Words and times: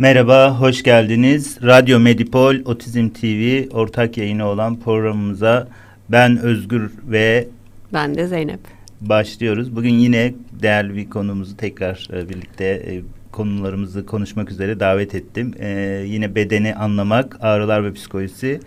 Merhaba, 0.00 0.60
hoş 0.60 0.82
geldiniz. 0.82 1.58
Radyo 1.62 2.00
Medipol 2.00 2.54
Otizm 2.64 3.08
TV 3.08 3.68
ortak 3.70 4.16
yayını 4.16 4.46
olan 4.46 4.80
programımıza 4.80 5.68
ben 6.08 6.38
Özgür 6.38 6.90
ve 7.06 7.48
ben 7.92 8.14
de 8.14 8.26
Zeynep 8.26 8.60
başlıyoruz. 9.00 9.76
Bugün 9.76 9.94
yine 9.94 10.34
değerli 10.62 10.96
bir 10.96 11.10
konumuzu 11.10 11.56
tekrar 11.56 12.08
e, 12.12 12.28
birlikte 12.28 12.64
e, 12.64 13.02
konularımızı 13.32 14.06
konuşmak 14.06 14.50
üzere 14.50 14.80
davet 14.80 15.14
ettim. 15.14 15.54
Ee, 15.58 16.04
yine 16.06 16.34
bedeni 16.34 16.74
anlamak, 16.74 17.36
ağrılar 17.40 17.84
ve 17.84 17.92
psikolojisi 17.92 18.60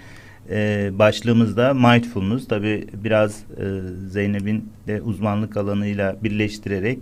e, 0.49 0.89
başlığımızda 0.93 1.73
mindfulness. 1.73 2.47
Tabi 2.47 2.87
biraz 3.03 3.39
e, 3.39 3.65
Zeynep'in 4.09 4.69
de 4.87 5.01
uzmanlık 5.01 5.57
alanıyla 5.57 6.15
birleştirerek 6.23 6.99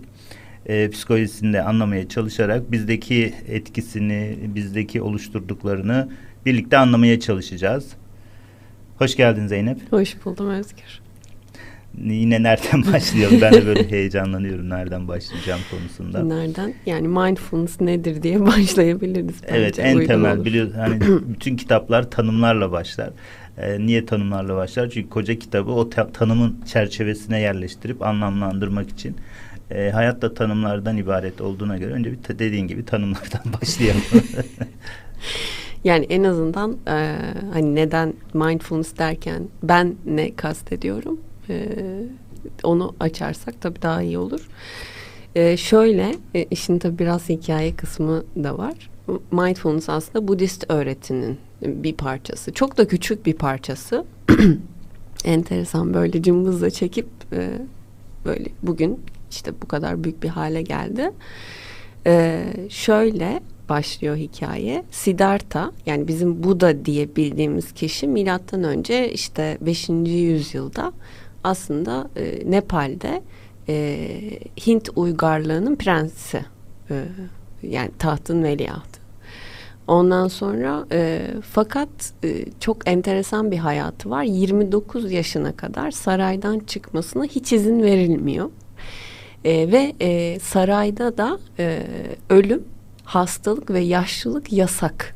e, 0.66 0.90
psikolojisini 0.90 1.52
de 1.52 1.62
anlamaya 1.62 2.08
çalışarak 2.08 2.72
bizdeki 2.72 3.34
etkisini, 3.48 4.38
bizdeki 4.54 5.02
oluşturduklarını 5.02 6.08
birlikte 6.46 6.78
anlamaya 6.78 7.20
çalışacağız. 7.20 7.88
Hoş 8.98 9.16
geldin 9.16 9.46
Zeynep. 9.46 9.92
Hoş 9.92 10.24
buldum 10.24 10.50
Özgür. 10.50 11.02
Yine 11.98 12.42
nereden 12.42 12.82
başlayalım? 12.92 13.40
ben 13.40 13.52
de 13.52 13.66
böyle 13.66 13.90
heyecanlanıyorum 13.90 14.70
nereden 14.70 15.08
başlayacağım 15.08 15.60
konusunda. 15.70 16.24
Nereden? 16.24 16.74
Yani 16.86 17.08
mindfulness 17.08 17.80
nedir 17.80 18.22
diye 18.22 18.40
başlayabiliriz. 18.46 19.42
Bence. 19.42 19.54
Evet 19.56 19.78
en 19.78 20.06
temel 20.06 20.44
biliyorsun 20.44 20.78
hani 20.78 21.00
bütün 21.28 21.56
kitaplar 21.56 22.10
tanımlarla 22.10 22.72
başlar. 22.72 23.10
Ee, 23.58 23.78
niye 23.78 24.06
tanımlarla 24.06 24.56
başlar? 24.56 24.90
Çünkü 24.90 25.08
koca 25.08 25.34
kitabı 25.34 25.70
o 25.70 25.90
tanımın 25.90 26.60
çerçevesine 26.72 27.40
yerleştirip 27.40 28.02
anlamlandırmak 28.02 28.90
için 28.90 29.16
e, 29.70 29.90
hayat 29.90 30.22
da 30.22 30.34
tanımlardan 30.34 30.96
ibaret 30.96 31.40
olduğuna 31.40 31.78
göre 31.78 31.92
önce 31.92 32.12
bir 32.12 32.38
dediğin 32.38 32.66
gibi 32.66 32.84
tanımlardan 32.84 33.42
başlayalım. 33.60 34.02
yani 35.84 36.04
en 36.04 36.24
azından 36.24 36.76
e, 36.88 37.16
hani 37.52 37.74
neden 37.74 38.14
mindfulness 38.34 38.98
derken 38.98 39.42
ben 39.62 39.94
ne 40.06 40.34
kastediyorum? 40.34 41.20
E, 41.48 41.68
onu 42.62 42.94
açarsak 43.00 43.60
tabii 43.60 43.82
daha 43.82 44.02
iyi 44.02 44.18
olur. 44.18 44.48
E, 45.34 45.56
şöyle 45.56 46.14
e, 46.34 46.44
işin 46.44 46.78
tabii 46.78 46.98
biraz 46.98 47.28
hikaye 47.28 47.76
kısmı 47.76 48.24
da 48.36 48.58
var. 48.58 48.90
Mindfulness 49.32 49.88
aslında 49.88 50.28
Budist 50.28 50.64
öğretinin 50.68 51.38
bir 51.62 51.94
parçası. 51.94 52.52
Çok 52.52 52.78
da 52.78 52.88
küçük 52.88 53.26
bir 53.26 53.34
parçası. 53.34 54.04
Enteresan 55.24 55.94
böyle 55.94 56.22
cımbızla 56.22 56.70
çekip 56.70 57.06
e, 57.32 57.48
böyle 58.24 58.44
bugün 58.62 59.00
işte 59.32 59.52
bu 59.62 59.68
kadar 59.68 60.04
büyük 60.04 60.22
bir 60.22 60.28
hale 60.28 60.62
geldi. 60.62 61.10
E, 62.06 62.44
şöyle 62.68 63.40
başlıyor 63.68 64.16
hikaye. 64.16 64.84
Siddhartha 64.90 65.72
yani 65.86 66.08
bizim 66.08 66.42
Buda 66.42 66.84
diye 66.84 67.16
bildiğimiz 67.16 67.72
kişi 67.72 68.08
milattan 68.08 68.64
önce 68.64 69.12
işte 69.12 69.58
5. 69.60 69.88
yüzyılda 69.88 70.92
aslında 71.44 72.10
e, 72.16 72.50
Nepal'de 72.50 73.22
e, 73.68 74.08
Hint 74.66 74.88
uygarlığının 74.96 75.76
prensi. 75.76 76.44
E, 76.90 77.04
yani 77.62 77.90
tahtın 77.98 78.42
veliahtı. 78.42 79.02
Ondan 79.86 80.28
sonra 80.28 80.86
e, 80.92 81.26
fakat 81.50 81.88
e, 82.24 82.44
çok 82.60 82.88
enteresan 82.88 83.50
bir 83.50 83.58
hayatı 83.58 84.10
var. 84.10 84.22
29 84.22 85.12
yaşına 85.12 85.56
kadar 85.56 85.90
saraydan 85.90 86.58
çıkmasına 86.58 87.24
hiç 87.24 87.52
izin 87.52 87.82
verilmiyor. 87.82 88.50
E, 89.44 89.72
ve 89.72 89.92
e, 90.00 90.38
sarayda 90.38 91.16
da 91.16 91.38
e, 91.58 91.86
ölüm, 92.30 92.64
hastalık 93.04 93.70
ve 93.70 93.80
yaşlılık 93.80 94.52
yasak. 94.52 95.14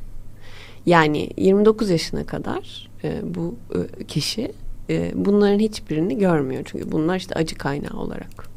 Yani 0.85 1.29
29 1.37 1.89
yaşına 1.89 2.25
kadar 2.25 2.89
e, 3.03 3.21
bu 3.35 3.55
e, 3.75 4.03
kişi 4.03 4.51
e, 4.89 5.11
bunların 5.15 5.59
hiçbirini 5.59 6.17
görmüyor. 6.17 6.63
Çünkü 6.65 6.91
bunlar 6.91 7.15
işte 7.17 7.35
acı 7.35 7.55
kaynağı 7.55 7.99
olarak 7.99 8.49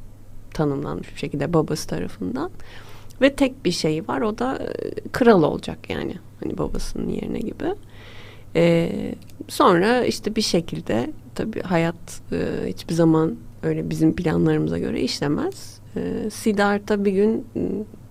tanımlanmış 0.54 1.14
bir 1.14 1.18
şekilde 1.18 1.52
babası 1.52 1.88
tarafından. 1.88 2.50
Ve 3.20 3.34
tek 3.34 3.64
bir 3.64 3.70
şey 3.70 4.08
var 4.08 4.20
o 4.20 4.38
da 4.38 4.58
e, 4.58 5.08
kral 5.12 5.42
olacak 5.42 5.90
yani. 5.90 6.14
Hani 6.44 6.58
babasının 6.58 7.08
yerine 7.08 7.38
gibi. 7.38 7.74
E, 8.56 8.92
sonra 9.48 10.04
işte 10.04 10.36
bir 10.36 10.42
şekilde 10.42 11.10
tabii 11.34 11.62
hayat 11.62 12.22
e, 12.32 12.68
hiçbir 12.68 12.94
zaman 12.94 13.36
öyle 13.62 13.90
bizim 13.90 14.16
planlarımıza 14.16 14.78
göre 14.78 15.00
işlemez. 15.00 15.80
E, 15.96 16.30
Siddhartha 16.30 17.04
bir 17.04 17.12
gün 17.12 17.46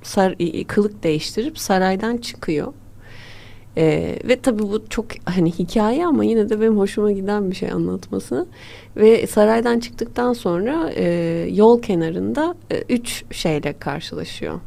sar, 0.03 0.35
kılık 0.67 1.03
değiştirip 1.03 1.59
saraydan 1.59 2.17
çıkıyor. 2.17 2.73
Ee, 3.77 4.19
ve 4.23 4.39
tabii 4.41 4.63
bu 4.63 4.85
çok 4.89 5.05
hani 5.25 5.51
hikaye 5.51 6.05
ama 6.05 6.23
yine 6.23 6.49
de 6.49 6.61
benim 6.61 6.77
hoşuma 6.77 7.11
giden 7.11 7.51
bir 7.51 7.55
şey 7.55 7.71
anlatması. 7.71 8.47
Ve 8.95 9.27
saraydan 9.27 9.79
çıktıktan 9.79 10.33
sonra 10.33 10.91
e, 10.95 11.05
yol 11.53 11.81
kenarında 11.81 12.55
e, 12.71 12.83
üç 12.89 13.25
şeyle 13.31 13.79
karşılaşıyor 13.79 14.59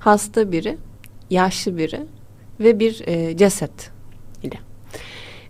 hasta 0.00 0.52
biri, 0.52 0.78
yaşlı 1.30 1.76
biri 1.76 2.00
ve 2.60 2.78
bir 2.78 3.02
e, 3.06 3.36
ceset 3.36 3.90
ile. 4.42 4.58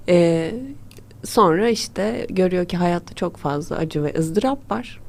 E, 0.08 0.50
sonra 1.24 1.68
işte 1.68 2.26
görüyor 2.30 2.64
ki 2.64 2.76
hayatta 2.76 3.14
çok 3.14 3.36
fazla 3.36 3.76
acı 3.76 4.02
ve 4.02 4.14
ızdırap 4.18 4.70
var. 4.70 5.00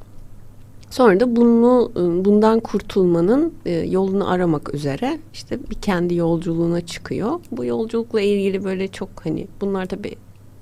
Sonra 0.90 1.20
da 1.20 1.36
bunu 1.36 1.92
bundan 2.24 2.60
kurtulmanın 2.60 3.54
e, 3.66 3.70
yolunu 3.70 4.30
aramak 4.30 4.74
üzere 4.74 5.18
işte 5.32 5.58
bir 5.70 5.74
kendi 5.74 6.14
yolculuğuna 6.14 6.80
çıkıyor. 6.80 7.40
Bu 7.50 7.64
yolculukla 7.64 8.20
ilgili 8.20 8.64
böyle 8.64 8.88
çok 8.88 9.08
hani 9.24 9.46
bunlar 9.60 9.86
tabii 9.86 10.14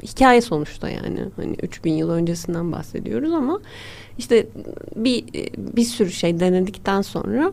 hikaye 0.03 0.41
sonuçta 0.41 0.91
yani 0.91 1.25
hani 1.37 1.57
3000 1.63 1.93
yıl 1.93 2.11
öncesinden 2.11 2.73
bahsediyoruz 2.73 3.33
ama 3.33 3.61
işte 4.19 4.47
bir 4.97 5.25
bir 5.57 5.85
sürü 5.85 6.11
şey 6.11 6.41
denedikten 6.41 7.03
sonra 7.03 7.53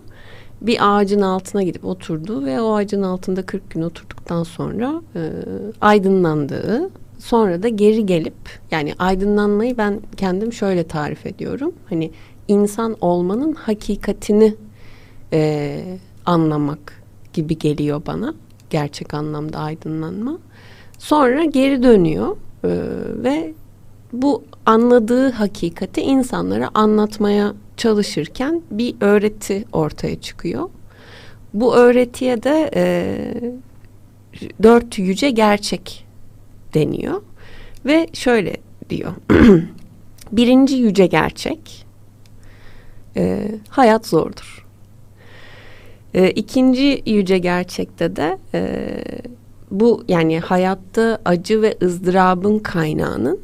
bir 0.61 0.77
ağacın 0.81 1.21
altına 1.21 1.63
gidip 1.63 1.85
oturdu 1.85 2.45
ve 2.45 2.61
o 2.61 2.75
ağacın 2.75 3.01
altında 3.01 3.45
40 3.45 3.69
gün 3.69 3.81
oturduktan 3.81 4.43
sonra 4.43 5.01
e, 5.15 5.31
aydınlandığı 5.81 6.89
sonra 7.19 7.63
da 7.63 7.67
geri 7.67 8.05
gelip 8.05 8.59
yani 8.71 8.93
aydınlanmayı 8.99 9.77
ben 9.77 9.99
kendim 10.17 10.53
şöyle 10.53 10.83
tarif 10.83 11.25
ediyorum. 11.25 11.73
Hani 11.89 12.11
insan 12.47 12.95
olmanın 13.01 13.53
hakikatini 13.53 14.55
e, 15.33 15.83
anlamak 16.25 17.03
gibi 17.33 17.57
geliyor 17.57 18.01
bana 18.07 18.33
gerçek 18.69 19.13
anlamda 19.13 19.59
aydınlanma. 19.59 20.37
Sonra 20.97 21.43
geri 21.43 21.83
dönüyor 21.83 22.37
e, 22.63 22.69
ve 23.23 23.53
bu 24.13 24.43
anladığı 24.65 25.31
hakikati 25.31 26.01
insanlara 26.01 26.69
anlatmaya 26.73 27.53
çalışırken 27.77 28.61
bir 28.71 28.95
öğreti 29.01 29.65
ortaya 29.71 30.21
çıkıyor. 30.21 30.69
Bu 31.53 31.75
öğretiye 31.75 32.43
de 32.43 32.71
e, 32.75 33.17
dört 34.63 34.99
yüce 34.99 35.29
gerçek 35.29 36.06
deniyor 36.73 37.21
ve 37.85 38.07
şöyle 38.13 38.57
diyor. 38.89 39.11
Birinci 40.31 40.75
yüce 40.75 41.07
gerçek 41.07 41.85
e, 43.17 43.51
hayat 43.69 44.07
zordur. 44.07 44.65
E, 46.13 46.31
ikinci 46.31 47.03
yüce 47.05 47.37
gerçekte 47.37 48.15
de 48.15 48.37
e, 48.53 48.87
bu 49.71 50.03
yani 50.07 50.39
hayatta 50.39 51.19
acı 51.25 51.61
ve 51.61 51.77
ızdırabın 51.83 52.59
kaynağının 52.59 53.39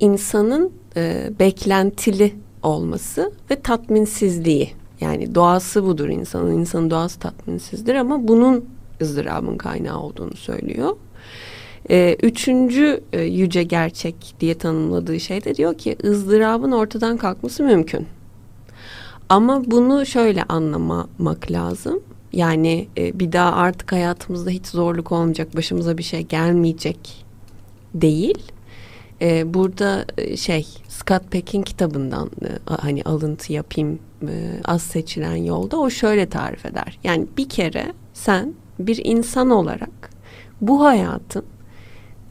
insanın 0.00 0.72
e, 0.96 1.30
beklentili 1.38 2.34
olması 2.62 3.32
ve 3.50 3.60
tatminsizliği. 3.60 4.72
Yani 5.00 5.34
doğası 5.34 5.84
budur 5.84 6.08
insanın. 6.08 6.52
İnsanın 6.52 6.90
doğası 6.90 7.18
tatminsizdir 7.18 7.94
ama 7.94 8.28
bunun 8.28 8.64
ızdırabın 9.02 9.56
kaynağı 9.56 10.00
olduğunu 10.00 10.36
söylüyor. 10.36 10.96
Ee, 11.92 12.16
üçüncü 12.22 13.00
e, 13.12 13.20
yüce 13.20 13.62
gerçek 13.62 14.34
diye 14.40 14.54
tanımladığı 14.54 15.20
şey 15.20 15.44
de 15.44 15.54
diyor 15.54 15.74
ki 15.74 15.96
ızdırabın 16.04 16.72
ortadan 16.72 17.16
kalkması 17.16 17.62
mümkün. 17.62 18.06
Ama 19.28 19.62
bunu 19.66 20.06
şöyle 20.06 20.42
anlamamak 20.42 21.50
lazım. 21.50 22.02
Yani 22.32 22.88
e, 22.98 23.18
bir 23.18 23.32
daha 23.32 23.52
artık 23.52 23.92
hayatımızda 23.92 24.50
hiç 24.50 24.66
zorluk 24.66 25.12
olmayacak, 25.12 25.56
başımıza 25.56 25.98
bir 25.98 26.02
şey 26.02 26.22
gelmeyecek 26.22 27.24
değil. 27.94 28.52
E, 29.20 29.54
burada 29.54 30.06
e, 30.18 30.36
şey 30.36 30.66
Scott 30.88 31.30
Peck'in 31.30 31.62
kitabından 31.62 32.30
hani 32.66 33.02
alıntı 33.02 33.52
yapayım 33.52 33.98
az 34.64 34.82
seçilen 34.82 35.36
yolda 35.36 35.76
o 35.76 35.90
şöyle 35.90 36.26
tarif 36.28 36.66
eder. 36.66 36.98
Yani 37.04 37.26
bir 37.36 37.48
kere 37.48 37.92
sen 38.14 38.54
bir 38.78 39.00
insan 39.04 39.50
olarak 39.50 40.10
bu 40.60 40.84
hayatın 40.84 41.44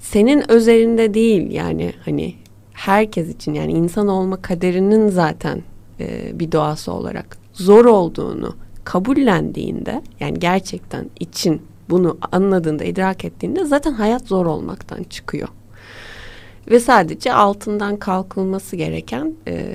senin 0.02 0.52
özelinde 0.52 1.14
değil 1.14 1.52
yani 1.52 1.94
hani 2.06 2.36
herkes 2.74 3.30
için 3.30 3.54
yani 3.54 3.72
insan 3.72 4.08
olma 4.08 4.42
kaderinin 4.42 5.08
zaten 5.08 5.62
e, 6.00 6.40
bir 6.40 6.52
doğası 6.52 6.92
olarak 6.92 7.38
zor 7.54 7.86
olduğunu 7.86 8.56
kabullendiğinde 8.84 10.02
yani 10.20 10.40
gerçekten 10.40 11.10
için 11.20 11.62
bunu 11.90 12.18
anladığında, 12.32 12.84
idrak 12.84 13.26
ettiğinde 13.26 13.66
zaten 13.66 13.92
hayat 13.92 14.28
zor 14.28 14.46
olmaktan 14.46 15.04
çıkıyor. 15.04 15.48
Ve 16.72 16.80
sadece 16.80 17.34
altından 17.34 17.98
kalkılması 17.98 18.76
gereken 18.76 19.34
e, 19.48 19.66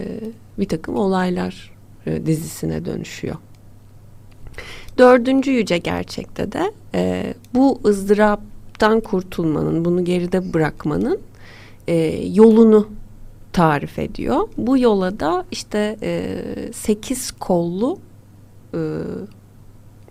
bir 0.59 0.69
takım 0.69 0.97
olaylar 0.97 1.73
e, 2.07 2.27
dizisine 2.27 2.85
dönüşüyor. 2.85 3.37
Dördüncü 4.99 5.51
yüce 5.51 5.79
gerçekte 5.79 6.53
de 6.53 6.73
e, 6.95 7.35
bu 7.55 7.81
ızdıraptan 8.77 9.01
kurtulmanın, 9.01 9.85
bunu 9.85 10.05
geride 10.05 10.53
bırakmanın 10.55 11.21
e, 11.89 11.95
yolunu 12.33 12.89
tarif 13.53 13.99
ediyor. 13.99 14.49
Bu 14.57 14.79
yola 14.79 15.21
da 15.21 15.45
işte 15.51 15.97
e, 16.03 16.43
sekiz 16.73 17.31
kollu 17.31 17.99
e, 18.75 18.81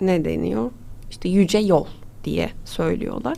ne 0.02 0.26
deniyor? 0.26 0.72
İşte 1.10 1.30
yüce 1.30 1.58
yol 1.58 1.86
diye 2.24 2.50
söylüyorlar. 2.66 3.38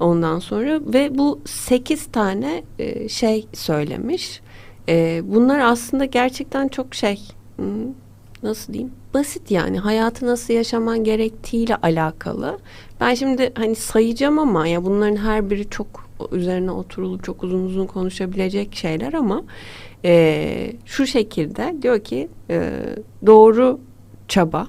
Ondan 0.00 0.38
sonra 0.38 0.80
ve 0.86 1.18
bu 1.18 1.40
sekiz 1.44 2.06
tane 2.06 2.62
e, 2.78 3.08
şey 3.08 3.46
söylemiş. 3.52 4.40
E, 4.88 5.22
bunlar 5.24 5.58
aslında 5.58 6.04
gerçekten 6.04 6.68
çok 6.68 6.94
şey 6.94 7.20
nasıl 8.42 8.72
diyeyim 8.72 8.92
basit 9.14 9.50
yani 9.50 9.78
hayatı 9.78 10.26
nasıl 10.26 10.54
yaşaman 10.54 11.04
gerektiğiyle 11.04 11.76
alakalı. 11.76 12.58
Ben 13.02 13.14
şimdi 13.14 13.52
hani 13.54 13.74
sayacağım 13.74 14.38
ama 14.38 14.66
ya 14.66 14.84
bunların 14.84 15.16
her 15.16 15.50
biri 15.50 15.70
çok 15.70 16.08
üzerine 16.32 16.70
oturulup 16.70 17.24
çok 17.24 17.44
uzun 17.44 17.64
uzun 17.64 17.86
konuşabilecek 17.86 18.74
şeyler 18.74 19.12
ama 19.12 19.42
e, 20.04 20.72
şu 20.86 21.06
şekilde 21.06 21.74
diyor 21.82 22.00
ki 22.00 22.28
e, 22.50 22.72
doğru 23.26 23.80
çaba, 24.28 24.66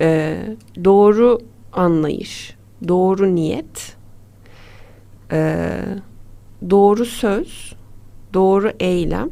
e, 0.00 0.38
doğru 0.84 1.38
anlayış, 1.72 2.56
doğru 2.88 3.34
niyet, 3.34 3.96
e, 5.32 5.66
doğru 6.70 7.04
söz, 7.04 7.74
doğru 8.34 8.72
eylem. 8.80 9.30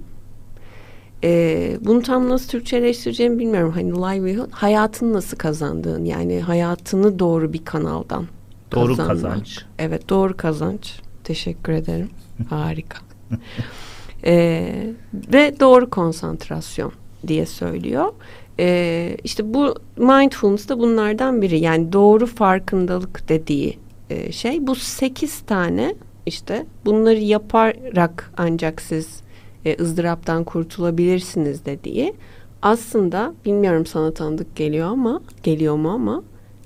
E, 1.24 1.78
bunu 1.80 2.02
tam 2.02 2.28
nasıl 2.28 2.48
Türkçeleştireceğimi 2.48 3.38
bilmiyorum. 3.38 3.72
Hani 3.74 3.90
livelihood, 3.92 4.50
hayatını 4.50 5.12
nasıl 5.12 5.36
kazandığın 5.36 6.04
yani 6.04 6.40
hayatını 6.40 7.18
doğru 7.18 7.52
bir 7.52 7.64
kanaldan 7.64 8.26
Doğru 8.72 8.96
kazanmak. 8.96 9.22
kazanç. 9.22 9.64
Evet 9.78 10.08
doğru 10.08 10.36
kazanç. 10.36 11.00
Teşekkür 11.24 11.72
ederim. 11.72 12.10
Harika. 12.50 12.98
ee, 14.24 14.86
ve 15.32 15.60
doğru 15.60 15.90
konsantrasyon 15.90 16.92
diye 17.26 17.46
söylüyor. 17.46 18.12
Ee, 18.58 19.16
işte 19.24 19.54
bu 19.54 19.74
mindfulness 19.96 20.68
da 20.68 20.78
bunlardan 20.78 21.42
biri. 21.42 21.58
Yani 21.60 21.92
doğru 21.92 22.26
farkındalık 22.26 23.28
dediği 23.28 23.78
e, 24.10 24.32
şey. 24.32 24.66
Bu 24.66 24.74
sekiz 24.74 25.40
tane 25.40 25.94
işte 26.26 26.66
bunları 26.84 27.18
yaparak 27.18 28.32
ancak 28.36 28.82
siz 28.82 29.20
e, 29.64 29.76
ızdıraptan 29.80 30.44
kurtulabilirsiniz 30.44 31.64
dediği. 31.64 32.14
Aslında 32.62 33.34
bilmiyorum 33.44 33.86
sana 33.86 34.14
tanıdık 34.14 34.56
geliyor 34.56 34.88
ama 34.88 35.20
geliyor 35.42 35.76
mu 35.76 35.90
ama 35.90 36.22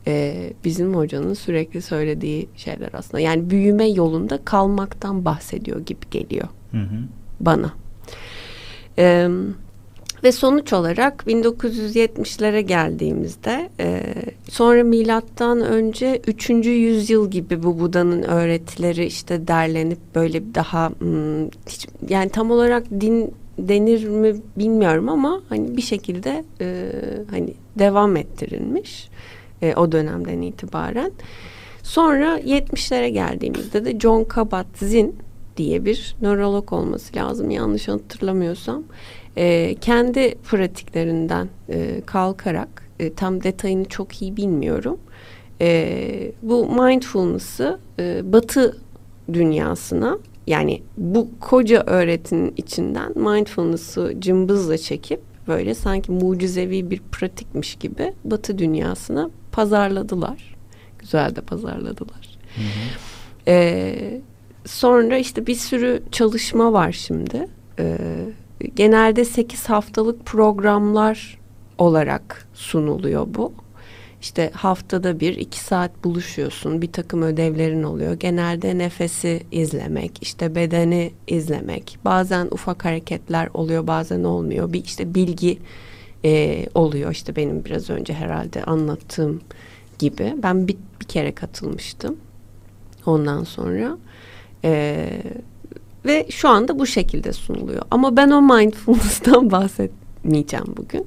e, 0.07 0.53
bizim 0.65 0.95
hocanın 0.95 1.35
sürekli 1.35 1.83
söylediği 1.83 2.49
şeyler 2.57 2.91
aslında. 2.93 3.21
Yani 3.21 3.51
büyüme 3.51 3.89
yolunda 3.89 4.45
kalmaktan 4.45 5.25
bahsediyor 5.25 5.81
gibi 5.81 6.11
geliyor 6.11 6.49
hı 6.71 6.79
hı. 6.79 6.97
bana. 7.41 7.73
E, 8.99 9.29
ve 10.25 10.33
sonuç 10.33 10.73
olarak 10.73 11.25
1970'lere 11.27 12.61
geldiğimizde 12.61 13.71
e, 13.81 14.03
sonra 14.49 14.85
milattan 14.85 15.61
önce 15.61 16.21
3. 16.27 16.51
yüzyıl 16.51 17.31
gibi 17.31 17.63
bu 17.63 17.81
Buda'nın 17.81 18.23
öğretileri 18.23 19.05
işte 19.05 19.49
derlenip 19.49 19.99
böyle 20.15 20.55
daha 20.55 20.89
hmm, 20.89 21.47
hiç, 21.69 21.89
yani 22.09 22.31
tam 22.31 22.51
olarak 22.51 22.91
din 22.91 23.35
denir 23.59 24.09
mi 24.09 24.37
bilmiyorum 24.57 25.09
ama 25.09 25.43
hani 25.49 25.77
bir 25.77 25.83
şekilde 25.83 26.45
e, 26.61 26.91
hani 27.31 27.55
devam 27.79 28.17
ettirilmiş 28.17 29.09
e, 29.63 29.75
o 29.75 29.93
dönemden 29.93 30.43
itibaren. 30.43 31.13
Sonra 31.83 32.41
70'lere 32.41 33.09
geldiğimizde 33.09 33.85
de 33.85 34.01
John 34.01 34.25
Kabat-Zinn 34.25 35.13
diye 35.57 35.85
bir 35.85 36.17
nörolog 36.21 36.73
olması 36.73 37.17
lazım 37.17 37.51
yanlış 37.51 37.89
hatırlamıyorsam. 37.89 38.83
E, 39.37 39.75
kendi 39.81 40.35
pratiklerinden 40.35 41.49
e, 41.69 42.01
kalkarak 42.07 42.89
e, 43.01 43.15
tam 43.15 43.43
detayını 43.43 43.85
çok 43.85 44.23
iyi 44.23 44.37
bilmiyorum. 44.37 44.99
E, 45.61 46.33
bu 46.43 46.83
mindfulness'ı 46.83 47.79
e, 47.99 48.33
batı 48.33 48.77
dünyasına 49.33 50.19
yani 50.47 50.83
bu 50.97 51.29
koca 51.41 51.83
öğretinin 51.87 52.55
içinden 52.57 53.19
mindfulness'ı 53.19 54.15
cımbızla 54.19 54.79
çekip 54.79 55.21
böyle 55.49 55.75
sanki 55.75 56.13
mucizevi 56.13 56.91
bir 56.91 57.01
pratikmiş 57.13 57.75
gibi 57.75 58.13
batı 58.25 58.59
dünyasına 58.59 59.31
pazarladılar. 59.53 60.57
Güzel 60.99 61.37
de 61.37 61.41
pazarladılar. 61.41 62.39
Hı 62.55 62.61
hı. 62.61 62.67
Ee, 63.49 64.21
sonra 64.67 65.19
işte 65.19 65.47
bir 65.47 65.55
sürü 65.55 66.03
çalışma 66.13 66.73
var 66.73 66.93
şimdi. 66.93 67.49
Ee, 67.79 67.99
genelde 68.77 69.25
sekiz 69.25 69.69
haftalık 69.69 70.27
programlar 70.27 71.39
olarak 71.79 72.49
sunuluyor 72.55 73.27
bu. 73.29 73.53
İşte 74.21 74.51
haftada 74.55 75.21
bir 75.21 75.37
iki 75.37 75.61
saat 75.61 76.05
buluşuyorsun. 76.05 76.83
Bir 76.83 76.93
takım 76.93 77.23
ödevlerin 77.23 77.83
oluyor. 77.83 78.13
Genelde 78.13 78.79
nefesi 78.79 79.43
izlemek, 79.53 80.19
işte 80.23 80.55
bedeni 80.55 81.13
izlemek. 81.27 81.99
Bazen 82.05 82.49
ufak 82.51 82.85
hareketler 82.85 83.49
oluyor, 83.55 83.87
bazen 83.87 84.25
olmuyor. 84.25 84.73
Bir 84.73 84.85
işte 84.85 85.15
bilgi 85.15 85.59
e, 86.25 86.67
oluyor. 86.75 87.13
İşte 87.13 87.37
benim 87.37 87.65
biraz 87.65 87.91
önce 87.91 88.15
herhalde 88.15 88.65
anlattığım 88.65 89.41
gibi. 89.99 90.35
Ben 90.43 90.69
bir, 90.69 90.77
bir 91.01 91.07
kere 91.07 91.35
katılmıştım. 91.35 92.17
Ondan 93.07 93.45
sonra 93.45 93.99
e, 94.65 95.09
ve 96.05 96.27
şu 96.31 96.49
anda 96.49 96.79
bu 96.79 96.87
şekilde 96.87 97.33
sunuluyor. 97.33 97.83
Ama 97.91 98.17
ben 98.17 98.31
o 98.31 98.43
mindfulness'tan 98.43 99.51
bahsetmeyeceğim 99.51 100.67
bugün. 100.77 101.07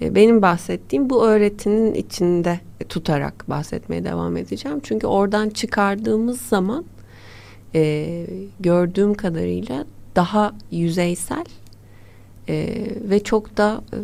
E, 0.00 0.14
benim 0.14 0.42
bahsettiğim 0.42 1.10
bu 1.10 1.24
öğretinin 1.24 1.94
içinde 1.94 2.60
tutarak 2.88 3.48
bahsetmeye 3.48 4.04
devam 4.04 4.36
edeceğim. 4.36 4.80
Çünkü 4.82 5.06
oradan 5.06 5.50
çıkardığımız 5.50 6.40
zaman 6.40 6.84
e, 7.74 8.26
gördüğüm 8.60 9.14
kadarıyla 9.14 9.84
daha 10.16 10.54
yüzeysel 10.70 11.44
e, 12.48 12.86
ve 13.10 13.22
çok 13.22 13.56
da 13.56 13.82
e, 13.92 13.96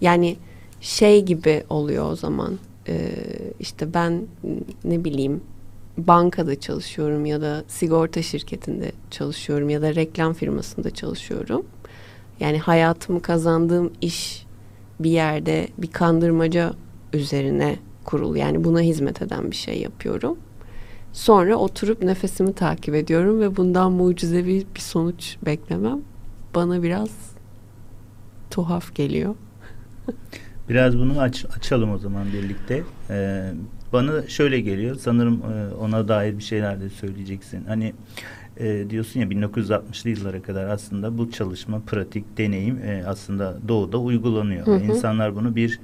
yani 0.00 0.36
şey 0.80 1.22
gibi 1.22 1.64
oluyor 1.70 2.12
o 2.12 2.16
zaman 2.16 2.58
e, 2.88 3.10
işte 3.60 3.94
ben 3.94 4.22
ne 4.84 5.04
bileyim 5.04 5.40
bankada 5.98 6.60
çalışıyorum 6.60 7.26
ya 7.26 7.40
da 7.40 7.64
sigorta 7.68 8.22
şirketinde 8.22 8.92
çalışıyorum 9.10 9.70
ya 9.70 9.82
da 9.82 9.94
reklam 9.94 10.34
firmasında 10.34 10.90
çalışıyorum. 10.90 11.66
Yani 12.40 12.58
hayatımı 12.58 13.22
kazandığım 13.22 13.92
iş 14.00 14.46
bir 15.00 15.10
yerde 15.10 15.68
bir 15.78 15.90
kandırmaca 15.90 16.72
üzerine 17.12 17.78
kurul. 18.04 18.36
Yani 18.36 18.64
buna 18.64 18.80
hizmet 18.80 19.22
eden 19.22 19.50
bir 19.50 19.56
şey 19.56 19.80
yapıyorum. 19.80 20.38
Sonra 21.12 21.56
oturup 21.56 22.02
nefesimi 22.02 22.52
takip 22.52 22.94
ediyorum 22.94 23.40
ve 23.40 23.56
bundan 23.56 23.92
mucizevi 23.92 24.66
bir 24.74 24.80
sonuç 24.80 25.36
beklemem 25.46 26.00
bana 26.54 26.82
biraz 26.82 27.10
tuhaf 28.50 28.94
geliyor. 28.94 29.34
Biraz 30.68 30.98
bunu 30.98 31.20
aç, 31.20 31.44
açalım 31.56 31.92
o 31.92 31.98
zaman 31.98 32.26
birlikte. 32.32 32.82
Ee, 33.10 33.52
bana 33.92 34.28
şöyle 34.28 34.60
geliyor. 34.60 34.96
Sanırım 34.96 35.42
e, 35.42 35.74
ona 35.74 36.08
dair 36.08 36.38
bir 36.38 36.42
şeyler 36.42 36.80
de 36.80 36.88
söyleyeceksin. 36.88 37.64
Hani 37.64 37.92
e, 38.56 38.90
diyorsun 38.90 39.20
ya 39.20 39.26
1960'lı 39.26 40.10
yıllara 40.10 40.42
kadar 40.42 40.68
aslında 40.68 41.18
bu 41.18 41.30
çalışma, 41.30 41.80
pratik, 41.80 42.38
deneyim 42.38 42.78
e, 42.78 43.04
aslında 43.06 43.58
doğuda 43.68 43.98
uygulanıyor. 43.98 44.66
Hı 44.66 44.74
hı. 44.74 44.84
İnsanlar 44.84 45.36
bunu 45.36 45.56
bir 45.56 45.80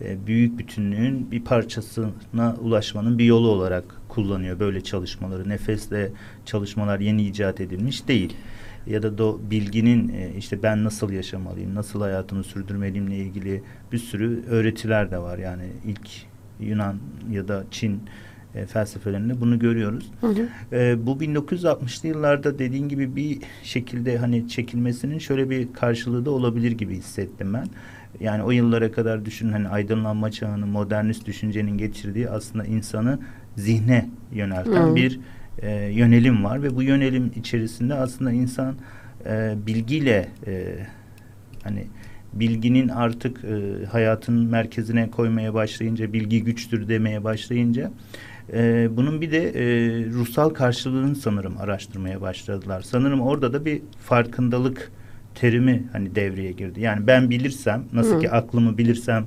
e, 0.00 0.26
büyük 0.26 0.58
bütünlüğün 0.58 1.30
bir 1.30 1.44
parçasına 1.44 2.56
ulaşmanın 2.60 3.18
bir 3.18 3.24
yolu 3.24 3.48
olarak 3.48 3.84
kullanıyor 4.08 4.60
böyle 4.60 4.80
çalışmaları. 4.80 5.48
Nefesle 5.48 6.12
çalışmalar 6.44 7.00
yeni 7.00 7.22
icat 7.22 7.60
edilmiş 7.60 8.08
değil 8.08 8.36
ya 8.86 9.02
da 9.02 9.18
do, 9.18 9.40
bilginin 9.50 10.08
e, 10.08 10.30
işte 10.38 10.62
ben 10.62 10.84
nasıl 10.84 11.10
yaşamalıyım, 11.10 11.74
nasıl 11.74 12.00
hayatımı 12.00 12.44
sürdürmeliyimle 12.44 13.16
ilgili 13.16 13.62
bir 13.92 13.98
sürü 13.98 14.44
öğretiler 14.46 15.10
de 15.10 15.18
var. 15.18 15.38
Yani 15.38 15.64
ilk 15.86 16.10
Yunan 16.60 16.96
ya 17.30 17.48
da 17.48 17.64
Çin 17.70 18.00
e, 18.54 18.66
felsefelerinde 18.66 19.40
bunu 19.40 19.58
görüyoruz. 19.58 20.10
Hı 20.20 20.26
hı. 20.26 20.48
E, 20.72 21.06
bu 21.06 21.10
1960'lı 21.10 22.08
yıllarda 22.08 22.58
dediğin 22.58 22.88
gibi 22.88 23.16
bir 23.16 23.38
şekilde 23.62 24.18
hani 24.18 24.48
çekilmesinin 24.48 25.18
şöyle 25.18 25.50
bir 25.50 25.72
karşılığı 25.72 26.24
da 26.24 26.30
olabilir 26.30 26.72
gibi 26.72 26.96
hissettim 26.96 27.54
ben. 27.54 27.66
Yani 28.20 28.42
o 28.42 28.50
yıllara 28.50 28.92
kadar 28.92 29.24
düşün 29.24 29.52
hani 29.52 29.68
aydınlanma 29.68 30.30
çağının 30.30 30.68
modernist 30.68 31.26
düşüncenin 31.26 31.78
getirdiği 31.78 32.30
aslında 32.30 32.64
insanı 32.64 33.18
zihne 33.56 34.08
yönelten 34.32 34.90
hı. 34.90 34.96
bir 34.96 35.20
e, 35.62 35.70
yönelim 35.70 36.44
var 36.44 36.62
ve 36.62 36.76
bu 36.76 36.82
yönelim 36.82 37.32
içerisinde 37.36 37.94
aslında 37.94 38.32
insan 38.32 38.74
e, 39.26 39.54
bilgiyle 39.66 40.28
e, 40.46 40.86
hani 41.64 41.86
bilginin 42.32 42.88
artık 42.88 43.44
e, 43.44 43.84
hayatın 43.86 44.34
merkezine 44.34 45.10
koymaya 45.10 45.54
başlayınca 45.54 46.12
bilgi 46.12 46.44
güçtür 46.44 46.88
demeye 46.88 47.24
başlayınca 47.24 47.90
e, 48.52 48.88
bunun 48.96 49.20
bir 49.20 49.32
de 49.32 49.48
e, 49.48 49.64
ruhsal 50.10 50.50
karşılığını 50.50 51.16
sanırım 51.16 51.54
araştırmaya 51.58 52.20
başladılar. 52.20 52.82
Sanırım 52.82 53.20
orada 53.20 53.52
da 53.52 53.64
bir 53.64 53.82
farkındalık 54.00 54.92
terimi 55.34 55.84
hani 55.92 56.14
devreye 56.14 56.52
girdi. 56.52 56.80
Yani 56.80 57.06
ben 57.06 57.30
bilirsem 57.30 57.84
nasıl 57.92 58.16
Hı. 58.16 58.20
ki 58.20 58.30
aklımı 58.30 58.78
bilirsem 58.78 59.26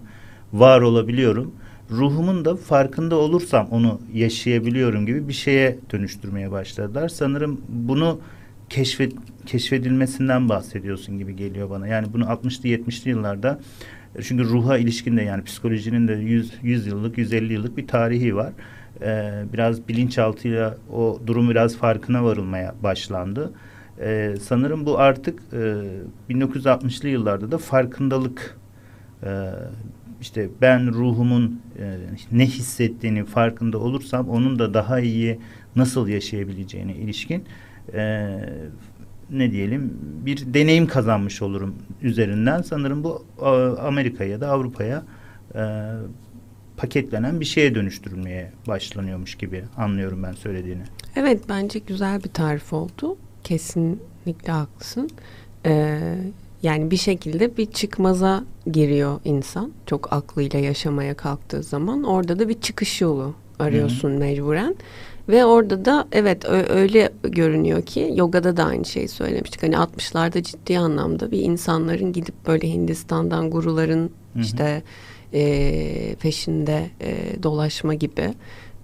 var 0.54 0.82
olabiliyorum. 0.82 1.52
Ruhumun 1.92 2.46
da 2.46 2.56
farkında 2.56 3.16
olursam 3.16 3.68
onu 3.72 4.02
yaşayabiliyorum 4.14 5.06
gibi 5.06 5.28
bir 5.28 5.34
şeye 5.34 5.80
dönüştürmeye 5.92 6.52
başladılar. 6.52 7.10
Sanırım 7.10 7.62
bunu 7.70 8.20
keşfet, 8.70 9.14
keşfedilmesinden 9.46 10.50
bahsediyorsun 10.50 11.18
gibi 11.18 11.36
geliyor 11.36 11.70
bana. 11.70 11.88
Yani 11.88 12.08
bunu 12.14 12.24
60'lı 12.24 12.70
70'li 12.70 13.10
yıllarda 13.10 13.60
çünkü 14.24 14.44
ruha 14.44 14.78
ilişkin 14.78 15.18
de 15.18 15.22
yani 15.22 15.44
psikolojinin 15.44 16.08
de 16.08 16.14
100, 16.14 16.54
100 16.64 16.88
yıllık 16.88 17.18
150 17.18 17.54
yıllık 17.54 17.78
bir 17.78 17.88
tarihi 17.88 18.36
var. 18.36 18.54
Ee, 19.02 19.44
biraz 19.54 19.88
bilinçaltıyla 19.88 20.78
o 20.94 21.20
durum 21.28 21.50
biraz 21.50 21.78
farkına 21.78 22.24
varılmaya 22.24 22.76
başlandı. 22.84 23.54
Ee, 24.00 24.36
sanırım 24.42 24.86
bu 24.86 25.00
artık 25.00 25.40
e, 25.54 26.34
1960'lı 26.34 27.10
yıllarda 27.10 27.52
da 27.52 27.58
farkındalık 27.58 28.58
e, 29.24 29.50
işte 30.22 30.50
ben 30.62 30.94
ruhumun 30.94 31.62
e, 31.80 31.98
ne 32.32 32.46
hissettiğini 32.46 33.26
farkında 33.26 33.78
olursam 33.78 34.30
onun 34.30 34.60
da 34.60 34.74
daha 34.74 35.00
iyi 35.00 35.40
nasıl 35.76 36.08
yaşayabileceğine 36.08 36.96
ilişkin 36.96 37.44
e, 37.94 38.36
ne 39.32 39.52
diyelim 39.52 39.98
bir 40.26 40.54
deneyim 40.54 40.88
kazanmış 40.88 41.42
olurum 41.42 41.76
üzerinden. 42.02 42.62
Sanırım 42.62 43.04
bu 43.04 43.26
Amerika'ya 43.82 44.30
ya 44.30 44.42
da 44.42 44.50
Avrupa'ya 44.50 45.04
e, 45.56 45.62
paketlenen 46.78 47.40
bir 47.40 47.46
şeye 47.46 47.76
dönüştürülmeye 47.76 48.52
başlanıyormuş 48.68 49.36
gibi 49.36 49.64
anlıyorum 49.78 50.24
ben 50.24 50.32
söylediğini. 50.34 50.84
Evet 51.16 51.42
bence 51.50 51.80
güzel 51.80 52.24
bir 52.24 52.30
tarif 52.30 52.74
oldu. 52.74 53.18
Kesinlikle 53.44 54.52
haklısın. 54.52 55.10
Ee, 55.66 56.16
yani 56.64 56.92
bir 56.92 56.98
şekilde 56.98 57.58
bir 57.58 57.66
çıkmaza 57.66 58.44
giriyor 58.72 59.20
insan. 59.26 59.72
Çok 59.86 60.14
aklıyla 60.14 60.60
yaşamaya 60.60 61.14
kalktığı 61.14 61.64
zaman. 61.64 62.04
Orada 62.04 62.40
da 62.40 62.50
bir 62.50 62.62
çıkış 62.62 63.02
yolu 63.02 63.36
arıyorsun 63.60 64.10
Hı-hı. 64.10 64.20
mecburen. 64.20 64.76
Ve 65.30 65.46
orada 65.46 65.86
da 65.86 66.08
evet 66.12 66.46
öyle 66.70 67.10
görünüyor 67.24 67.82
ki 67.82 68.12
yogada 68.16 68.58
da 68.58 68.64
aynı 68.64 68.86
şeyi 68.86 69.08
söylemiştik. 69.08 69.64
Hani 69.64 69.76
60'larda 69.76 70.44
ciddi 70.44 70.80
anlamda 70.80 71.32
bir 71.32 71.40
insanların 71.40 72.14
gidip 72.14 72.48
böyle 72.48 72.70
Hindistan'dan 72.74 73.50
guruların 73.50 74.02
Hı-hı. 74.34 74.44
işte 74.44 74.84
e, 75.34 76.16
peşinde 76.16 76.90
e, 77.02 77.44
dolaşma 77.44 77.94
gibi 77.94 78.34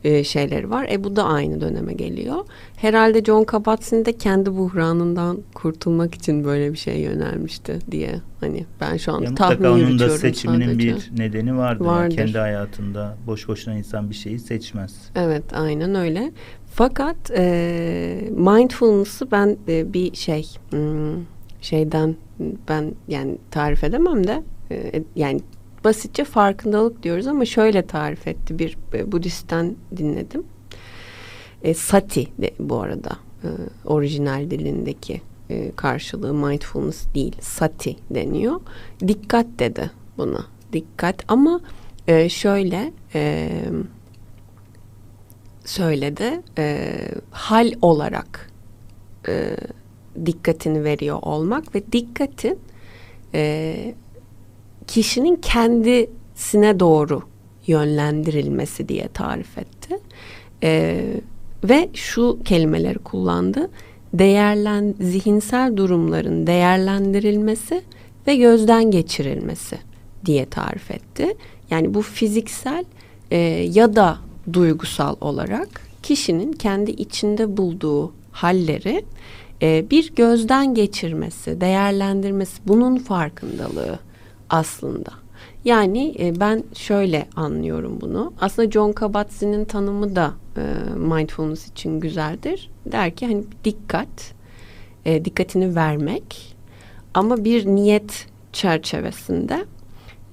e, 0.03 0.24
şeyleri 0.24 0.70
var. 0.70 0.88
E 0.91 1.03
bu 1.03 1.15
da 1.15 1.24
aynı 1.24 1.62
döneme 1.62 1.93
geliyor. 1.93 2.38
Herhalde 2.75 3.24
John 3.24 3.43
Kabat-Zinn 3.43 4.05
de 4.05 4.17
kendi 4.17 4.58
buhranından 4.58 5.39
kurtulmak 5.53 6.15
için 6.15 6.43
böyle 6.43 6.72
bir 6.72 6.77
şey 6.77 7.00
yönelmişti 7.00 7.79
diye. 7.91 8.15
Hani 8.39 8.65
ben 8.81 8.98
şu 8.98 9.13
an 9.13 9.22
ya 9.22 9.36
tahmin 9.36 9.65
onun 9.65 10.00
da 10.00 10.10
seçiminin 10.10 10.65
sadece. 10.65 10.96
bir 10.96 11.12
nedeni 11.17 11.58
vardır. 11.58 11.86
vardır. 11.86 12.17
Yani 12.17 12.25
kendi 12.25 12.38
hayatında 12.38 13.17
boş 13.27 13.48
boşuna 13.48 13.74
insan 13.74 14.10
bir 14.10 14.15
şeyi 14.15 14.39
seçmez. 14.39 14.96
Evet 15.15 15.43
aynen 15.53 15.96
öyle. 15.96 16.31
Fakat 16.74 17.31
e, 17.36 18.29
mindfulness'ı 18.29 19.31
ben 19.31 19.58
e, 19.67 19.93
bir 19.93 20.15
şey 20.15 20.48
hmm, 20.70 21.25
şeyden 21.62 22.15
ben 22.70 22.93
yani 23.08 23.38
tarif 23.51 23.84
edemem 23.84 24.27
de 24.27 24.43
e, 24.72 25.03
yani 25.15 25.41
basitçe 25.83 26.23
farkındalık 26.23 27.03
diyoruz 27.03 27.27
ama 27.27 27.45
şöyle 27.45 27.88
tarif 27.88 28.27
etti 28.27 28.59
bir 28.59 28.77
e, 28.93 29.11
Budist'ten 29.11 29.75
dinledim. 29.97 30.43
E, 31.63 31.73
sati 31.73 32.27
de 32.41 32.51
bu 32.59 32.81
arada 32.81 33.17
e, 33.43 33.47
orijinal 33.85 34.51
dilindeki 34.51 35.21
e, 35.50 35.71
karşılığı 35.75 36.33
mindfulness 36.33 37.13
değil 37.15 37.35
sati 37.41 37.95
deniyor. 38.09 38.61
Dikkat 39.07 39.45
dedi 39.59 39.91
buna 40.17 40.45
dikkat 40.73 41.23
ama 41.27 41.61
e, 42.07 42.29
şöyle 42.29 42.93
e, 43.15 43.50
söyledi 45.65 46.41
e, 46.57 46.95
hal 47.31 47.71
olarak 47.81 48.51
e, 49.27 49.55
dikkatini 50.25 50.83
veriyor 50.83 51.19
olmak 51.21 51.75
ve 51.75 51.91
dikkatin 51.91 52.59
e, 53.33 53.95
kişinin 54.91 55.36
kendisine 55.36 56.79
doğru 56.79 57.21
yönlendirilmesi 57.67 58.89
diye 58.89 59.07
tarif 59.07 59.57
etti. 59.57 59.98
Ee, 60.63 61.05
ve 61.63 61.89
şu 61.93 62.39
kelimeleri 62.45 62.98
kullandı. 63.00 63.69
Değerlen, 64.13 64.95
zihinsel 65.00 65.77
durumların 65.77 66.48
değerlendirilmesi 66.48 67.81
ve 68.27 68.36
gözden 68.36 68.91
geçirilmesi 68.91 69.77
diye 70.25 70.45
tarif 70.45 70.91
etti. 70.91 71.36
Yani 71.69 71.93
bu 71.93 72.01
fiziksel 72.01 72.86
e, 73.31 73.38
ya 73.74 73.95
da 73.95 74.17
duygusal 74.53 75.15
olarak 75.21 75.69
kişinin 76.03 76.51
kendi 76.51 76.91
içinde 76.91 77.57
bulduğu 77.57 78.13
halleri 78.31 79.05
e, 79.62 79.86
bir 79.91 80.15
gözden 80.15 80.74
geçirmesi, 80.74 81.62
değerlendirmesi, 81.62 82.62
bunun 82.67 82.98
farkındalığı 82.98 84.00
aslında. 84.51 85.12
Yani 85.65 86.15
e, 86.20 86.39
ben 86.39 86.63
şöyle 86.74 87.27
anlıyorum 87.36 87.98
bunu. 88.01 88.34
Aslında 88.41 88.72
John 88.72 88.91
Kabat-Zinn'in 88.91 89.65
tanımı 89.65 90.15
da 90.15 90.34
e, 90.58 90.62
mindfulness 90.96 91.67
için 91.67 92.00
güzeldir. 92.00 92.70
Der 92.86 93.15
ki 93.15 93.27
hani 93.27 93.43
dikkat, 93.63 94.34
e, 95.05 95.25
dikkatini 95.25 95.75
vermek 95.75 96.55
ama 97.13 97.43
bir 97.43 97.65
niyet 97.65 98.25
çerçevesinde 98.53 99.65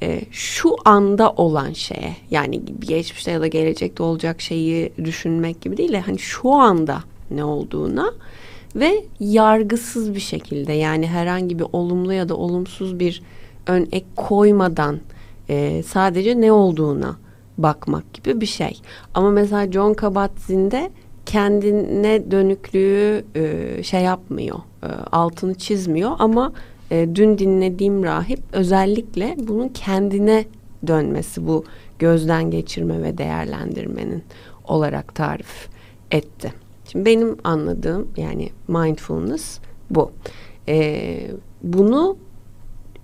e, 0.03 0.21
şu 0.31 0.77
anda 0.85 1.33
olan 1.33 1.73
şeye 1.73 2.17
yani 2.31 2.63
geçmişte 2.79 3.31
ya 3.31 3.41
da 3.41 3.47
gelecekte 3.47 4.03
olacak 4.03 4.41
şeyi 4.41 4.93
düşünmek 5.05 5.61
gibi 5.61 5.77
değil 5.77 5.93
de 5.93 6.01
hani 6.01 6.19
şu 6.19 6.53
anda 6.53 7.03
ne 7.31 7.45
olduğuna 7.45 8.13
ve 8.77 9.05
yargısız 9.21 10.15
bir 10.15 10.21
şekilde 10.21 10.73
yani 10.73 11.07
herhangi 11.07 11.59
bir 11.59 11.67
olumlu 11.73 12.13
ya 12.13 12.29
da 12.29 12.37
olumsuz 12.37 13.01
bir 13.01 13.23
ön 13.69 13.89
ek 13.93 14.07
koymadan 14.17 14.99
e, 15.49 15.83
sadece 15.83 16.41
ne 16.41 16.53
olduğuna 16.53 17.17
bakmak 17.59 18.15
gibi 18.15 18.41
bir 18.41 18.47
şey. 18.47 18.81
Ama 19.15 19.31
mesela 19.31 19.73
John 19.73 19.95
Kabat-Zinn'de 19.95 20.91
kendine 21.27 22.31
dönüklüğü 22.31 23.25
e, 23.35 23.83
şey 23.83 24.03
yapmıyor, 24.03 24.59
e, 24.83 24.87
altını 25.13 25.55
çizmiyor 25.55 26.11
ama 26.19 26.53
e, 26.91 27.09
dün 27.15 27.39
dinlediğim 27.39 28.05
rahip 28.05 28.41
özellikle 28.53 29.37
bunun 29.39 29.69
kendine 29.69 30.45
dönmesi, 30.87 31.47
bu 31.47 31.65
gözden 31.99 32.51
geçirme 32.51 33.03
ve 33.03 33.19
değerlendirmenin 33.19 34.23
olarak 34.65 35.15
tarif 35.15 35.69
etti. 36.11 36.53
Şimdi 36.93 37.05
benim 37.05 37.37
anladığım 37.45 38.09
yani 38.17 38.49
mindfulness 38.69 39.59
bu. 39.91 40.13
E, 40.69 41.31
bunu 41.63 42.17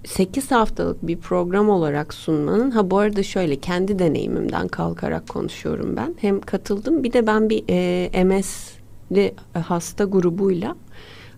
8 0.05 0.51
haftalık 0.51 1.07
bir 1.07 1.17
program 1.17 1.69
olarak 1.69 2.15
sunmanın 2.15 2.71
ha 2.71 2.91
bu 2.91 2.99
arada 2.99 3.23
şöyle 3.23 3.57
kendi 3.57 3.99
deneyimimden 3.99 4.69
kalkarak 4.69 5.29
konuşuyorum 5.29 5.97
ben. 5.97 6.15
Hem 6.21 6.41
katıldım 6.41 7.05
bir 7.05 7.13
de 7.13 7.27
ben 7.27 7.51
bir 7.51 7.65
e, 7.69 8.25
MS'li 8.25 9.35
hasta 9.53 10.05
grubuyla 10.05 10.77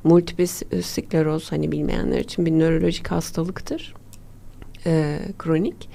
multiple 0.05 0.47
skleroz 0.83 1.53
hani 1.53 1.73
bilmeyenler 1.73 2.21
için 2.21 2.47
bir 2.47 2.53
nörolojik 2.53 3.09
hastalıktır. 3.09 3.95
E, 4.87 5.19
kronik. 5.39 5.89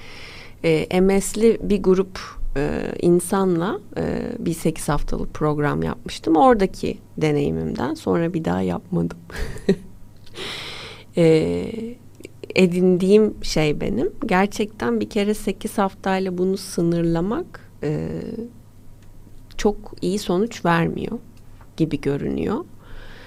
E, 0.64 1.00
MS'li 1.00 1.58
bir 1.62 1.82
grup 1.82 2.18
e, 2.56 2.92
insanla 3.02 3.80
e, 3.96 4.32
bir 4.38 4.54
8 4.54 4.88
haftalık 4.88 5.34
program 5.34 5.82
yapmıştım. 5.82 6.36
Oradaki 6.36 6.98
deneyimimden 7.16 7.94
sonra 7.94 8.34
bir 8.34 8.44
daha 8.44 8.62
yapmadım. 8.62 9.18
e, 11.16 11.96
edindiğim 12.54 13.34
şey 13.42 13.80
benim. 13.80 14.12
Gerçekten 14.26 15.00
bir 15.00 15.10
kere 15.10 15.34
8 15.34 15.78
haftayla 15.78 16.38
bunu 16.38 16.56
sınırlamak 16.56 17.70
e, 17.82 18.08
çok 19.56 19.94
iyi 20.02 20.18
sonuç 20.18 20.64
vermiyor 20.64 21.18
gibi 21.76 22.00
görünüyor. 22.00 22.64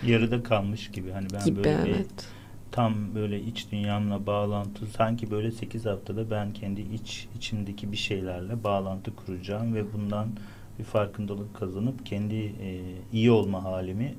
Yarıda 0.05 0.43
kalmış 0.43 0.91
gibi. 0.91 1.11
Hani 1.11 1.27
ben 1.33 1.45
gibi, 1.45 1.57
böyle 1.57 1.91
evet. 1.91 1.97
bir 1.97 2.35
tam 2.71 3.15
böyle 3.15 3.41
iç 3.41 3.71
dünyamla 3.71 4.25
bağlantı 4.25 4.85
sanki 4.85 5.31
böyle 5.31 5.51
8 5.51 5.85
haftada 5.85 6.31
ben 6.31 6.53
kendi 6.53 6.81
iç 6.81 7.27
içimdeki 7.37 7.91
bir 7.91 7.97
şeylerle 7.97 8.63
bağlantı 8.63 9.15
kuracağım 9.15 9.75
ve 9.75 9.93
bundan 9.93 10.27
bir 10.79 10.83
farkındalık 10.83 11.55
kazanıp 11.55 12.05
kendi 12.05 12.35
e, 12.35 12.79
iyi 13.13 13.31
olma 13.31 13.63
halimi 13.63 14.15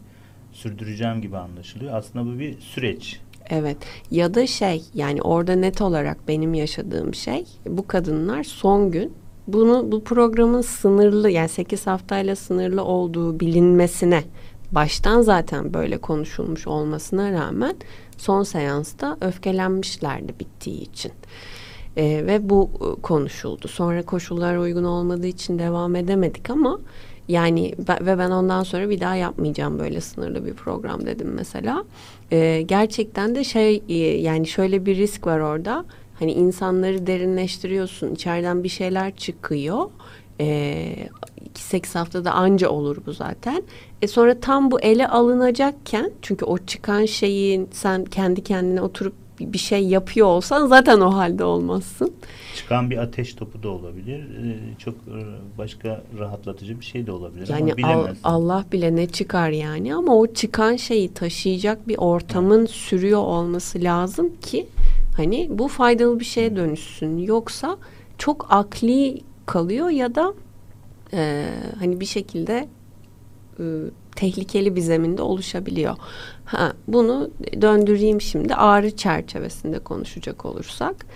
sürdüreceğim 0.52 1.20
gibi 1.20 1.36
anlaşılıyor. 1.36 1.94
Aslında 1.94 2.26
bu 2.26 2.38
bir 2.38 2.60
süreç. 2.60 3.20
Evet 3.50 3.76
ya 4.10 4.34
da 4.34 4.46
şey 4.46 4.82
yani 4.94 5.22
orada 5.22 5.54
net 5.54 5.80
olarak 5.80 6.28
benim 6.28 6.54
yaşadığım 6.54 7.14
şey 7.14 7.44
bu 7.66 7.86
kadınlar 7.86 8.44
son 8.44 8.90
gün 8.90 9.12
bunu 9.46 9.92
bu 9.92 10.04
programın 10.04 10.60
sınırlı 10.60 11.30
yani 11.30 11.48
8 11.48 11.86
haftayla 11.86 12.36
sınırlı 12.36 12.84
olduğu 12.84 13.40
bilinmesine 13.40 14.22
baştan 14.72 15.22
zaten 15.22 15.74
böyle 15.74 15.98
konuşulmuş 15.98 16.66
olmasına 16.66 17.32
rağmen 17.32 17.76
son 18.18 18.42
seansta 18.42 19.16
öfkelenmişlerdi 19.20 20.34
bittiği 20.40 20.80
için. 20.80 21.12
Ee, 21.96 22.22
ve 22.26 22.50
bu 22.50 22.70
konuşuldu. 23.02 23.68
Sonra 23.68 24.02
koşullar 24.02 24.56
uygun 24.56 24.84
olmadığı 24.84 25.26
için 25.26 25.58
devam 25.58 25.96
edemedik 25.96 26.50
ama 26.50 26.80
yani 27.28 27.74
ben, 27.88 28.06
ve 28.06 28.18
ben 28.18 28.30
ondan 28.30 28.62
sonra 28.62 28.90
bir 28.90 29.00
daha 29.00 29.14
yapmayacağım 29.14 29.78
böyle 29.78 30.00
sınırlı 30.00 30.46
bir 30.46 30.54
program 30.54 31.06
dedim 31.06 31.32
mesela. 31.34 31.84
Ee, 32.32 32.62
gerçekten 32.66 33.34
de 33.34 33.44
şey 33.44 33.82
e, 33.88 33.94
yani 33.96 34.46
şöyle 34.46 34.86
bir 34.86 34.96
risk 34.96 35.26
var 35.26 35.40
orada. 35.40 35.84
Hani 36.18 36.32
insanları 36.32 37.06
derinleştiriyorsun. 37.06 38.14
içeriden 38.14 38.64
bir 38.64 38.68
şeyler 38.68 39.16
çıkıyor. 39.16 39.90
Ee, 40.40 41.08
8 41.54 41.94
haftada 41.94 42.32
anca 42.32 42.68
olur 42.68 42.96
bu 43.06 43.12
zaten. 43.12 43.62
E 44.02 44.06
sonra 44.06 44.40
tam 44.40 44.70
bu 44.70 44.80
ele 44.80 45.08
alınacakken 45.08 46.10
çünkü 46.22 46.44
o 46.44 46.58
çıkan 46.58 47.04
şeyin 47.04 47.68
sen 47.72 48.04
kendi 48.04 48.42
kendine 48.42 48.80
oturup 48.80 49.14
bir 49.40 49.58
şey 49.58 49.86
yapıyor 49.86 50.26
olsan 50.26 50.66
zaten 50.66 51.00
o 51.00 51.14
halde 51.14 51.44
olmazsın. 51.44 52.12
Çıkan 52.56 52.90
bir 52.90 52.98
ateş 52.98 53.34
topu 53.34 53.62
da 53.62 53.68
olabilir. 53.68 54.20
Ee, 54.20 54.78
çok 54.78 54.94
e, 54.94 55.18
başka 55.58 56.02
rahatlatıcı 56.18 56.80
bir 56.80 56.84
şey 56.84 57.06
de 57.06 57.12
olabilir 57.12 57.48
yani 57.48 57.62
ama 57.62 57.76
bilemezsin. 57.76 58.20
Allah 58.24 58.64
bile 58.72 58.96
ne 58.96 59.06
çıkar 59.06 59.50
yani 59.50 59.94
ama 59.94 60.16
o 60.16 60.26
çıkan 60.26 60.76
şeyi 60.76 61.14
taşıyacak 61.14 61.88
bir 61.88 61.98
ortamın 61.98 62.60
evet. 62.60 62.70
sürüyor 62.70 63.20
olması 63.20 63.82
lazım 63.82 64.32
ki 64.42 64.66
hani 65.16 65.48
bu 65.50 65.68
faydalı 65.68 66.20
bir 66.20 66.24
şeye 66.24 66.56
dönüşsün. 66.56 67.18
Yoksa 67.18 67.76
çok 68.18 68.46
akli 68.50 69.20
kalıyor 69.46 69.90
ya 69.90 70.14
da 70.14 70.34
e, 71.12 71.50
hani 71.78 72.00
bir 72.00 72.06
şekilde 72.06 72.68
e, 73.58 73.64
tehlikeli 74.16 74.76
bir 74.76 74.80
zeminde 74.80 75.22
oluşabiliyor. 75.22 75.96
Ha, 76.44 76.72
bunu 76.88 77.30
döndüreyim 77.60 78.20
şimdi 78.20 78.54
ağrı 78.54 78.96
çerçevesinde 78.96 79.78
konuşacak 79.78 80.44
olursak. 80.44 81.06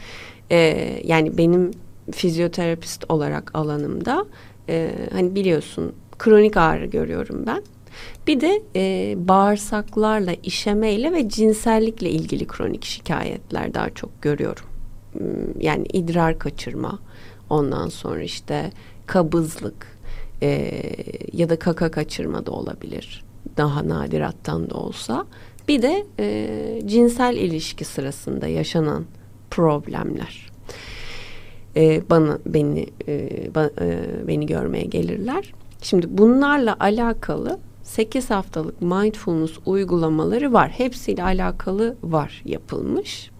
E, 0.50 0.56
yani 1.04 1.38
benim 1.38 1.70
fizyoterapist 2.12 3.04
olarak 3.08 3.50
alanımda 3.54 4.26
e, 4.68 4.90
hani 5.12 5.34
biliyorsun 5.34 5.92
kronik 6.18 6.56
ağrı 6.56 6.86
görüyorum 6.86 7.46
ben. 7.46 7.62
Bir 8.26 8.40
de 8.40 8.62
e, 8.76 9.14
bağırsaklarla, 9.28 10.32
işemeyle 10.42 11.12
ve 11.12 11.28
cinsellikle 11.28 12.10
ilgili 12.10 12.46
kronik 12.46 12.84
şikayetler 12.84 13.74
daha 13.74 13.90
çok 13.90 14.22
görüyorum. 14.22 14.64
Hmm, 15.12 15.60
yani 15.60 15.86
idrar 15.92 16.38
kaçırma, 16.38 16.98
ondan 17.50 17.88
sonra 17.88 18.22
işte 18.22 18.70
kabızlık 19.06 19.89
e, 20.42 20.82
ya 21.32 21.48
da 21.48 21.58
kaka 21.58 21.90
kaçırma 21.90 22.46
da 22.46 22.50
olabilir. 22.50 23.24
Daha 23.56 23.88
nadirattan 23.88 24.70
da 24.70 24.74
olsa. 24.74 25.26
Bir 25.68 25.82
de 25.82 26.06
e, 26.18 26.82
cinsel 26.86 27.36
ilişki 27.36 27.84
sırasında 27.84 28.46
yaşanan 28.46 29.04
problemler. 29.50 30.50
E, 31.76 32.02
bana 32.10 32.38
beni 32.46 32.86
e, 33.08 33.54
ba, 33.54 33.70
e, 33.80 33.98
beni 34.28 34.46
görmeye 34.46 34.84
gelirler. 34.84 35.52
Şimdi 35.82 36.06
bunlarla 36.18 36.76
alakalı 36.80 37.58
8 37.82 38.30
haftalık 38.30 38.82
mindfulness 38.82 39.58
uygulamaları 39.66 40.52
var. 40.52 40.70
Hepsiyle 40.70 41.22
alakalı 41.22 41.96
var 42.02 42.42
yapılmış. 42.44 43.30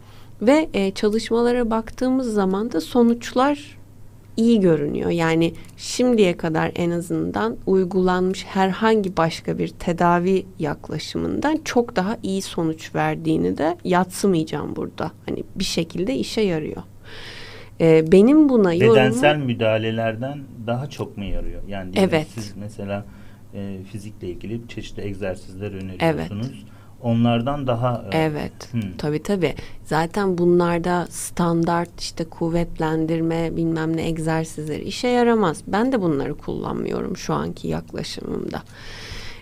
Ve 0.43 0.69
e, 0.75 0.91
çalışmalara 0.91 1.71
baktığımız 1.71 2.35
zaman 2.35 2.73
da 2.73 2.81
sonuçlar 2.81 3.79
iyi 4.41 4.61
görünüyor. 4.61 5.11
Yani 5.11 5.55
şimdiye 5.77 6.37
kadar 6.37 6.73
en 6.75 6.91
azından 6.91 7.57
uygulanmış 7.67 8.45
herhangi 8.45 9.17
başka 9.17 9.59
bir 9.59 9.69
tedavi 9.69 10.47
yaklaşımından 10.59 11.61
çok 11.65 11.97
daha 11.97 12.17
iyi 12.23 12.43
sonuç 12.43 12.95
verdiğini 12.95 13.59
de 13.59 13.77
yatsımayacağım 13.85 14.77
burada. 14.77 15.13
Hani 15.27 15.45
bir 15.57 15.65
şekilde 15.65 16.15
işe 16.15 16.41
yarıyor. 16.41 16.83
Ee, 17.81 18.13
benim 18.13 18.49
buna 18.49 18.71
Bedensel 18.73 19.29
yorumum... 19.29 19.47
müdahalelerden 19.47 20.39
daha 20.67 20.91
çok 20.91 21.17
mu 21.17 21.25
yarıyor? 21.25 21.63
Yani 21.69 21.91
evet. 21.97 22.27
siz 22.35 22.57
mesela 22.57 23.05
e, 23.55 23.77
fizikle 23.93 24.29
ilgili 24.29 24.69
çeşitli 24.69 25.03
egzersizler 25.03 25.73
öneriyorsunuz. 25.73 26.51
Evet. 26.51 26.80
Onlardan 27.03 27.67
daha 27.67 28.05
e, 28.13 28.19
Evet. 28.19 28.73
Hmm. 28.73 28.81
Tabii 28.99 29.23
tabii. 29.23 29.55
Zaten 29.85 30.39
bunlarda 30.39 31.07
standart 31.11 32.01
işte 32.01 32.25
kuvvetlendirme 32.25 33.57
bilmem 33.57 33.97
ne 33.97 34.07
egzersizleri 34.09 34.83
işe 34.83 35.09
yaramaz. 35.09 35.63
Ben 35.67 35.93
de 35.93 36.03
bunları 36.03 36.35
kullanmıyorum 36.35 37.17
şu 37.17 37.35
anki 37.35 37.69
yaklaşımımda. 37.69 38.63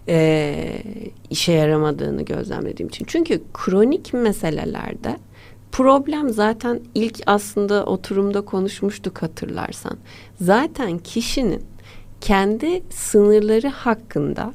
Ee, 0.08 0.82
işe 1.30 1.52
yaramadığını 1.52 2.22
gözlemlediğim 2.22 2.88
için. 2.88 3.04
Çünkü 3.08 3.42
kronik 3.54 4.14
meselelerde 4.14 5.16
problem 5.72 6.30
zaten 6.30 6.80
ilk 6.94 7.20
aslında 7.26 7.84
oturumda 7.86 8.40
konuşmuştuk 8.40 9.22
hatırlarsan. 9.22 9.98
Zaten 10.40 10.98
kişinin 10.98 11.62
kendi 12.20 12.82
sınırları 12.90 13.68
hakkında 13.68 14.52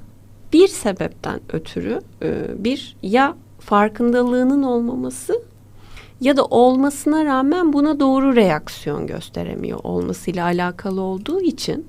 bir 0.54 0.68
sebepten 0.68 1.40
ötürü 1.54 2.02
e, 2.22 2.46
bir 2.58 2.96
ya 3.02 3.36
farkındalığının 3.60 4.64
olmaması 4.64 5.42
ya 6.22 6.38
da 6.38 6.46
olmasına 6.46 7.26
rağmen 7.26 7.74
buna 7.74 8.00
doğru 8.00 8.36
reaksiyon 8.36 9.08
gösteremiyor 9.08 9.80
olmasıyla 9.84 10.46
alakalı 10.46 11.02
olduğu 11.02 11.42
için 11.42 11.86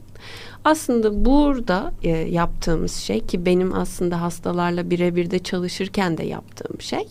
aslında 0.65 1.25
burada 1.25 1.93
e, 2.03 2.09
yaptığımız 2.11 2.95
şey 2.95 3.21
ki 3.21 3.47
benim 3.47 3.75
aslında 3.75 4.21
hastalarla 4.21 4.91
birebir 4.91 5.31
de 5.31 5.39
çalışırken 5.39 6.19
de 6.19 6.25
yaptığım 6.25 6.81
şey 6.81 7.09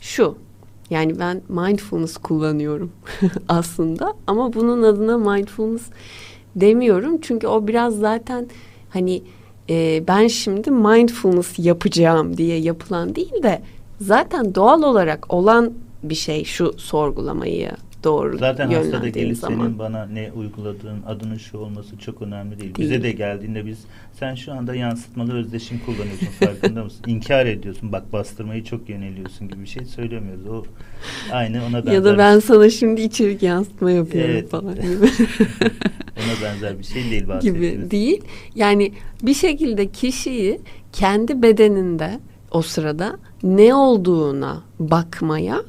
şu. 0.00 0.36
Yani 0.90 1.18
ben 1.18 1.42
mindfulness 1.48 2.16
kullanıyorum 2.16 2.92
aslında 3.48 4.14
ama 4.26 4.52
bunun 4.52 4.82
adına 4.82 5.18
mindfulness 5.18 5.86
demiyorum 6.56 7.20
çünkü 7.20 7.46
o 7.46 7.66
biraz 7.66 7.98
zaten 7.98 8.46
hani 8.90 9.22
e, 9.70 10.04
ben 10.08 10.26
şimdi 10.26 10.70
mindfulness 10.70 11.58
yapacağım 11.58 12.36
diye 12.36 12.58
yapılan 12.58 13.14
değil 13.14 13.42
de 13.42 13.62
zaten 14.00 14.54
doğal 14.54 14.82
olarak 14.82 15.34
olan 15.34 15.72
bir 16.02 16.14
şey 16.14 16.44
şu 16.44 16.74
sorgulamayı 16.78 17.70
doğru 18.04 18.38
Zaten 18.38 18.70
hasta 18.70 19.02
da 19.02 19.08
gelip 19.08 19.36
senin 19.36 19.78
bana 19.78 20.06
ne 20.06 20.32
uyguladığın 20.32 21.02
adının 21.06 21.36
şu 21.36 21.58
olması 21.58 21.98
çok 21.98 22.22
önemli 22.22 22.60
değil. 22.60 22.74
değil. 22.74 22.90
Bize 22.90 23.02
de 23.02 23.12
geldiğinde 23.12 23.66
biz 23.66 23.78
sen 24.12 24.34
şu 24.34 24.52
anda 24.52 24.74
yansıtmalı 24.74 25.34
özdeşim 25.34 25.80
kullanıyorsun 25.86 26.26
farkında 26.26 26.84
mısın? 26.84 27.04
İnkar 27.06 27.46
ediyorsun 27.46 27.92
bak 27.92 28.12
bastırmayı 28.12 28.64
çok 28.64 28.88
yöneliyorsun 28.88 29.48
gibi 29.48 29.62
bir 29.62 29.66
şey 29.66 29.84
söylemiyoruz. 29.84 30.46
O 30.46 30.64
aynı 31.32 31.64
ona 31.64 31.78
benzer. 31.78 31.92
Ya 31.92 32.04
da 32.04 32.18
ben 32.18 32.38
sana 32.38 32.70
şimdi 32.70 33.00
içerik 33.00 33.42
yansıtma 33.42 33.90
yapıyorum 33.90 34.30
evet. 34.30 34.50
falan 34.50 34.74
gibi. 34.74 35.10
ona 36.16 36.44
benzer 36.44 36.78
bir 36.78 36.84
şey 36.84 37.10
değil 37.10 37.24
gibi 37.40 37.90
değil. 37.90 38.22
Yani 38.54 38.92
bir 39.22 39.34
şekilde 39.34 39.86
kişiyi 39.86 40.60
kendi 40.92 41.42
bedeninde 41.42 42.20
o 42.50 42.62
sırada 42.62 43.18
ne 43.42 43.74
olduğuna 43.74 44.62
bakmaya 44.78 45.62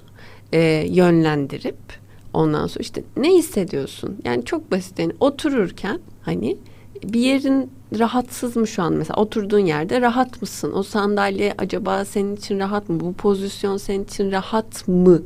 e, 0.53 0.85
yönlendirip 0.89 1.98
ondan 2.33 2.67
sonra 2.67 2.81
işte 2.81 3.03
ne 3.17 3.33
hissediyorsun? 3.33 4.17
Yani 4.25 4.45
çok 4.45 4.71
basit 4.71 4.99
yani 4.99 5.13
otururken 5.19 5.99
hani 6.21 6.57
bir 7.03 7.19
yerin 7.19 7.71
rahatsız 7.99 8.55
mı 8.55 8.67
şu 8.67 8.83
an 8.83 8.93
mesela 8.93 9.21
oturduğun 9.21 9.59
yerde 9.59 10.01
rahat 10.01 10.41
mısın? 10.41 10.71
O 10.75 10.83
sandalye 10.83 11.53
acaba 11.57 12.05
senin 12.05 12.35
için 12.35 12.59
rahat 12.59 12.89
mı? 12.89 12.99
Bu 12.99 13.13
pozisyon 13.13 13.77
senin 13.77 14.03
için 14.03 14.31
rahat 14.31 14.87
mı? 14.87 15.21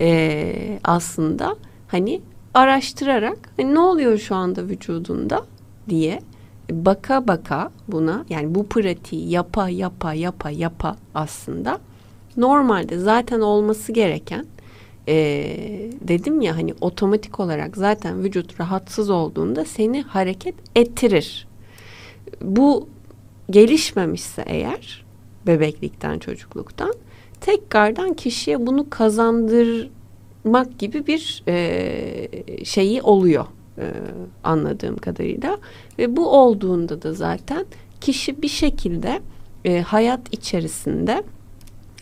e, 0.00 0.78
aslında 0.84 1.56
hani 1.88 2.20
araştırarak 2.54 3.38
hani 3.56 3.74
ne 3.74 3.78
oluyor 3.78 4.18
şu 4.18 4.34
anda 4.34 4.68
vücudunda 4.68 5.44
diye 5.88 6.20
baka 6.70 7.28
baka 7.28 7.70
buna 7.88 8.24
yani 8.28 8.54
bu 8.54 8.66
pratiği 8.66 9.30
yapa 9.30 9.68
yapa 9.68 10.14
yapa 10.14 10.50
yapa 10.50 10.96
aslında 11.14 11.78
normalde 12.36 12.98
zaten 12.98 13.40
olması 13.40 13.92
gereken 13.92 14.46
e, 15.08 15.14
dedim 16.00 16.40
ya 16.40 16.56
hani 16.56 16.74
otomatik 16.80 17.40
olarak 17.40 17.76
zaten 17.76 18.24
vücut 18.24 18.60
rahatsız 18.60 19.10
olduğunda 19.10 19.64
seni 19.64 20.02
hareket 20.02 20.54
ettirir. 20.76 21.46
Bu 22.42 22.88
gelişmemişse 23.50 24.44
eğer 24.46 25.04
bebeklikten 25.46 26.18
çocukluktan 26.18 26.94
tekrardan 27.40 28.14
kişiye 28.14 28.66
bunu 28.66 28.90
kazandırmak 28.90 30.78
gibi 30.78 31.06
bir 31.06 31.42
e, 31.48 32.64
şeyi 32.64 33.02
oluyor 33.02 33.46
e, 33.78 33.92
anladığım 34.44 34.96
kadarıyla 34.96 35.58
ve 35.98 36.16
bu 36.16 36.28
olduğunda 36.28 37.02
da 37.02 37.12
zaten 37.12 37.66
kişi 38.00 38.42
bir 38.42 38.48
şekilde 38.48 39.20
e, 39.64 39.80
hayat 39.80 40.20
içerisinde 40.32 41.22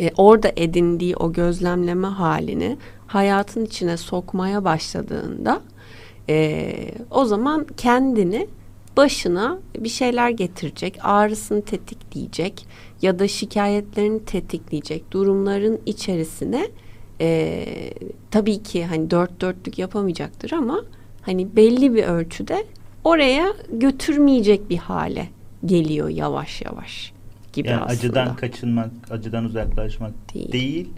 e, 0.00 0.10
orada 0.16 0.52
edindiği 0.56 1.16
o 1.16 1.32
gözlemleme 1.32 2.08
halini 2.08 2.76
hayatın 3.06 3.64
içine 3.64 3.96
sokmaya 3.96 4.64
başladığında 4.64 5.62
e, 6.28 6.74
o 7.10 7.24
zaman 7.24 7.66
kendini 7.76 8.48
başına 8.96 9.58
bir 9.78 9.88
şeyler 9.88 10.30
getirecek, 10.30 10.98
ağrısını 11.02 11.62
tetikleyecek 11.62 12.66
ya 13.02 13.18
da 13.18 13.28
şikayetlerini 13.28 14.24
tetikleyecek 14.24 15.10
durumların 15.10 15.80
içerisine 15.86 16.68
e, 17.20 17.64
tabii 18.30 18.62
ki 18.62 18.84
hani 18.84 19.10
dört 19.10 19.40
dörtlük 19.40 19.78
yapamayacaktır 19.78 20.52
ama 20.52 20.84
hani 21.22 21.56
belli 21.56 21.94
bir 21.94 22.04
ölçüde 22.04 22.64
oraya 23.04 23.52
götürmeyecek 23.72 24.70
bir 24.70 24.76
hale 24.76 25.28
geliyor 25.64 26.08
yavaş 26.08 26.62
yavaş 26.62 27.12
gibi 27.52 27.68
yani 27.68 27.80
aslında. 27.80 27.92
acıdan 27.98 28.36
kaçınmak, 28.36 28.90
acıdan 29.10 29.44
uzaklaşmak 29.44 30.12
Değil. 30.34 30.52
değil. 30.52 30.88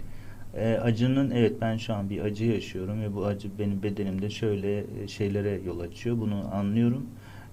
Ee, 0.55 0.79
acının 0.83 1.31
evet 1.31 1.53
ben 1.61 1.77
şu 1.77 1.93
an 1.93 2.09
bir 2.09 2.21
acı 2.21 2.45
yaşıyorum 2.45 3.01
ve 3.01 3.15
bu 3.15 3.25
acı 3.25 3.49
benim 3.59 3.83
bedenimde 3.83 4.29
şöyle 4.29 4.77
e, 4.79 5.07
şeylere 5.07 5.59
yol 5.65 5.79
açıyor. 5.79 6.17
Bunu 6.19 6.43
anlıyorum. 6.53 7.05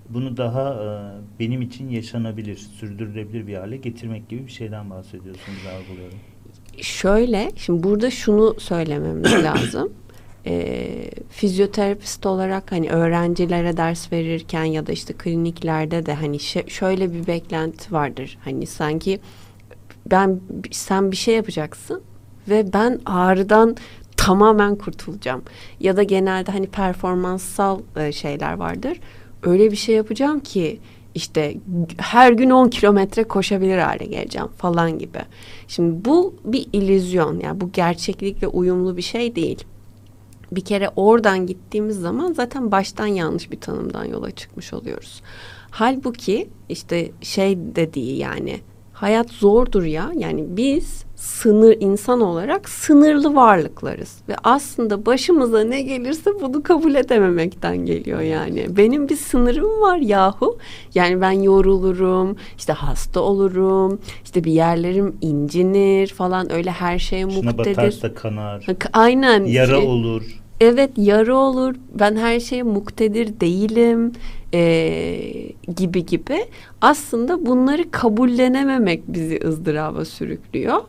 Bunu 0.08 0.36
daha 0.36 0.74
e, 0.74 0.88
benim 1.40 1.62
için 1.62 1.90
yaşanabilir, 1.90 2.56
sürdürülebilir 2.56 3.46
bir 3.46 3.54
hale 3.54 3.76
getirmek 3.76 4.28
gibi 4.28 4.46
bir 4.46 4.52
şeyden 4.52 4.90
bahsediyorsunuz 4.90 5.58
algılıyorum. 5.66 6.18
Şöyle, 6.80 7.52
şimdi 7.56 7.82
burada 7.82 8.10
şunu 8.10 8.54
söylememiz 8.60 9.32
lazım. 9.44 9.92
Ee, 10.46 11.10
fizyoterapist 11.30 12.26
olarak 12.26 12.72
hani 12.72 12.90
öğrencilere 12.90 13.76
ders 13.76 14.12
verirken 14.12 14.64
ya 14.64 14.86
da 14.86 14.92
işte 14.92 15.12
kliniklerde 15.12 16.06
de 16.06 16.14
hani 16.14 16.40
şöyle 16.68 17.12
bir 17.12 17.26
beklenti 17.26 17.92
vardır. 17.92 18.38
Hani 18.44 18.66
sanki 18.66 19.20
ben 20.10 20.40
sen 20.70 21.10
bir 21.10 21.16
şey 21.16 21.34
yapacaksın 21.34 22.02
ve 22.48 22.72
ben 22.72 23.00
ağrıdan 23.06 23.76
tamamen 24.16 24.76
kurtulacağım. 24.76 25.42
Ya 25.80 25.96
da 25.96 26.02
genelde 26.02 26.52
hani 26.52 26.66
performanssal 26.66 27.80
e, 27.96 28.12
şeyler 28.12 28.52
vardır. 28.52 29.00
Öyle 29.42 29.70
bir 29.70 29.76
şey 29.76 29.94
yapacağım 29.94 30.40
ki 30.40 30.80
işte 31.14 31.56
her 31.98 32.32
gün 32.32 32.50
10 32.50 32.68
kilometre 32.68 33.24
koşabilir 33.24 33.78
hale 33.78 34.04
geleceğim 34.04 34.48
falan 34.56 34.98
gibi. 34.98 35.18
Şimdi 35.68 36.04
bu 36.04 36.34
bir 36.44 36.66
illüzyon 36.72 37.40
yani 37.40 37.60
bu 37.60 37.72
gerçeklikle 37.72 38.46
uyumlu 38.46 38.96
bir 38.96 39.02
şey 39.02 39.36
değil. 39.36 39.64
Bir 40.52 40.60
kere 40.64 40.90
oradan 40.96 41.46
gittiğimiz 41.46 42.00
zaman 42.00 42.32
zaten 42.32 42.70
baştan 42.72 43.06
yanlış 43.06 43.50
bir 43.50 43.60
tanımdan 43.60 44.04
yola 44.04 44.30
çıkmış 44.30 44.72
oluyoruz. 44.72 45.22
Halbuki 45.70 46.48
işte 46.68 47.10
şey 47.20 47.58
dediği 47.58 48.18
yani 48.18 48.60
hayat 48.92 49.30
zordur 49.30 49.82
ya. 49.82 50.12
Yani 50.16 50.44
biz 50.48 51.04
sınır 51.16 51.76
insan 51.80 52.20
olarak 52.20 52.68
sınırlı 52.68 53.34
varlıklarız 53.34 54.16
ve 54.28 54.34
aslında 54.44 55.06
başımıza 55.06 55.60
ne 55.64 55.82
gelirse 55.82 56.30
bunu 56.42 56.62
kabul 56.62 56.94
edememekten 56.94 57.76
geliyor 57.76 58.20
yani. 58.20 58.66
Benim 58.76 59.08
bir 59.08 59.16
sınırım 59.16 59.80
var 59.80 59.96
yahu. 59.96 60.58
Yani 60.94 61.20
ben 61.20 61.30
yorulurum, 61.32 62.36
işte 62.58 62.72
hasta 62.72 63.20
olurum, 63.20 64.00
işte 64.24 64.44
bir 64.44 64.52
yerlerim 64.52 65.16
incinir 65.20 66.08
falan 66.08 66.52
öyle 66.52 66.70
her 66.70 66.98
şeye 66.98 67.30
Şuna 67.30 67.50
muktedir. 67.50 67.76
batarsa 67.76 68.14
kanar, 68.14 68.66
Aynen. 68.92 69.44
yara 69.44 69.66
Şey- 69.80 69.88
olur. 69.88 70.41
Evet 70.60 70.90
yara 70.96 71.34
olur. 71.36 71.74
Ben 71.98 72.16
her 72.16 72.40
şeye 72.40 72.62
muktedir 72.62 73.40
değilim 73.40 74.12
eee, 74.52 75.52
gibi 75.76 76.06
gibi. 76.06 76.46
Aslında 76.80 77.46
bunları 77.46 77.90
kabullenememek 77.90 79.02
bizi 79.08 79.40
ızdıraba 79.44 80.04
sürüklüyor. 80.04 80.80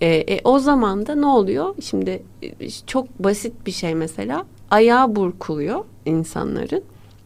Eee, 0.00 0.34
e, 0.36 0.40
o 0.44 0.58
zaman 0.58 1.06
da 1.06 1.14
ne 1.14 1.26
oluyor? 1.26 1.74
Şimdi 1.82 2.22
e, 2.42 2.70
çok 2.86 3.18
basit 3.24 3.66
bir 3.66 3.72
şey 3.72 3.94
mesela. 3.94 4.44
Ayağı 4.70 5.16
burkuluyor 5.16 5.84
insanların. 6.06 6.82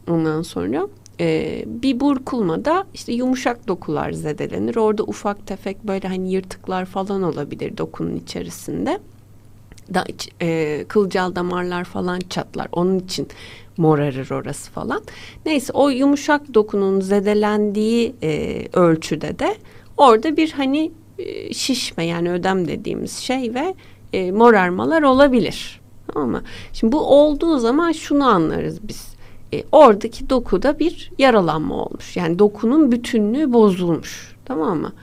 Ondan 0.09 0.41
sonra 0.41 0.87
e, 1.19 1.63
bir 1.67 1.99
burkulmada 1.99 2.83
işte 2.93 3.13
yumuşak 3.13 3.67
dokular 3.67 4.11
zedelenir. 4.11 4.75
Orada 4.75 5.03
ufak 5.03 5.47
tefek 5.47 5.83
böyle 5.87 6.07
hani 6.07 6.31
yırtıklar 6.31 6.85
falan 6.85 7.23
olabilir 7.23 7.77
dokunun 7.77 8.15
içerisinde 8.15 8.99
da 9.93 10.05
e, 10.41 10.85
kılcal 10.87 11.35
damarlar 11.35 11.83
falan 11.83 12.19
çatlar. 12.19 12.67
Onun 12.71 12.99
için 12.99 13.27
morarır 13.77 14.31
orası 14.31 14.71
falan. 14.71 15.01
Neyse 15.45 15.73
o 15.73 15.89
yumuşak 15.89 16.53
dokunun 16.53 17.01
zedelendiği 17.01 18.15
e, 18.23 18.63
ölçüde 18.73 19.39
de 19.39 19.55
orada 19.97 20.37
bir 20.37 20.51
hani 20.51 20.91
e, 21.19 21.53
şişme 21.53 22.05
yani 22.05 22.31
ödem 22.31 22.67
dediğimiz 22.67 23.17
şey 23.17 23.53
ve 23.53 23.75
e, 24.13 24.31
morarmalar 24.31 25.01
olabilir. 25.01 25.81
Tamam 26.13 26.29
mı? 26.29 26.41
Şimdi 26.73 26.91
bu 26.91 26.99
olduğu 26.99 27.57
zaman 27.57 27.91
şunu 27.91 28.27
anlarız 28.27 28.79
biz. 28.87 29.17
E, 29.53 29.63
oradaki 29.71 30.29
dokuda 30.29 30.79
bir 30.79 31.11
yaralanma 31.17 31.75
olmuş. 31.75 32.17
Yani 32.17 32.39
dokunun 32.39 32.91
bütünlüğü 32.91 33.53
bozulmuş. 33.53 34.35
Tamam 34.45 34.79
mı? 34.79 34.93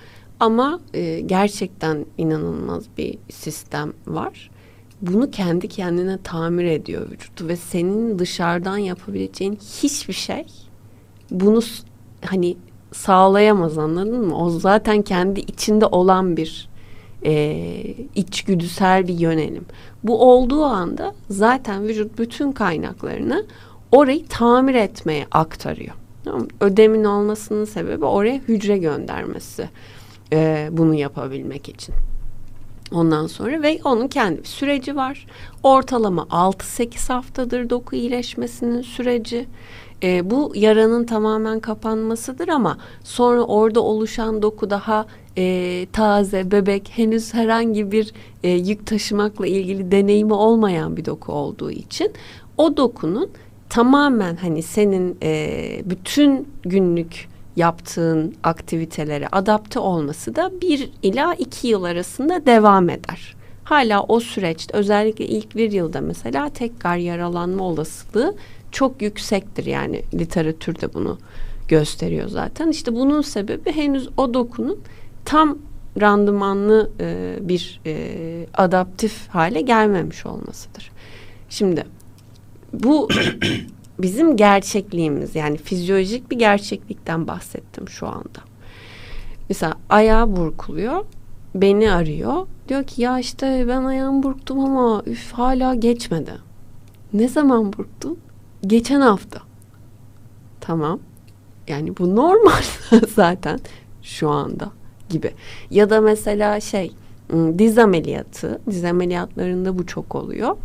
Ama 0.41 0.81
e, 0.95 1.21
gerçekten 1.21 2.07
inanılmaz 2.19 2.85
bir 2.99 3.19
sistem 3.31 3.93
var 4.07 4.51
bunu 5.07 5.31
kendi 5.31 5.69
kendine 5.69 6.19
tamir 6.25 6.65
ediyor 6.65 7.11
vücut 7.11 7.49
ve 7.49 7.57
senin 7.57 8.19
dışarıdan 8.19 8.79
yapabileceğin 8.79 9.59
hiçbir 9.83 10.15
şey 10.15 10.47
bunu 11.31 11.61
hani 12.25 12.57
sağlayamaz 12.93 13.79
anladın 13.79 14.27
mı? 14.27 14.39
O 14.39 14.51
zaten 14.51 15.03
kendi 15.03 15.41
içinde 15.41 15.87
olan 15.87 16.37
bir 16.37 16.69
e, 17.25 17.65
içgüdüsel 18.15 19.09
bir 19.09 19.19
yönelim. 19.19 19.65
Bu 20.05 20.33
olduğu 20.33 20.65
anda 20.65 21.15
zaten 21.31 21.83
vücut 21.89 22.19
bütün 22.19 22.53
kaynaklarını 22.53 23.47
orayı 23.93 24.27
tamir 24.27 24.75
etmeye 24.75 25.27
aktarıyor. 25.31 25.95
Ödemin 26.61 27.05
olmasının 27.05 27.65
sebebi 27.65 28.05
oraya 28.05 28.37
hücre 28.37 28.79
göndermesi 28.79 29.69
e, 30.33 30.69
bunu 30.73 30.95
yapabilmek 30.95 31.69
için. 31.69 31.95
Ondan 32.93 33.27
sonra 33.27 33.63
ve 33.63 33.81
onun 33.85 34.09
kendi 34.09 34.43
bir 34.43 34.49
süreci 34.49 34.97
var. 34.97 35.27
Ortalama 35.63 36.23
6-8 36.23 37.13
haftadır 37.13 37.71
doku 37.71 37.97
iyileşmesinin 37.97 38.83
süreci. 38.83 39.47
Ee, 40.03 40.31
bu 40.31 40.53
yaranın 40.55 41.05
tamamen 41.05 41.61
kapanmasıdır 41.61 42.49
ama 42.49 42.79
sonra 43.05 43.43
orada 43.43 43.81
oluşan 43.81 44.43
doku 44.43 44.71
daha 44.71 45.07
e, 45.37 45.87
taze, 45.93 46.51
bebek, 46.51 46.91
henüz 46.95 47.35
herhangi 47.35 47.93
bir 47.93 48.13
e, 48.43 48.49
yük 48.49 48.87
taşımakla 48.87 49.47
ilgili 49.47 49.91
deneyimi 49.91 50.35
olmayan 50.35 50.97
bir 50.97 51.05
doku 51.05 51.33
olduğu 51.33 51.71
için 51.71 52.13
o 52.59 52.77
dokunun 52.77 53.31
tamamen 53.69 54.37
hani 54.37 54.63
senin 54.63 55.17
e, 55.23 55.83
bütün 55.85 56.49
günlük 56.63 57.29
yaptığın 57.57 58.35
aktivitelere 58.43 59.29
adapte 59.33 59.79
olması 59.79 60.37
da 60.37 60.53
bir 60.61 60.91
ila 61.03 61.35
iki 61.35 61.69
yıl 61.69 61.85
arasında 61.85 62.47
devam 62.47 62.91
eder. 62.91 63.37
Hala 63.65 64.03
o 64.03 64.21
süreçte 64.21 64.77
özellikle 64.77 65.27
ilk 65.27 65.57
bir 65.57 65.73
yılda 65.73 66.01
mesela 66.01 66.49
tekrar 66.49 66.97
yaralanma 66.97 67.65
olasılığı 67.65 68.35
çok 68.73 69.03
yüksektir. 69.03 69.67
Yani 69.67 70.03
literatür 70.15 70.81
de 70.81 70.95
bunu 70.95 71.19
gösteriyor 71.69 72.29
zaten. 72.29 72.69
İşte 72.69 72.95
bunun 72.95 73.23
sebebi 73.23 73.73
henüz 73.73 74.09
o 74.17 74.35
dokunun 74.35 74.79
tam 75.25 75.59
randımanlı 76.01 76.91
e, 77.01 77.37
bir 77.41 77.81
e, 77.87 78.47
adaptif 78.55 79.29
hale 79.29 79.61
gelmemiş 79.61 80.27
olmasıdır. 80.27 80.91
Şimdi 81.49 81.87
bu 82.73 83.09
bizim 83.99 84.37
gerçekliğimiz 84.37 85.35
yani 85.35 85.57
fizyolojik 85.57 86.31
bir 86.31 86.39
gerçeklikten 86.39 87.29
bahsettim 87.29 87.89
şu 87.89 88.07
anda. 88.07 88.41
Mesela 89.49 89.75
ayağı 89.89 90.37
burkuluyor. 90.37 91.05
Beni 91.55 91.93
arıyor. 91.93 92.47
Diyor 92.69 92.85
ki 92.85 93.03
ya 93.03 93.19
işte 93.19 93.65
ben 93.69 93.85
ayağımı 93.85 94.23
burktum 94.23 94.61
ama 94.61 95.03
üf 95.07 95.33
hala 95.33 95.75
geçmedi. 95.75 96.33
Ne 97.13 97.29
zaman 97.29 97.73
burktun? 97.73 98.19
Geçen 98.63 99.01
hafta. 99.01 99.41
Tamam. 100.61 101.01
Yani 101.69 101.97
bu 101.97 102.17
normal 102.17 102.63
zaten 103.15 103.61
şu 104.03 104.31
anda 104.31 104.71
gibi. 105.09 105.35
Ya 105.71 105.91
da 105.91 106.01
mesela 106.01 106.61
şey 106.61 106.93
ım, 107.33 107.59
diz 107.59 107.79
ameliyatı. 107.79 108.61
Diz 108.71 108.85
ameliyatlarında 108.85 109.79
bu 109.79 109.87
çok 109.87 110.15
oluyor. 110.15 110.57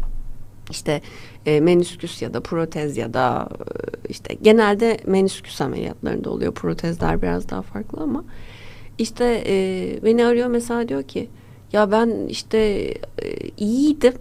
İşte 0.69 1.01
e, 1.45 1.60
menüsküs 1.60 2.21
ya 2.21 2.34
da 2.34 2.41
protez 2.41 2.97
ya 2.97 3.13
da 3.13 3.49
e, 3.60 4.08
işte 4.10 4.34
genelde 4.41 4.97
menüsküs 5.05 5.62
ameliyatlarında 5.62 6.29
oluyor. 6.29 6.53
Protezler 6.53 7.21
biraz 7.21 7.49
daha 7.49 7.62
farklı 7.62 8.03
ama. 8.03 8.23
İşte 8.97 9.43
e, 9.47 9.99
beni 10.03 10.25
arıyor 10.25 10.47
mesela 10.47 10.89
diyor 10.89 11.03
ki 11.03 11.29
ya 11.73 11.91
ben 11.91 12.27
işte 12.27 12.58
e, 12.58 13.49
iyiydim 13.58 14.13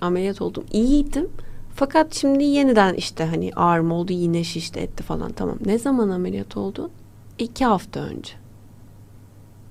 ameliyat 0.00 0.42
oldum 0.42 0.64
iyiydim. 0.72 1.28
Fakat 1.74 2.14
şimdi 2.14 2.44
yeniden 2.44 2.94
işte 2.94 3.24
hani 3.24 3.50
ağrım 3.56 3.92
oldu 3.92 4.12
yine 4.12 4.44
şişti 4.44 4.80
etti 4.80 5.02
falan. 5.02 5.32
Tamam. 5.32 5.58
Ne 5.66 5.78
zaman 5.78 6.08
ameliyat 6.08 6.56
oldun? 6.56 6.90
İki 7.38 7.64
hafta 7.64 8.00
önce. 8.00 8.32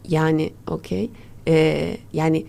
Yani 0.09 0.53
okey. 0.67 1.09
E, 1.47 1.97
yani 2.13 2.45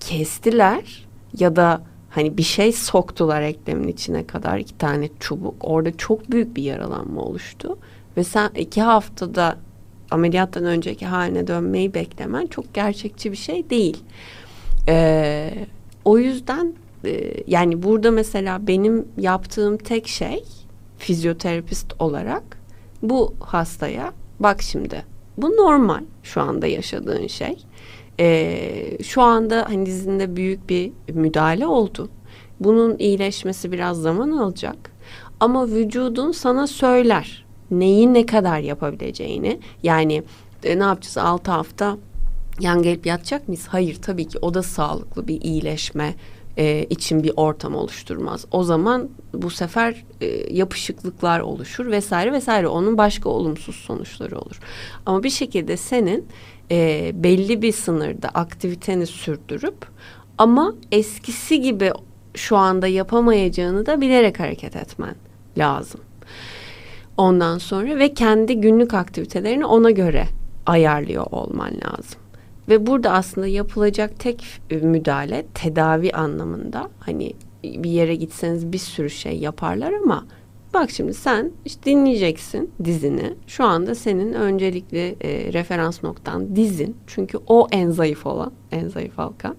kestiler 0.00 1.06
ya 1.38 1.56
da 1.56 1.82
hani 2.18 2.36
bir 2.38 2.42
şey 2.42 2.72
soktular 2.72 3.42
eklemin 3.42 3.88
içine 3.88 4.26
kadar 4.26 4.58
iki 4.58 4.78
tane 4.78 5.08
çubuk. 5.20 5.54
Orada 5.60 5.96
çok 5.96 6.30
büyük 6.30 6.56
bir 6.56 6.62
yaralanma 6.62 7.20
oluştu. 7.22 7.78
Ve 8.16 8.24
sen 8.24 8.50
iki 8.56 8.82
haftada 8.82 9.56
ameliyattan 10.10 10.64
önceki 10.64 11.06
haline 11.06 11.46
dönmeyi 11.46 11.94
beklemen 11.94 12.46
çok 12.46 12.74
gerçekçi 12.74 13.32
bir 13.32 13.36
şey 13.36 13.70
değil. 13.70 13.96
Ee, 14.88 15.54
o 16.04 16.18
yüzden 16.18 16.72
e, 17.04 17.34
yani 17.46 17.82
burada 17.82 18.10
mesela 18.10 18.66
benim 18.66 19.08
yaptığım 19.18 19.76
tek 19.76 20.08
şey 20.08 20.44
fizyoterapist 20.98 21.94
olarak 21.98 22.42
bu 23.02 23.34
hastaya 23.40 24.12
bak 24.40 24.62
şimdi 24.62 25.04
bu 25.36 25.50
normal 25.50 26.02
şu 26.22 26.40
anda 26.40 26.66
yaşadığın 26.66 27.26
şey 27.26 27.56
e, 28.20 29.02
şu 29.02 29.22
anda 29.22 29.64
hani 29.68 29.86
dizinde 29.86 30.36
büyük 30.36 30.68
bir 30.68 30.92
müdahale 31.14 31.66
oldu. 31.66 32.08
Bunun 32.60 32.98
iyileşmesi 32.98 33.72
biraz 33.72 34.02
zaman 34.02 34.30
alacak. 34.30 34.76
Ama 35.40 35.68
vücudun 35.68 36.32
sana 36.32 36.66
söyler 36.66 37.44
neyi 37.70 38.14
ne 38.14 38.26
kadar 38.26 38.58
yapabileceğini. 38.58 39.60
Yani 39.82 40.22
e, 40.64 40.78
ne 40.78 40.82
yapacağız 40.82 41.18
6 41.18 41.50
hafta 41.50 41.96
yan 42.60 42.82
gelip 42.82 43.06
yatacak 43.06 43.48
mıyız? 43.48 43.66
Hayır 43.68 43.98
tabii 44.02 44.28
ki 44.28 44.38
o 44.42 44.54
da 44.54 44.62
sağlıklı 44.62 45.28
bir 45.28 45.40
iyileşme 45.40 46.14
e, 46.56 46.86
için 46.90 47.22
bir 47.22 47.32
ortam 47.36 47.74
oluşturmaz. 47.74 48.44
O 48.50 48.64
zaman 48.64 49.08
bu 49.32 49.50
sefer 49.50 50.04
e, 50.20 50.26
yapışıklıklar 50.54 51.40
oluşur 51.40 51.90
vesaire 51.90 52.32
vesaire. 52.32 52.68
Onun 52.68 52.98
başka 52.98 53.28
olumsuz 53.28 53.76
sonuçları 53.76 54.38
olur. 54.38 54.60
Ama 55.06 55.22
bir 55.22 55.30
şekilde 55.30 55.76
senin 55.76 56.26
e, 56.70 57.10
belli 57.14 57.62
bir 57.62 57.72
sınırda 57.72 58.28
aktiviteni 58.28 59.06
sürdürüp 59.06 59.86
ama 60.38 60.74
eskisi 60.92 61.60
gibi 61.60 61.92
şu 62.34 62.56
anda 62.56 62.86
yapamayacağını 62.86 63.86
da 63.86 64.00
bilerek 64.00 64.40
hareket 64.40 64.76
etmen 64.76 65.14
lazım. 65.58 66.00
Ondan 67.16 67.58
sonra 67.58 67.98
ve 67.98 68.14
kendi 68.14 68.60
günlük 68.60 68.94
aktivitelerini 68.94 69.66
ona 69.66 69.90
göre 69.90 70.26
ayarlıyor 70.66 71.26
olman 71.30 71.70
lazım. 71.70 72.20
Ve 72.68 72.86
burada 72.86 73.12
aslında 73.12 73.46
yapılacak 73.46 74.20
tek 74.20 74.44
müdahale 74.70 75.46
tedavi 75.54 76.12
anlamında 76.12 76.90
hani 77.00 77.32
bir 77.64 77.90
yere 77.90 78.14
gitseniz 78.14 78.72
bir 78.72 78.78
sürü 78.78 79.10
şey 79.10 79.38
yaparlar 79.38 79.92
ama 79.92 80.26
bak 80.74 80.90
şimdi 80.90 81.14
sen 81.14 81.52
işte 81.64 81.82
dinleyeceksin 81.90 82.70
dizini. 82.84 83.34
Şu 83.46 83.64
anda 83.64 83.94
senin 83.94 84.32
öncelikli 84.32 85.16
e, 85.20 85.52
referans 85.52 86.02
noktan 86.02 86.56
dizin. 86.56 86.96
Çünkü 87.06 87.38
o 87.46 87.66
en 87.72 87.90
zayıf 87.90 88.26
olan, 88.26 88.52
en 88.72 88.88
zayıf 88.88 89.18
halka. 89.18 89.54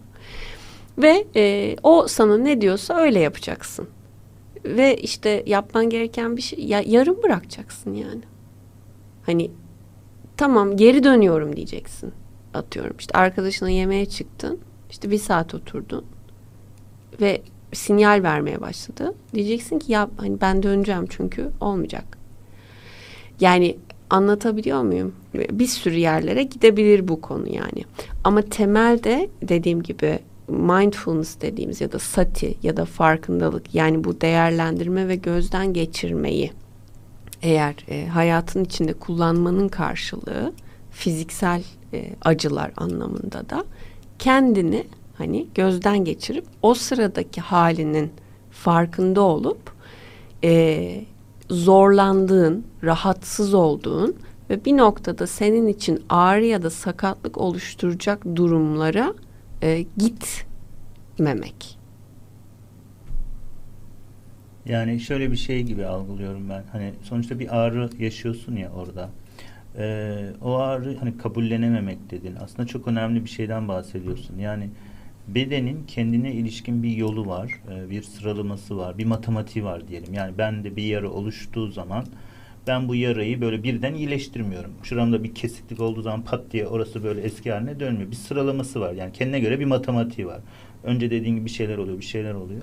Ve 0.97 1.25
e, 1.35 1.75
o 1.83 2.07
sana 2.07 2.37
ne 2.37 2.61
diyorsa 2.61 2.95
öyle 2.95 3.19
yapacaksın. 3.19 3.87
Ve 4.65 4.97
işte 4.97 5.43
yapman 5.45 5.89
gereken 5.89 6.37
bir 6.37 6.41
şey 6.41 6.59
ya, 6.59 6.83
yarım 6.85 7.23
bırakacaksın 7.23 7.93
yani. 7.93 8.21
Hani 9.25 9.51
tamam 10.37 10.77
geri 10.77 11.03
dönüyorum 11.03 11.55
diyeceksin 11.55 12.13
atıyorum. 12.53 12.95
İşte 12.99 13.17
arkadaşına 13.17 13.69
yemeğe 13.69 14.05
çıktın. 14.05 14.59
İşte 14.89 15.11
bir 15.11 15.17
saat 15.17 15.55
oturdun. 15.55 16.05
Ve 17.21 17.41
sinyal 17.73 18.23
vermeye 18.23 18.61
başladı. 18.61 19.13
Diyeceksin 19.33 19.79
ki 19.79 19.91
ya 19.91 20.09
hani 20.17 20.41
ben 20.41 20.63
döneceğim 20.63 21.05
çünkü 21.09 21.49
olmayacak. 21.61 22.17
Yani 23.39 23.77
anlatabiliyor 24.09 24.81
muyum? 24.81 25.15
Bir 25.33 25.67
sürü 25.67 25.95
yerlere 25.95 26.43
gidebilir 26.43 27.07
bu 27.07 27.21
konu 27.21 27.47
yani. 27.47 27.85
Ama 28.23 28.41
temelde 28.41 29.29
dediğim 29.41 29.83
gibi 29.83 30.19
mindfulness 30.47 31.41
dediğimiz 31.41 31.81
ya 31.81 31.91
da 31.91 31.99
sati 31.99 32.57
ya 32.63 32.77
da 32.77 32.85
farkındalık 32.85 33.75
yani 33.75 34.03
bu 34.03 34.21
değerlendirme 34.21 35.07
ve 35.07 35.15
gözden 35.15 35.73
geçirmeyi 35.73 36.51
eğer 37.41 37.75
e, 37.87 38.07
hayatın 38.07 38.63
içinde 38.63 38.93
kullanmanın 38.93 39.67
karşılığı 39.67 40.53
fiziksel 40.91 41.63
e, 41.93 42.09
acılar 42.21 42.71
anlamında 42.77 43.49
da 43.49 43.65
kendini 44.19 44.85
hani 45.19 45.47
gözden 45.55 46.05
geçirip 46.05 46.45
o 46.61 46.73
sıradaki 46.73 47.41
halinin 47.41 48.11
farkında 48.51 49.21
olup 49.21 49.71
e, 50.43 51.01
zorlandığın, 51.49 52.65
rahatsız 52.83 53.53
olduğun 53.53 54.15
ve 54.49 54.65
bir 54.65 54.77
noktada 54.77 55.27
senin 55.27 55.67
için 55.67 56.03
ağrı 56.09 56.45
ya 56.45 56.61
da 56.61 56.69
sakatlık 56.69 57.37
oluşturacak 57.37 58.25
durumlara 58.35 59.13
e, 59.61 59.85
gitmemek. 59.97 61.79
Yani 64.65 64.99
şöyle 64.99 65.31
bir 65.31 65.37
şey 65.37 65.63
gibi 65.63 65.85
algılıyorum 65.85 66.49
ben. 66.49 66.63
Hani 66.71 66.93
sonuçta 67.03 67.39
bir 67.39 67.57
ağrı 67.57 67.89
yaşıyorsun 67.99 68.55
ya 68.55 68.71
orada. 68.71 69.09
Ee, 69.77 70.29
o 70.41 70.55
ağrı 70.55 70.97
hani 70.97 71.17
kabullenememek 71.17 72.11
dedin. 72.11 72.35
Aslında 72.43 72.67
çok 72.67 72.87
önemli 72.87 73.25
bir 73.25 73.29
şeyden 73.29 73.67
bahsediyorsun. 73.67 74.37
Yani 74.37 74.69
bedenin 75.35 75.83
kendine 75.87 76.33
ilişkin 76.33 76.83
bir 76.83 76.97
yolu 76.97 77.27
var, 77.27 77.61
e, 77.71 77.89
bir 77.89 78.01
sıralaması 78.01 78.77
var, 78.77 78.97
bir 78.97 79.05
matematiği 79.05 79.65
var 79.65 79.87
diyelim. 79.87 80.13
Yani 80.13 80.37
ben 80.37 80.63
de 80.63 80.75
bir 80.75 80.83
yara 80.83 81.09
oluştuğu 81.09 81.71
zaman 81.71 82.05
ben 82.67 82.87
bu 82.87 82.95
yarayı 82.95 83.41
böyle 83.41 83.63
birden 83.63 83.93
iyileştirmiyorum. 83.93 84.71
Şuramda 84.83 85.23
bir 85.23 85.35
kesiklik 85.35 85.79
olduğu 85.79 86.01
zaman 86.01 86.21
pat 86.21 86.51
diye 86.51 86.67
orası 86.67 87.03
böyle 87.03 87.21
eski 87.21 87.51
haline 87.51 87.79
dönmüyor. 87.79 88.11
Bir 88.11 88.15
sıralaması 88.15 88.79
var. 88.79 88.93
Yani 88.93 89.11
kendine 89.11 89.39
göre 89.39 89.59
bir 89.59 89.65
matematiği 89.65 90.27
var. 90.27 90.39
Önce 90.83 91.11
dediğin 91.11 91.35
gibi 91.35 91.45
bir 91.45 91.49
şeyler 91.49 91.77
oluyor, 91.77 91.97
bir 91.97 92.05
şeyler 92.05 92.33
oluyor. 92.33 92.61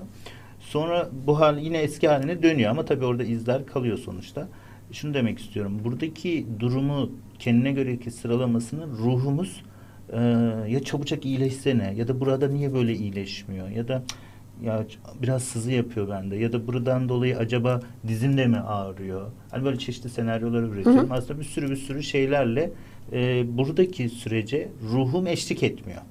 Sonra 0.59 1.09
bu 1.27 1.39
hal 1.39 1.59
yine 1.59 1.77
eski 1.77 2.07
haline 2.07 2.43
dönüyor 2.43 2.71
ama 2.71 2.85
tabii 2.85 3.05
orada 3.05 3.23
izler 3.23 3.65
kalıyor 3.65 3.97
sonuçta. 3.97 4.47
Şunu 4.91 5.13
demek 5.13 5.39
istiyorum. 5.39 5.79
Buradaki 5.83 6.45
durumu 6.59 7.11
kendine 7.39 7.71
göre 7.71 7.97
ki 7.97 8.11
sıralamasını 8.11 8.87
ruhumuz 8.87 9.63
e, 10.13 10.19
ya 10.67 10.83
çabucak 10.83 11.25
iyileşsene 11.25 11.93
ya 11.97 12.07
da 12.07 12.19
burada 12.19 12.47
niye 12.47 12.73
böyle 12.73 12.95
iyileşmiyor 12.95 13.69
ya 13.69 13.87
da 13.87 14.03
ya 14.63 14.85
biraz 15.21 15.43
sızı 15.43 15.71
yapıyor 15.71 16.09
bende 16.09 16.35
ya 16.35 16.53
da 16.53 16.67
buradan 16.67 17.09
dolayı 17.09 17.37
acaba 17.37 17.81
dizim 18.07 18.37
de 18.37 18.47
mi 18.47 18.57
ağrıyor? 18.57 19.31
Hani 19.51 19.65
böyle 19.65 19.79
çeşitli 19.79 20.09
senaryolar 20.09 20.63
üretiyorum. 20.63 21.09
Hı 21.09 21.13
hı. 21.13 21.17
Aslında 21.17 21.39
bir 21.39 21.45
sürü 21.45 21.69
bir 21.69 21.75
sürü 21.75 22.03
şeylerle 22.03 22.71
e, 23.11 23.45
buradaki 23.57 24.09
sürece 24.09 24.69
ruhum 24.91 25.27
eşlik 25.27 25.63
etmiyor. 25.63 26.01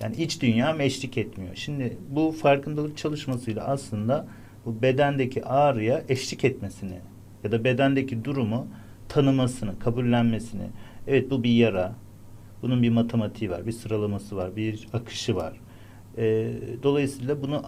Yani 0.00 0.16
iç 0.16 0.42
dünyam 0.42 0.80
eşlik 0.80 1.18
etmiyor. 1.18 1.54
Şimdi 1.54 1.96
bu 2.10 2.32
farkındalık 2.32 2.96
çalışmasıyla 2.96 3.64
aslında 3.64 4.26
bu 4.64 4.82
bedendeki 4.82 5.44
ağrıya 5.44 6.02
eşlik 6.08 6.44
etmesini 6.44 6.98
ya 7.44 7.52
da 7.52 7.64
bedendeki 7.64 8.24
durumu 8.24 8.66
tanımasını, 9.08 9.78
kabullenmesini. 9.78 10.66
Evet 11.06 11.30
bu 11.30 11.42
bir 11.42 11.50
yara, 11.50 11.92
bunun 12.66 12.82
bir 12.82 12.90
matematiği 12.90 13.50
var, 13.50 13.66
bir 13.66 13.72
sıralaması 13.72 14.36
var, 14.36 14.56
bir 14.56 14.88
akışı 14.92 15.36
var. 15.36 15.52
E, 16.18 16.52
dolayısıyla 16.82 17.42
bunu 17.42 17.62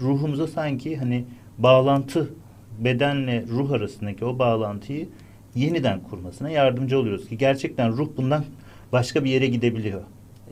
ruhumuza 0.00 0.46
sanki 0.46 0.96
hani 0.96 1.24
bağlantı 1.58 2.30
bedenle 2.78 3.44
ruh 3.48 3.70
arasındaki 3.70 4.24
o 4.24 4.38
bağlantıyı 4.38 5.08
yeniden 5.54 6.00
kurmasına 6.00 6.50
yardımcı 6.50 6.98
oluyoruz 6.98 7.28
ki 7.28 7.38
gerçekten 7.38 7.92
ruh 7.92 8.08
bundan 8.16 8.44
başka 8.92 9.24
bir 9.24 9.30
yere 9.30 9.46
gidebiliyor. 9.46 10.02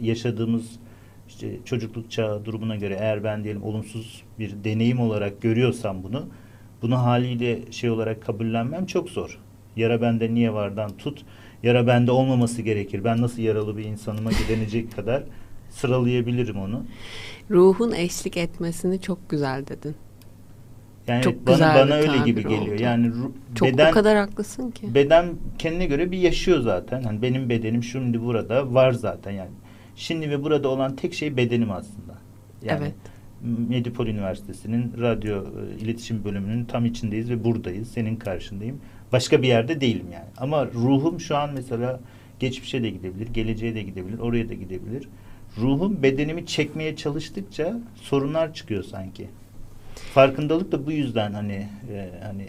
Yaşadığımız 0.01 0.71
işte 1.29 1.57
çocukluk 1.65 2.11
çağı 2.11 2.45
durumuna 2.45 2.77
göre 2.77 2.97
eğer 3.01 3.25
ben 3.25 3.45
diyelim 3.45 3.63
olumsuz 3.63 4.23
bir 4.39 4.65
deneyim 4.65 5.01
olarak 5.01 5.43
görüyorsam 5.43 6.03
bunu 6.03 6.29
bunu 6.83 6.99
haliyle 6.99 7.73
şey 7.73 7.91
olarak 7.91 8.23
kabullenmem 8.23 8.87
çok 8.87 9.11
zor. 9.11 9.39
Yara 9.77 10.03
bende 10.03 10.35
niye 10.35 10.53
vardan 10.53 10.91
tut 10.97 11.25
yara 11.63 11.87
bende 11.87 12.11
olmaması 12.11 12.63
gerekir. 12.63 13.05
Ben 13.05 13.23
nasıl 13.23 13.43
yaralı 13.43 13.77
bir 13.77 13.85
insanıma 13.85 14.31
gidenecek 14.33 14.97
kadar 14.97 15.23
sıralayabilirim 15.71 16.61
onu. 16.61 16.85
Ruhun 17.51 17.93
eşlik 17.93 18.37
etmesini 18.37 19.01
çok 19.01 19.31
güzel 19.31 19.67
dedin. 19.67 19.95
Yani 21.07 21.23
çok 21.23 21.47
bana, 21.47 21.55
güzel 21.55 21.75
bana 21.75 21.95
öyle 21.95 22.19
gibi 22.25 22.43
geliyor. 22.43 22.75
Oldu. 22.75 22.83
Yani 22.83 23.13
çok 23.55 23.69
beden, 23.69 23.91
o 23.91 23.95
kadar 23.95 24.17
haklısın 24.17 24.71
ki. 24.71 24.95
Beden 24.95 25.27
kendine 25.59 25.87
göre 25.87 26.11
bir 26.11 26.19
yaşıyor 26.19 26.61
zaten. 26.61 27.03
Hani 27.03 27.23
benim 27.23 27.49
bedenim 27.49 27.83
şimdi 27.83 28.23
burada 28.23 28.75
var 28.75 28.93
zaten 28.93 29.31
yani. 29.31 29.51
Şimdi 29.97 30.31
ve 30.31 30.45
burada 30.45 30.69
olan 30.69 30.97
tek 30.97 31.15
şey 31.15 31.37
bedenim 31.37 31.71
aslında. 31.71 32.19
Yani 32.63 32.83
evet. 32.83 32.95
Medipol 33.69 34.07
Üniversitesi'nin 34.07 34.93
radyo 35.01 35.37
e, 35.37 35.81
iletişim 35.81 36.25
bölümünün 36.25 36.65
tam 36.65 36.85
içindeyiz 36.85 37.31
ve 37.31 37.45
buradayız. 37.45 37.89
Senin 37.89 38.17
karşındayım. 38.17 38.81
Başka 39.13 39.43
bir 39.43 39.49
yerde 39.49 39.81
değilim 39.81 40.07
yani. 40.13 40.29
Ama 40.37 40.67
ruhum 40.67 41.21
şu 41.21 41.37
an 41.37 41.51
mesela 41.55 42.01
geçmişe 42.39 42.83
de 42.83 42.91
gidebilir, 42.91 43.27
geleceğe 43.27 43.75
de 43.75 43.83
gidebilir, 43.83 44.19
oraya 44.19 44.49
da 44.49 44.55
gidebilir. 44.55 45.09
Ruhum 45.59 46.03
bedenimi 46.03 46.47
çekmeye 46.47 46.97
çalıştıkça 46.97 47.81
sorunlar 47.95 48.55
çıkıyor 48.55 48.83
sanki. 48.85 49.29
Farkındalık 49.95 50.73
da 50.73 50.87
bu 50.87 50.93
yüzden 50.93 51.33
hani 51.33 51.69
e, 51.93 52.11
hani 52.23 52.47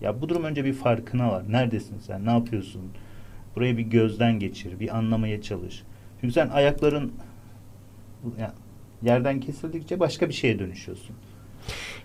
ya 0.00 0.20
bu 0.20 0.28
durum 0.28 0.44
önce 0.44 0.64
bir 0.64 0.72
farkına 0.72 1.32
var. 1.32 1.44
Neredesin 1.48 1.98
sen? 1.98 2.26
Ne 2.26 2.30
yapıyorsun? 2.30 2.82
Burayı 3.56 3.76
bir 3.76 3.82
gözden 3.82 4.38
geçir, 4.38 4.80
bir 4.80 4.96
anlamaya 4.96 5.42
çalış. 5.42 5.82
Çünkü 6.20 6.34
sen 6.34 6.48
ayakların 6.48 7.12
ya, 8.38 8.54
yerden 9.02 9.40
kesildikçe 9.40 10.00
başka 10.00 10.28
bir 10.28 10.34
şeye 10.34 10.58
dönüşüyorsun. 10.58 11.16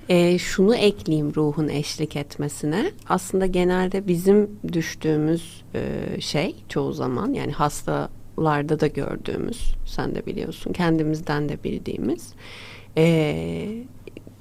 E, 0.09 0.37
şunu 0.37 0.75
ekleyeyim 0.75 1.35
ruhun 1.35 1.67
eşlik 1.67 2.15
etmesine. 2.15 2.91
Aslında 3.09 3.45
genelde 3.45 4.07
bizim 4.07 4.49
düştüğümüz 4.73 5.63
e, 5.75 6.21
şey 6.21 6.55
çoğu 6.69 6.93
zaman 6.93 7.33
yani 7.33 7.51
hastalarda 7.51 8.79
da 8.79 8.87
gördüğümüz 8.87 9.73
sen 9.85 10.15
de 10.15 10.25
biliyorsun 10.25 10.73
kendimizden 10.73 11.49
de 11.49 11.63
bildiğimiz 11.63 12.33
e, 12.97 13.83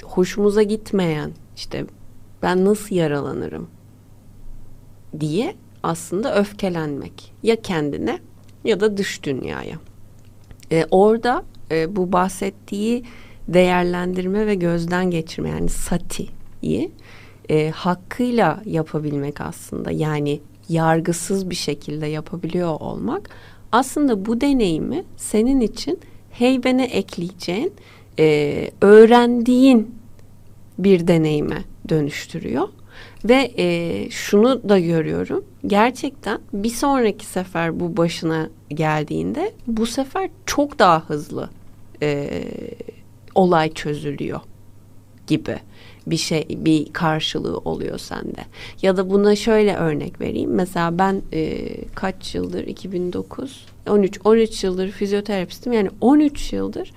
hoşumuza 0.02 0.62
gitmeyen 0.62 1.30
işte 1.56 1.84
ben 2.42 2.64
nasıl 2.64 2.96
yaralanırım 2.96 3.68
diye 5.20 5.54
aslında 5.82 6.38
öfkelenmek 6.38 7.32
ya 7.42 7.62
kendine 7.62 8.18
ya 8.64 8.80
da 8.80 8.96
dış 8.96 9.22
dünyaya. 9.22 9.76
E, 10.72 10.86
orada 10.90 11.44
e, 11.70 11.96
bu 11.96 12.12
bahsettiği 12.12 13.04
değerlendirme 13.48 14.46
ve 14.46 14.54
gözden 14.54 15.10
geçirme 15.10 15.48
yani 15.48 15.68
sati'yi 15.68 16.90
e, 17.48 17.70
hakkıyla 17.70 18.62
yapabilmek 18.64 19.40
aslında 19.40 19.90
yani 19.90 20.40
yargısız 20.68 21.50
bir 21.50 21.54
şekilde 21.54 22.06
yapabiliyor 22.06 22.80
olmak 22.80 23.30
aslında 23.72 24.26
bu 24.26 24.40
deneyimi 24.40 25.04
senin 25.16 25.60
için 25.60 26.00
heybene 26.30 26.84
ekleyeceğin 26.84 27.72
e, 28.18 28.70
öğrendiğin 28.80 29.94
bir 30.78 31.06
deneyime 31.06 31.64
dönüştürüyor. 31.88 32.68
Ve 33.24 33.52
e, 33.58 34.10
şunu 34.10 34.68
da 34.68 34.78
görüyorum. 34.78 35.44
Gerçekten 35.66 36.38
bir 36.52 36.70
sonraki 36.70 37.26
sefer 37.26 37.80
bu 37.80 37.96
başına 37.96 38.50
geldiğinde 38.68 39.52
bu 39.66 39.86
sefer 39.86 40.30
çok 40.46 40.78
daha 40.78 41.04
hızlı 41.04 41.50
e, 42.02 42.42
olay 43.36 43.72
çözülüyor 43.72 44.40
gibi 45.26 45.58
bir 46.06 46.16
şey 46.16 46.46
bir 46.50 46.92
karşılığı 46.92 47.58
oluyor 47.58 47.98
sende. 47.98 48.44
Ya 48.82 48.96
da 48.96 49.10
buna 49.10 49.36
şöyle 49.36 49.76
örnek 49.76 50.20
vereyim. 50.20 50.50
Mesela 50.50 50.98
ben 50.98 51.22
e, 51.32 51.68
kaç 51.94 52.34
yıldır 52.34 52.66
2009 52.66 53.66
13 53.88 54.20
13 54.24 54.64
yıldır 54.64 54.90
fizyoterapistim. 54.90 55.72
Yani 55.72 55.90
13 56.00 56.52
yıldır 56.52 56.92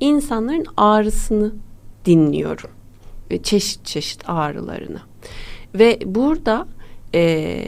insanların 0.00 0.66
ağrısını 0.76 1.52
dinliyorum. 2.04 2.70
Ve 3.30 3.42
çeşit 3.42 3.84
çeşit 3.84 4.28
ağrılarını. 4.28 5.00
Ve 5.74 5.98
burada 6.04 6.66
e, 7.14 7.64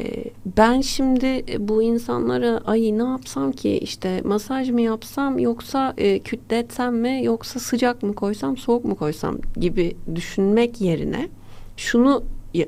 ben 0.56 0.80
şimdi 0.80 1.44
bu 1.68 1.82
insanlara 1.82 2.60
ay 2.66 2.98
ne 2.98 3.02
yapsam 3.02 3.52
ki? 3.52 3.78
İşte 3.78 4.20
masaj 4.24 4.70
mı 4.70 4.80
yapsam 4.80 5.38
yoksa 5.38 5.94
e, 5.98 6.18
kütletsem 6.18 6.96
mi 6.96 7.20
yoksa 7.22 7.60
sıcak 7.60 8.02
mı 8.02 8.14
koysam 8.14 8.56
soğuk 8.56 8.84
mu 8.84 8.96
koysam? 8.96 9.38
gibi 9.56 9.96
düşünmek 10.14 10.80
yerine 10.80 11.28
şunu 11.76 12.22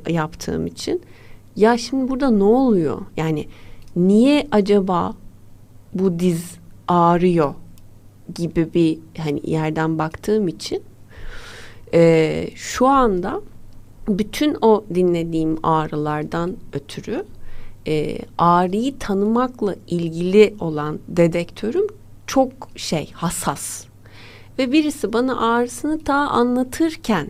yaptığım 0.09 0.67
için 0.67 1.03
ya 1.57 1.79
şimdi 1.79 2.09
burada 2.09 2.31
ne 2.31 2.45
oluyor? 2.45 3.01
Yani 3.17 3.47
niye 3.97 4.49
acaba 4.51 5.13
bu 5.95 6.19
diz 6.19 6.55
ağrıyor? 6.89 7.55
gibi 8.35 8.75
bir 8.75 8.99
hani 9.19 9.41
yerden 9.51 9.99
baktığım 9.99 10.49
için 10.49 10.83
e, 11.95 12.51
şu 12.55 12.87
anda 12.87 13.41
bütün 14.09 14.57
o 14.63 14.85
dinlediğim 14.95 15.59
ağrılardan 15.63 16.57
ötürü 16.73 17.25
e, 17.87 18.19
ağrıyı 18.39 18.99
tanımakla 18.99 19.75
ilgili 19.87 20.55
olan 20.61 20.99
dedektörüm 21.09 21.87
çok 22.27 22.53
şey 22.77 23.11
hassas 23.13 23.85
ve 24.59 24.73
birisi 24.73 25.13
bana 25.13 25.51
ağrısını 25.51 26.07
daha 26.07 26.29
anlatırken 26.29 27.29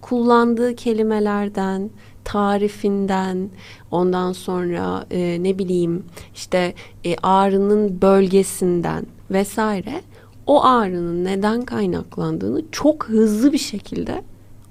kullandığı 0.00 0.76
kelimelerden 0.76 1.90
tarifinden 2.24 3.50
ondan 3.90 4.32
sonra 4.32 5.06
e, 5.10 5.42
ne 5.42 5.58
bileyim 5.58 6.04
işte 6.34 6.74
e, 7.04 7.16
ağrının 7.16 8.02
bölgesinden 8.02 9.06
vesaire 9.30 10.02
o 10.46 10.64
ağrının 10.64 11.24
neden 11.24 11.62
kaynaklandığını 11.62 12.62
çok 12.72 13.08
hızlı 13.08 13.52
bir 13.52 13.58
şekilde 13.58 14.22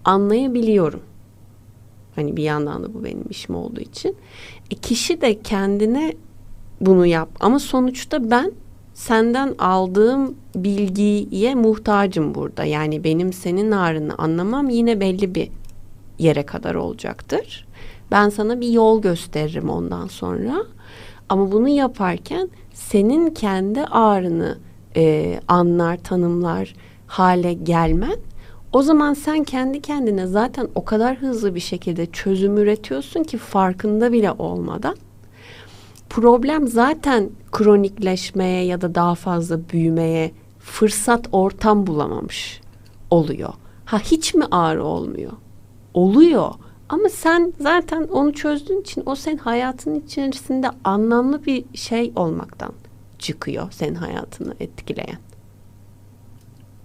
anlayabiliyorum. 0.05 1.01
Hani 2.19 2.37
bir 2.37 2.43
yandan 2.43 2.83
da 2.83 2.93
bu 2.93 3.03
benim 3.03 3.25
işim 3.29 3.55
olduğu 3.55 3.79
için. 3.81 4.15
E, 4.71 4.75
kişi 4.75 5.21
de 5.21 5.41
kendine 5.41 6.13
bunu 6.81 7.05
yap. 7.05 7.29
Ama 7.39 7.59
sonuçta 7.59 8.31
ben 8.31 8.51
senden 8.93 9.55
aldığım 9.59 10.35
bilgiye 10.55 11.55
muhtacım 11.55 12.35
burada. 12.35 12.63
Yani 12.63 13.03
benim 13.03 13.33
senin 13.33 13.71
ağrını 13.71 14.15
anlamam 14.17 14.69
yine 14.69 14.99
belli 14.99 15.35
bir 15.35 15.49
yere 16.19 16.43
kadar 16.43 16.75
olacaktır. 16.75 17.67
Ben 18.11 18.29
sana 18.29 18.61
bir 18.61 18.69
yol 18.69 19.01
gösteririm 19.01 19.69
ondan 19.69 20.07
sonra. 20.07 20.63
Ama 21.29 21.51
bunu 21.51 21.67
yaparken 21.67 22.49
senin 22.73 23.29
kendi 23.29 23.83
ağrını 23.83 24.57
e, 24.95 25.39
anlar, 25.47 25.97
tanımlar 25.97 26.73
hale 27.07 27.53
gelmen 27.53 28.17
o 28.73 28.81
zaman 28.81 29.13
sen 29.13 29.43
kendi 29.43 29.81
kendine 29.81 30.27
zaten 30.27 30.67
o 30.75 30.85
kadar 30.85 31.17
hızlı 31.17 31.55
bir 31.55 31.59
şekilde 31.59 32.05
çözüm 32.05 32.57
üretiyorsun 32.57 33.23
ki 33.23 33.37
farkında 33.37 34.11
bile 34.11 34.31
olmadan. 34.31 34.95
Problem 36.09 36.67
zaten 36.67 37.29
kronikleşmeye 37.51 38.65
ya 38.65 38.81
da 38.81 38.95
daha 38.95 39.15
fazla 39.15 39.69
büyümeye 39.69 40.31
fırsat 40.59 41.27
ortam 41.31 41.87
bulamamış 41.87 42.61
oluyor. 43.11 43.53
Ha 43.85 43.99
hiç 43.99 44.33
mi 44.33 44.45
ağrı 44.51 44.83
olmuyor? 44.83 45.31
Oluyor. 45.93 46.51
Ama 46.89 47.09
sen 47.09 47.53
zaten 47.59 48.03
onu 48.03 48.33
çözdüğün 48.33 48.81
için 48.81 49.03
o 49.05 49.15
senin 49.15 49.37
hayatın 49.37 49.95
içerisinde 49.95 50.69
anlamlı 50.83 51.45
bir 51.45 51.65
şey 51.73 52.11
olmaktan 52.15 52.71
çıkıyor 53.19 53.71
senin 53.71 53.95
hayatını 53.95 54.53
etkileyen. 54.59 55.17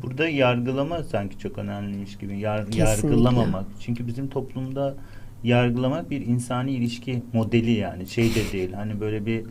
Burada 0.06 0.28
yargılama 0.28 1.02
sanki 1.02 1.38
çok 1.38 1.58
önemliymiş 1.58 2.18
gibi. 2.18 2.38
Yar, 2.38 2.64
yargılamamak. 2.76 3.64
Çünkü 3.80 4.06
bizim 4.06 4.28
toplumda 4.28 4.94
yargılamak 5.44 6.10
bir 6.10 6.26
insani 6.26 6.70
ilişki 6.70 7.22
modeli 7.32 7.70
yani 7.70 8.06
şey 8.06 8.34
de 8.34 8.52
değil. 8.52 8.72
Hani 8.72 9.00
böyle 9.00 9.26
bir 9.26 9.44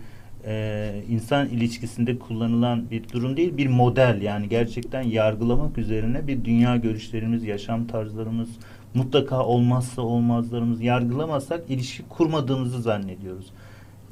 e, 0.45 1.03
insan 1.09 1.47
ilişkisinde 1.49 2.19
kullanılan 2.19 2.91
bir 2.91 3.09
durum 3.09 3.37
değil 3.37 3.57
bir 3.57 3.67
model 3.67 4.21
yani 4.21 4.49
gerçekten 4.49 5.01
yargılamak 5.01 5.77
üzerine 5.77 6.27
bir 6.27 6.45
dünya 6.45 6.77
görüşlerimiz, 6.77 7.43
yaşam 7.43 7.87
tarzlarımız 7.87 8.49
mutlaka 8.93 9.45
olmazsa 9.45 10.01
olmazlarımız 10.01 10.81
yargılamazsak 10.81 11.61
ilişki 11.69 12.03
kurmadığımızı 12.09 12.81
zannediyoruz. 12.81 13.45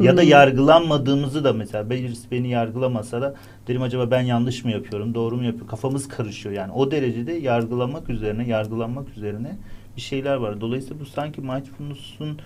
Ya 0.03 0.17
da 0.17 0.23
yargılanmadığımızı 0.23 1.43
da 1.43 1.53
mesela 1.53 1.89
birisi 1.89 2.31
beni 2.31 2.49
yargılamasa 2.49 3.21
da 3.21 3.35
derim 3.67 3.81
acaba 3.81 4.11
ben 4.11 4.21
yanlış 4.21 4.65
mı 4.65 4.71
yapıyorum, 4.71 5.13
doğru 5.13 5.37
mu 5.37 5.43
yapıyorum? 5.43 5.69
Kafamız 5.69 6.07
karışıyor 6.07 6.55
yani. 6.55 6.71
O 6.71 6.91
derecede 6.91 7.33
yargılamak 7.33 8.09
üzerine, 8.09 8.47
yargılanmak 8.47 9.09
üzerine 9.17 9.57
bir 9.95 10.01
şeyler 10.01 10.35
var. 10.35 10.61
Dolayısıyla 10.61 10.99
bu 10.99 11.05
sanki 11.05 11.41
mindfulness'un 11.41 12.39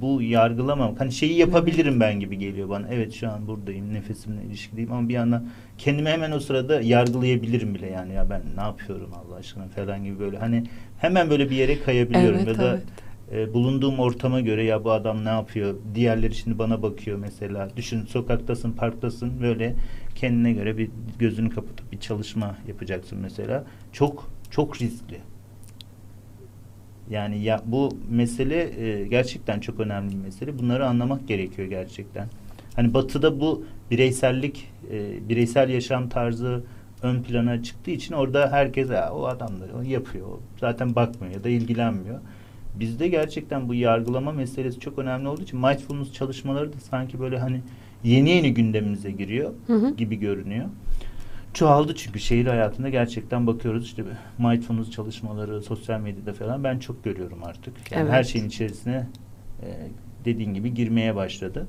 bu 0.00 0.22
yargılamamak. 0.22 1.00
Hani 1.00 1.12
şeyi 1.12 1.38
yapabilirim 1.38 2.00
ben 2.00 2.20
gibi 2.20 2.38
geliyor 2.38 2.68
bana. 2.68 2.86
Evet 2.90 3.12
şu 3.12 3.30
an 3.30 3.46
buradayım, 3.46 3.94
nefesimle 3.94 4.42
ilişkiliyim 4.42 4.92
ama 4.92 5.08
bir 5.08 5.14
yandan 5.14 5.46
kendimi 5.78 6.08
hemen 6.08 6.32
o 6.32 6.40
sırada 6.40 6.80
yargılayabilirim 6.80 7.74
bile 7.74 7.90
yani. 7.90 8.14
Ya 8.14 8.30
ben 8.30 8.42
ne 8.56 8.62
yapıyorum 8.62 9.10
Allah 9.14 9.36
aşkına 9.36 9.68
falan 9.68 10.04
gibi 10.04 10.18
böyle. 10.18 10.38
Hani 10.38 10.64
hemen 10.98 11.30
böyle 11.30 11.50
bir 11.50 11.56
yere 11.56 11.80
kayabiliyorum 11.80 12.38
evet, 12.38 12.48
ya 12.48 12.58
da 12.58 12.70
evet 12.70 12.82
e, 13.32 13.54
bulunduğum 13.54 13.98
ortama 13.98 14.40
göre 14.40 14.64
ya 14.64 14.84
bu 14.84 14.92
adam 14.92 15.24
ne 15.24 15.28
yapıyor? 15.28 15.74
Diğerleri 15.94 16.34
şimdi 16.34 16.58
bana 16.58 16.82
bakıyor 16.82 17.18
mesela. 17.18 17.68
Düşün 17.76 18.06
sokaktasın 18.06 18.72
parktasın. 18.72 19.40
Böyle 19.42 19.74
kendine 20.14 20.52
göre 20.52 20.78
bir 20.78 20.90
gözünü 21.18 21.50
kapatıp 21.50 21.92
bir 21.92 22.00
çalışma 22.00 22.56
yapacaksın 22.68 23.18
mesela. 23.22 23.64
Çok 23.92 24.30
çok 24.50 24.82
riskli. 24.82 25.18
Yani 27.10 27.42
ya 27.42 27.62
bu 27.66 27.98
mesele 28.10 28.84
e, 28.86 29.06
gerçekten 29.06 29.60
çok 29.60 29.80
önemli 29.80 30.12
bir 30.12 30.24
mesele. 30.24 30.58
Bunları 30.58 30.86
anlamak 30.86 31.28
gerekiyor 31.28 31.68
gerçekten. 31.68 32.28
Hani 32.76 32.94
batıda 32.94 33.40
bu 33.40 33.64
bireysellik 33.90 34.70
e, 34.90 35.28
bireysel 35.28 35.68
yaşam 35.68 36.08
tarzı 36.08 36.64
ön 37.02 37.22
plana 37.22 37.62
çıktığı 37.62 37.90
için 37.90 38.14
orada 38.14 38.52
herkes 38.52 38.90
o 38.90 39.26
adam 39.26 39.48
da 39.48 39.84
yapıyor. 39.84 40.28
Zaten 40.60 40.94
bakmıyor 40.94 41.34
ya 41.34 41.44
da 41.44 41.48
ilgilenmiyor. 41.48 42.20
Bizde 42.80 43.08
gerçekten 43.08 43.68
bu 43.68 43.74
yargılama 43.74 44.32
meselesi 44.32 44.80
çok 44.80 44.98
önemli 44.98 45.28
olduğu 45.28 45.42
için 45.42 45.58
mindfulness 45.60 46.12
çalışmaları 46.12 46.72
da 46.72 46.80
sanki 46.80 47.20
böyle 47.20 47.38
hani 47.38 47.60
yeni 48.04 48.30
yeni 48.30 48.54
gündemimize 48.54 49.10
giriyor 49.10 49.52
hı 49.66 49.74
hı. 49.74 49.96
gibi 49.96 50.16
görünüyor. 50.16 50.66
Çoğaldı 51.54 51.94
çünkü 51.94 52.20
şehir 52.20 52.46
hayatında 52.46 52.88
gerçekten 52.88 53.46
bakıyoruz 53.46 53.84
işte 53.84 54.02
mindfulness 54.38 54.90
çalışmaları 54.90 55.62
sosyal 55.62 56.00
medyada 56.00 56.32
falan 56.32 56.64
ben 56.64 56.78
çok 56.78 57.04
görüyorum 57.04 57.44
artık. 57.44 57.92
Yani 57.92 58.02
evet. 58.02 58.12
her 58.12 58.24
şeyin 58.24 58.46
içerisine 58.46 59.06
e, 59.62 59.66
dediğin 60.24 60.54
gibi 60.54 60.74
girmeye 60.74 61.14
başladı. 61.14 61.66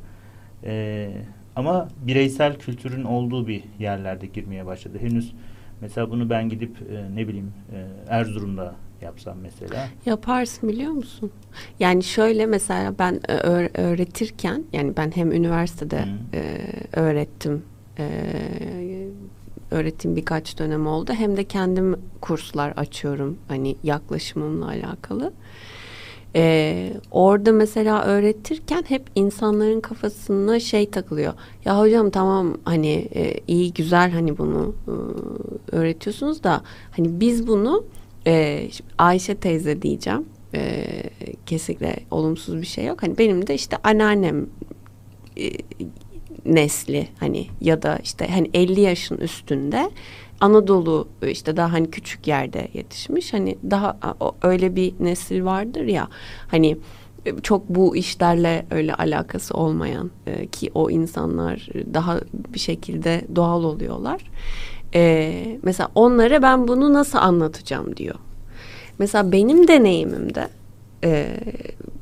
E, 0.64 1.12
ama 1.56 1.88
bireysel 2.02 2.58
kültürün 2.60 3.04
olduğu 3.04 3.48
bir 3.48 3.64
yerlerde 3.80 4.26
girmeye 4.26 4.66
başladı. 4.66 4.98
Henüz 5.02 5.34
mesela 5.82 6.12
bunu 6.12 6.30
ben 6.30 6.50
gidip 6.50 6.78
e, 6.92 7.16
ne 7.16 7.28
bileyim 7.28 7.54
e, 7.74 7.88
Erzurum'da 8.10 8.76
yapsam 9.02 9.38
mesela? 9.42 9.88
Yaparsın 10.06 10.70
biliyor 10.70 10.92
musun? 10.92 11.32
Yani 11.80 12.04
şöyle 12.04 12.46
mesela 12.46 13.00
ben 13.00 13.20
e, 13.30 13.34
öğretirken 13.82 14.64
yani 14.74 14.98
ben 14.98 15.12
hem 15.16 15.32
üniversitede 15.32 16.06
e, 16.34 16.68
öğrettim 16.94 17.64
e, 18.00 18.08
öğrettiğim 19.72 20.16
birkaç 20.16 20.60
dönem 20.60 20.88
oldu 20.88 21.14
hem 21.14 21.38
de 21.38 21.44
kendim 21.44 21.96
kurslar 22.22 22.72
açıyorum 22.72 23.38
hani 23.48 23.76
yaklaşımımla 23.84 24.68
alakalı. 24.68 25.34
Ee, 26.38 26.94
orada 27.12 27.52
mesela 27.52 28.04
öğretirken 28.04 28.84
hep 28.88 29.04
insanların 29.16 29.82
kafasına 29.82 30.60
şey 30.60 30.90
takılıyor. 30.90 31.34
Ya 31.66 31.80
hocam 31.80 32.10
tamam 32.10 32.58
hani 32.66 33.10
e, 33.16 33.34
iyi 33.48 33.74
güzel 33.74 34.12
hani 34.12 34.38
bunu 34.38 34.76
e, 34.88 34.92
öğretiyorsunuz 35.76 36.44
da 36.44 36.62
hani 36.92 37.20
biz 37.20 37.48
bunu 37.48 37.84
e, 38.28 38.68
Ayşe 38.98 39.36
teyze 39.36 39.82
diyeceğim. 39.82 40.26
E, 40.56 40.86
kesinlikle 41.46 41.96
olumsuz 42.12 42.62
bir 42.62 42.66
şey 42.66 42.86
yok. 42.86 43.04
Hani 43.04 43.18
benim 43.18 43.48
de 43.48 43.56
işte 43.56 43.78
anneannem 43.84 44.48
e, 45.38 45.52
nesli 46.46 47.08
hani 47.20 47.48
ya 47.62 47.82
da 47.82 48.00
işte 48.04 48.28
hani 48.28 48.50
50 48.54 48.82
yaşın 48.82 49.18
üstünde 49.18 49.90
Anadolu 50.42 51.08
işte 51.28 51.58
daha 51.58 51.74
hani 51.74 51.92
küçük 51.92 52.28
yerde 52.28 52.68
yetişmiş 52.74 53.34
hani 53.34 53.58
daha 53.72 53.98
öyle 54.42 54.76
bir 54.76 54.94
nesil 55.00 55.44
vardır 55.44 55.84
ya 55.84 56.08
hani 56.48 56.78
çok 57.44 57.70
bu 57.70 57.96
işlerle 57.96 58.66
öyle 58.72 58.96
alakası 58.96 59.54
olmayan 59.54 60.12
e, 60.28 60.48
ki 60.48 60.72
o 60.74 60.90
insanlar 60.90 61.70
daha 61.94 62.20
bir 62.54 62.60
şekilde 62.60 63.26
doğal 63.36 63.64
oluyorlar. 63.64 64.22
E, 64.96 65.60
mesela 65.64 65.90
onlara 65.96 66.42
ben 66.42 66.68
bunu 66.68 66.94
nasıl 66.94 67.18
anlatacağım 67.18 67.98
diyor. 67.98 68.16
Mesela 69.00 69.32
benim 69.32 69.68
deneyimimde 69.68 70.48
e, 71.04 71.38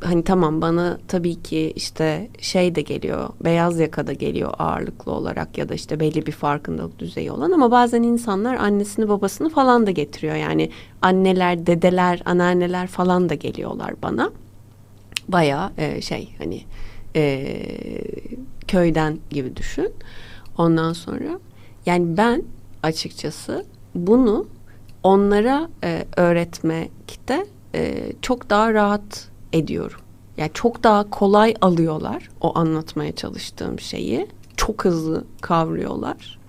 hani 0.04 0.24
tamam 0.24 0.62
bana 0.62 0.98
tabii 1.08 1.42
ki 1.42 1.74
işte 1.76 2.30
şey 2.40 2.76
de 2.76 2.82
geliyor 2.82 3.30
beyaz 3.44 3.80
yaka 3.80 4.08
da 4.08 4.14
geliyor 4.14 4.54
ağırlıklı 4.60 5.12
olarak 5.12 5.58
ya 5.58 5.70
da 5.70 5.74
işte 5.74 6.00
belli 6.00 6.26
bir 6.26 6.32
farkındalık 6.32 7.00
düzeyi 7.00 7.32
olan 7.32 7.52
ama 7.52 7.72
bazen 7.72 8.04
insanlar 8.04 8.56
annesini 8.56 9.10
babasını 9.10 9.50
falan 9.50 9.88
da 9.88 9.92
getiriyor. 9.92 10.36
Yani 10.36 10.70
anneler 11.02 11.66
dedeler 11.68 12.22
anneanneler 12.26 12.88
falan 12.88 13.30
da 13.30 13.34
geliyorlar 13.34 13.94
bana. 14.04 14.32
Baya 15.28 15.72
e, 15.78 16.02
şey 16.02 16.36
hani 16.38 16.62
e, 17.16 17.58
köyden 18.68 19.20
gibi 19.30 19.56
düşün. 19.56 19.90
Ondan 20.58 20.94
sonra 20.94 21.40
yani 21.86 22.18
ben 22.18 22.44
açıkçası 22.84 23.66
bunu 23.96 24.48
onlara 25.04 25.70
e, 25.84 26.06
öğretmekte 26.18 27.46
e, 27.76 28.12
çok 28.22 28.50
daha 28.50 28.74
rahat 28.74 29.30
ediyorum. 29.54 30.00
Yani 30.38 30.52
çok 30.54 30.84
daha 30.84 31.10
kolay 31.10 31.54
alıyorlar 31.62 32.30
o 32.42 32.58
anlatmaya 32.58 33.16
çalıştığım 33.16 33.80
şeyi. 33.80 34.28
Çok 34.58 34.86
hızlı 34.86 35.24
kavruyorlar. 35.42 36.40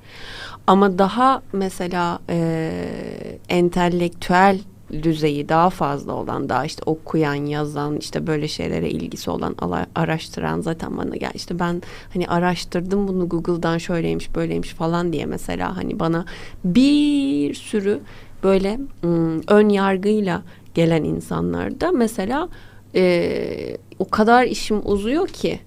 Ama 0.66 0.99
daha 0.99 1.43
mesela 1.53 2.18
e, 2.30 3.39
entelektüel 3.49 4.61
düzeyi 5.03 5.49
daha 5.49 5.71
fazla 5.71 6.13
olan 6.13 6.49
daha 6.49 6.65
işte 6.65 6.83
okuyan 6.87 7.35
yazan 7.35 7.97
işte 7.97 8.27
böyle 8.27 8.49
şeylere 8.49 8.91
ilgisi 8.91 9.31
olan 9.31 9.57
araştıran 9.95 10.61
zaten 10.61 10.97
bana 10.97 11.17
gel 11.17 11.33
işte 11.35 11.59
ben 11.59 11.83
hani 12.13 12.29
araştırdım 12.29 13.09
bunu 13.09 13.29
Google'dan 13.29 13.79
şöyleymiş 13.79 14.35
böyleymiş 14.35 14.69
falan 14.69 15.13
diye 15.13 15.27
mesela 15.27 15.77
hani 15.77 16.01
bana 16.01 16.25
bir 16.65 17.55
sürü 17.55 18.01
böyle 18.43 18.79
ım, 19.05 19.43
ön 19.49 19.69
yargıyla 19.69 20.43
gelen 20.75 21.05
insanlarda 21.05 21.93
mesela 21.93 22.49
e, 22.95 23.77
o 23.99 24.09
kadar 24.11 24.45
işim 24.45 24.81
uzuyor 24.85 25.29
ki 25.29 25.59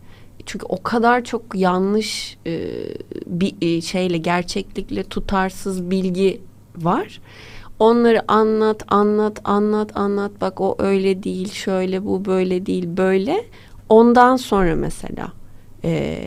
çünkü 0.46 0.66
o 0.70 0.84
kadar 0.84 1.24
çok 1.24 1.56
yanlış 1.56 2.38
e, 2.48 2.70
bir 3.26 3.54
e, 3.62 3.82
şeyle 3.82 4.18
gerçeklikle 4.18 5.04
tutarsız 5.04 5.92
bilgi 5.92 6.42
var. 6.78 7.22
Onları 7.80 8.32
anlat, 8.32 8.84
anlat, 8.88 9.42
anlat, 9.44 9.98
anlat. 9.98 10.32
Bak 10.42 10.62
o 10.62 10.76
öyle 10.80 11.24
değil, 11.24 11.52
şöyle 11.52 12.06
bu 12.06 12.26
böyle 12.26 12.66
değil, 12.66 12.98
böyle. 12.98 13.44
Ondan 13.90 14.36
sonra 14.36 14.76
mesela 14.76 15.32
e, 15.84 16.20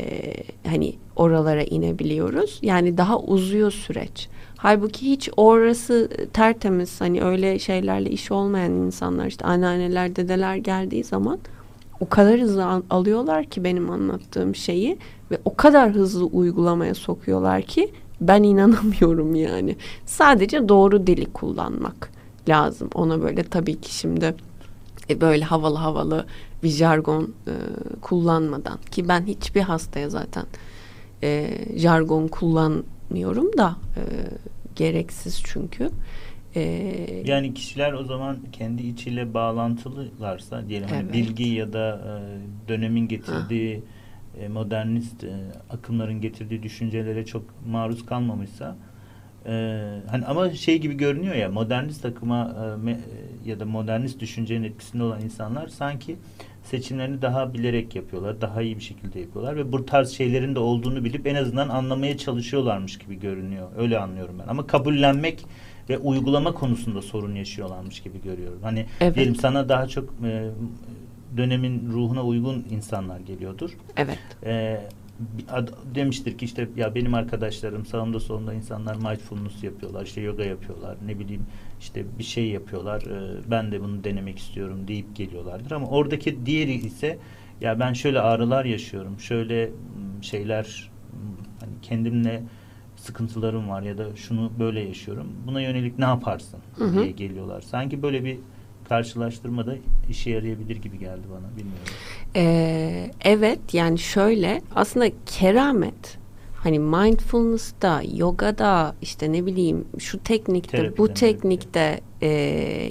hani 0.66 0.94
oralara 1.16 1.62
inebiliyoruz. 1.62 2.58
Yani 2.62 2.98
daha 2.98 3.18
uzuyor 3.18 3.70
süreç. 3.70 4.28
Halbuki 4.56 5.10
hiç 5.10 5.30
orası 5.36 6.08
tertemiz 6.32 7.00
hani 7.00 7.22
öyle 7.22 7.58
şeylerle 7.58 8.10
iş 8.10 8.30
olmayan 8.30 8.72
insanlar 8.72 9.26
işte 9.26 9.44
anneanneler 9.44 10.16
dedeler 10.16 10.56
geldiği 10.56 11.04
zaman 11.04 11.38
o 12.00 12.08
kadar 12.08 12.40
hızlı 12.40 12.82
alıyorlar 12.90 13.44
ki 13.44 13.64
benim 13.64 13.90
anlattığım 13.90 14.54
şeyi 14.54 14.98
ve 15.30 15.38
o 15.44 15.54
kadar 15.54 15.90
hızlı 15.90 16.24
uygulamaya 16.24 16.94
sokuyorlar 16.94 17.62
ki 17.62 17.90
ben 18.20 18.42
inanamıyorum 18.42 19.34
yani. 19.34 19.76
Sadece 20.06 20.68
doğru 20.68 21.06
dili 21.06 21.26
kullanmak 21.26 22.10
lazım. 22.48 22.90
Ona 22.94 23.22
böyle 23.22 23.42
tabii 23.42 23.80
ki 23.80 23.94
şimdi 23.94 24.34
e, 25.10 25.20
böyle 25.20 25.44
havalı 25.44 25.76
havalı 25.76 26.26
bir 26.62 26.68
jargon 26.68 27.34
e, 27.48 27.52
kullanmadan 28.00 28.78
ki 28.90 29.08
ben 29.08 29.26
hiçbir 29.26 29.60
hastaya 29.60 30.10
zaten 30.10 30.44
e, 31.22 31.50
jargon 31.76 32.28
kullanmıyorum 32.28 33.58
da 33.58 33.76
e, 33.96 34.02
gereksiz 34.76 35.42
çünkü. 35.44 35.90
Ee, 36.56 37.22
yani 37.26 37.54
kişiler 37.54 37.92
o 37.92 38.04
zaman 38.04 38.38
kendi 38.52 38.82
içiyle 38.82 39.34
bağlantılılarsa 39.34 40.68
diyelim 40.68 40.88
hani 40.88 41.02
evet. 41.02 41.14
hani 41.14 41.26
bilgi 41.26 41.48
ya 41.48 41.72
da 41.72 42.00
e, 42.06 42.12
dönemin 42.68 43.08
getirdiği 43.08 43.82
e, 44.40 44.48
modernist 44.48 45.24
e, 45.24 45.32
akımların 45.70 46.20
getirdiği 46.20 46.62
düşüncelere 46.62 47.24
çok 47.24 47.42
maruz 47.66 48.06
kalmamışsa 48.06 48.76
e, 49.46 49.52
hani 50.10 50.26
ama 50.26 50.50
şey 50.50 50.78
gibi 50.78 50.94
görünüyor 50.96 51.34
ya 51.34 51.50
modernist 51.50 52.04
akıma 52.04 52.56
e, 52.64 52.84
me, 52.84 53.00
ya 53.44 53.60
da 53.60 53.64
modernist 53.64 54.20
düşüncenin 54.20 54.64
etkisinde 54.64 55.02
olan 55.02 55.20
insanlar 55.20 55.68
sanki 55.68 56.16
seçimlerini 56.62 57.22
daha 57.22 57.54
bilerek 57.54 57.96
yapıyorlar. 57.96 58.40
Daha 58.40 58.62
iyi 58.62 58.76
bir 58.76 58.82
şekilde 58.82 59.20
yapıyorlar 59.20 59.56
ve 59.56 59.72
bu 59.72 59.86
tarz 59.86 60.10
şeylerin 60.10 60.54
de 60.54 60.58
olduğunu 60.58 61.04
bilip 61.04 61.26
en 61.26 61.34
azından 61.34 61.68
anlamaya 61.68 62.18
çalışıyorlarmış 62.18 62.98
gibi 62.98 63.20
görünüyor. 63.20 63.68
Öyle 63.78 63.98
anlıyorum 63.98 64.36
ben. 64.42 64.48
Ama 64.48 64.66
kabullenmek 64.66 65.44
ve 65.88 65.98
uygulama 65.98 66.52
konusunda 66.54 67.02
sorun 67.02 67.34
yaşıyorlarmış 67.34 68.00
gibi 68.00 68.22
görüyorum. 68.22 68.58
Hani 68.62 68.86
evet. 69.00 69.14
diyelim 69.14 69.36
sana 69.36 69.68
daha 69.68 69.86
çok 69.86 70.14
e, 70.24 70.50
dönemin 71.36 71.90
ruhuna 71.92 72.24
uygun 72.24 72.66
insanlar 72.70 73.20
geliyordur. 73.20 73.70
Evet. 73.96 74.18
E, 74.44 74.80
demiştir 75.94 76.38
ki 76.38 76.44
işte 76.44 76.68
ya 76.76 76.94
benim 76.94 77.14
arkadaşlarım 77.14 77.86
sağımda 77.86 78.20
solunda 78.20 78.54
insanlar 78.54 78.94
mindfulness 78.94 79.64
yapıyorlar, 79.64 80.06
işte 80.06 80.20
yoga 80.20 80.44
yapıyorlar, 80.44 80.96
ne 81.06 81.18
bileyim 81.18 81.46
işte 81.80 82.04
bir 82.18 82.24
şey 82.24 82.48
yapıyorlar. 82.48 83.02
E, 83.02 83.50
ben 83.50 83.72
de 83.72 83.80
bunu 83.80 84.04
denemek 84.04 84.38
istiyorum 84.38 84.88
deyip 84.88 85.16
geliyorlardır 85.16 85.70
ama 85.70 85.86
oradaki 85.86 86.46
diğeri 86.46 86.72
ise 86.72 87.18
ya 87.60 87.80
ben 87.80 87.92
şöyle 87.92 88.20
ağrılar 88.20 88.64
yaşıyorum, 88.64 89.20
şöyle 89.20 89.70
şeyler 90.20 90.90
hani 91.60 91.72
kendimle 91.82 92.42
sıkıntılarım 92.96 93.68
var 93.68 93.82
ya 93.82 93.98
da 93.98 94.16
şunu 94.16 94.52
böyle 94.58 94.80
yaşıyorum. 94.80 95.26
Buna 95.46 95.60
yönelik 95.60 95.98
ne 95.98 96.04
yaparsın 96.04 96.60
hı 96.74 96.84
hı. 96.84 97.02
diye 97.02 97.10
geliyorlar. 97.10 97.60
Sanki 97.60 98.02
böyle 98.02 98.24
bir 98.24 98.38
karşılaştırmada 98.90 99.74
işe 100.08 100.30
yarayabilir 100.30 100.76
gibi 100.76 100.98
geldi 100.98 101.22
bana 101.30 101.56
bilmiyorum. 101.56 101.84
Ee, 102.36 103.10
evet 103.24 103.60
yani 103.72 103.98
şöyle 103.98 104.62
aslında 104.74 105.06
keramet 105.26 106.18
hani 106.54 106.78
mindfulness'ta, 106.78 108.02
yogada 108.14 108.94
işte 109.02 109.32
ne 109.32 109.46
bileyim 109.46 109.84
şu 109.98 110.18
teknikte, 110.18 110.76
Terapiden 110.76 110.98
bu 110.98 111.14
teknikte 111.14 112.00
e, 112.22 112.28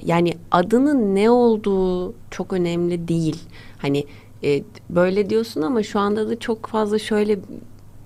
yani 0.06 0.34
adının 0.52 1.16
ne 1.16 1.30
olduğu 1.30 2.14
çok 2.32 2.54
önemli 2.54 3.08
değil. 3.08 3.40
Hani 3.78 4.06
e, 4.44 4.64
böyle 4.90 5.30
diyorsun 5.30 5.62
ama 5.62 5.84
şu 5.84 6.00
anda 6.00 6.30
da 6.30 6.40
çok 6.40 6.66
fazla 6.66 7.00
şöyle 7.00 7.40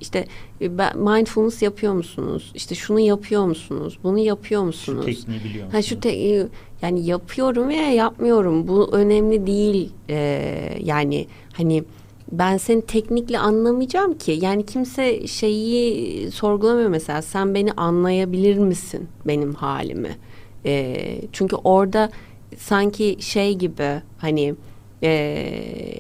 işte 0.02 0.26
e, 0.62 0.68
mindfulness 0.96 1.62
yapıyor 1.62 1.94
musunuz? 1.94 2.52
İşte 2.56 2.76
şunu 2.76 3.00
yapıyor 3.00 3.46
musunuz? 3.46 3.98
Bunu 4.04 4.20
yapıyor 4.20 4.62
Şu 4.62 4.66
musunuz? 4.66 5.06
tekniği 5.06 5.44
biliyor 5.44 5.72
Ha 5.72 5.78
musun? 5.78 5.90
şu 5.90 6.00
te- 6.00 6.30
e, 6.30 6.48
yani 6.82 7.06
yapıyorum 7.06 7.68
veya 7.70 7.92
yapmıyorum. 7.92 8.68
Bu 8.68 8.90
önemli 8.92 9.48
değil. 9.48 9.90
Ee, 10.10 10.78
yani 10.84 11.28
hani 11.54 11.84
ben 12.32 12.58
seni 12.58 12.82
teknikle 12.82 13.40
anlamayacağım 13.40 14.18
ki. 14.18 14.38
Yani 14.42 14.66
kimse 14.66 15.28
şeyi 15.28 16.32
sorgulamıyor 16.32 16.90
mesela. 16.90 17.22
Sen 17.22 17.54
beni 17.56 17.72
anlayabilir 17.72 18.58
misin 18.58 19.08
benim 19.28 19.54
halimi? 19.54 20.18
Ee, 20.66 21.22
çünkü 21.32 21.56
orada 21.56 22.10
sanki 22.58 23.18
şey 23.20 23.54
gibi 23.54 24.02
hani 24.18 24.56
ee, 25.04 25.96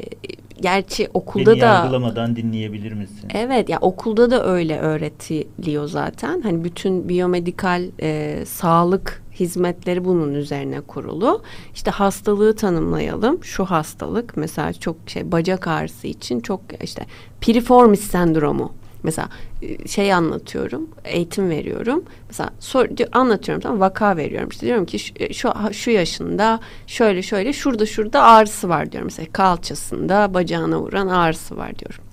gerçi 0.62 1.10
okulda 1.14 1.52
Beni 1.52 1.62
da 1.62 1.66
yargılamadan 1.66 2.36
dinleyebilir 2.36 2.94
misin? 2.94 3.30
Evet 3.34 3.70
ya 3.70 3.78
okulda 3.82 4.32
da 4.32 4.46
öyle 4.46 4.80
öğretiliyor 4.80 5.88
zaten. 5.88 6.42
Hani 6.42 6.64
bütün 6.64 7.10
biyomedikal 7.10 7.84
e, 8.02 8.40
sağlık 8.46 9.24
hizmetleri 9.40 10.06
bunun 10.06 10.34
üzerine 10.34 10.82
kurulu. 10.82 11.42
İşte 11.74 11.92
hastalığı 11.92 12.56
tanımlayalım. 12.56 13.44
Şu 13.44 13.66
hastalık 13.66 14.38
mesela 14.38 14.74
çok 14.74 14.96
şey 15.08 15.32
bacak 15.32 15.68
ağrısı 15.68 16.08
için 16.08 16.40
çok 16.40 16.62
işte 16.84 17.06
piriformis 17.42 18.02
sendromu. 18.02 18.74
Mesela 19.04 19.30
e, 19.62 19.88
şey 19.88 20.14
anlatıyorum, 20.14 20.90
eğitim 21.06 21.50
veriyorum. 21.50 22.04
Mesela 22.28 22.50
sor, 22.60 22.88
anlatıyorum 23.12 23.62
tamam 23.62 23.80
vaka 23.80 24.18
veriyorum. 24.18 24.50
İşte 24.50 24.66
diyorum 24.66 24.86
ki 24.86 25.00
şu, 25.00 25.14
şu 25.34 25.54
şu 25.74 25.92
yaşında 25.92 26.60
şöyle 26.88 27.22
şöyle 27.22 27.54
şurada 27.54 27.86
şurada 27.86 28.24
ağrısı 28.24 28.70
var 28.70 28.92
diyorum. 28.92 29.08
Mesela 29.08 29.32
kalçasında 29.34 30.34
bacağına 30.34 30.80
vuran 30.82 31.08
ağrısı 31.08 31.58
var 31.58 31.80
diyorum. 31.80 32.04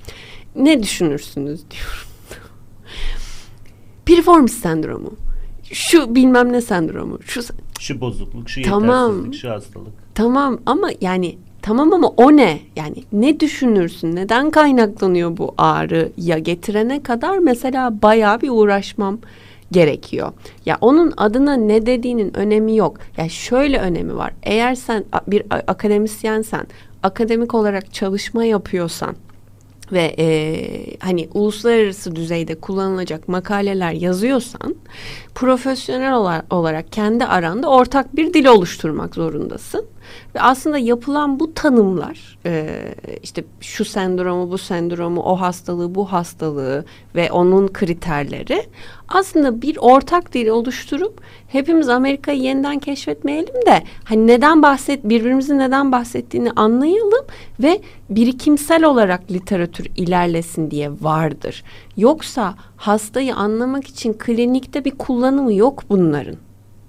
Ne 0.55 0.83
düşünürsünüz 0.83 1.61
diyorum. 1.71 2.11
Piriformis 4.05 4.53
sendromu. 4.53 5.13
Şu 5.73 6.15
bilmem 6.15 6.53
ne 6.53 6.61
sendromu. 6.61 7.19
Şu 7.23 7.41
Şu 7.81 8.01
bozukluk, 8.01 8.51
şu 8.51 8.63
Tamam. 8.63 9.11
yetersizlik, 9.13 9.41
şu 9.43 9.51
hastalık. 9.51 9.93
Tamam 10.15 10.59
ama 10.67 10.91
yani 11.01 11.39
tamam 11.63 11.93
ama 11.93 12.09
o 12.09 12.37
ne? 12.37 12.61
Yani 12.77 13.05
ne 13.13 13.41
düşünürsün? 13.41 14.17
Neden 14.17 14.51
kaynaklanıyor 14.51 15.37
bu 15.37 15.55
ağrıya 15.59 16.39
getirene 16.39 17.03
kadar 17.03 17.39
mesela 17.39 18.03
bayağı 18.03 18.41
bir 18.41 18.51
uğraşmam 18.51 19.19
gerekiyor. 19.73 20.33
Ya 20.67 20.79
onun 20.81 21.13
adına 21.17 21.55
ne 21.55 21.87
dediğinin 21.87 22.37
önemi 22.37 22.77
yok. 22.77 22.99
Ya 23.17 23.29
şöyle 23.29 23.79
önemi 23.79 24.17
var. 24.17 24.33
Eğer 24.43 24.75
sen 24.75 25.05
bir 25.27 25.43
akademisyensen, 25.51 26.67
akademik 27.03 27.55
olarak 27.55 27.95
çalışma 27.95 28.45
yapıyorsan 28.45 29.15
ve 29.93 30.15
e, 30.19 30.27
hani 30.99 31.29
uluslararası 31.35 32.17
düzeyde 32.17 32.55
kullanılacak 32.55 33.29
makaleler 33.29 33.93
yazıyorsan 33.93 34.75
profesyonel 35.35 36.15
ola- 36.15 36.43
olarak 36.51 36.93
kendi 36.93 37.25
aranda 37.25 37.69
ortak 37.69 38.17
bir 38.17 38.35
dil 38.35 38.47
oluşturmak 38.47 39.15
zorundasın. 39.15 39.85
Ve 40.35 40.41
aslında 40.41 40.79
yapılan 40.79 41.41
bu 41.41 41.55
tanımlar 41.55 42.39
e, 42.47 42.81
işte 43.23 43.45
şu 43.61 43.85
sendromu 43.85 44.51
bu 44.51 44.59
sendromu 44.59 45.21
o 45.21 45.41
hastalığı 45.41 45.95
bu 45.95 46.13
hastalığı 46.13 46.85
ve 47.15 47.33
onun 47.33 47.69
kriterleri 47.69 48.67
aslında 49.09 49.63
bir 49.63 49.77
ortak 49.81 50.35
dil 50.35 50.49
oluşturup 50.49 51.21
hepimiz 51.49 51.89
Amerika'yı 51.89 52.43
yeniden 52.43 52.79
keşfetmeyelim 52.79 53.67
de 53.67 53.83
hani 54.05 54.27
neden 54.27 54.63
bahset 54.63 55.05
birbirimizin 55.05 55.59
neden 55.59 55.93
bahsettiğini 55.93 56.51
anlayalım 56.51 57.25
ve 57.61 57.81
birikimsel 58.11 58.85
olarak 58.85 59.31
literatür 59.31 59.87
ilerlesin 59.97 60.71
diye 60.71 60.91
vardır. 61.01 61.65
Yoksa 61.97 62.55
hastayı 62.77 63.35
anlamak 63.35 63.87
için 63.87 64.13
klinikte 64.13 64.85
bir 64.85 64.91
kullanımı 64.91 65.53
yok 65.53 65.83
bunların 65.89 66.37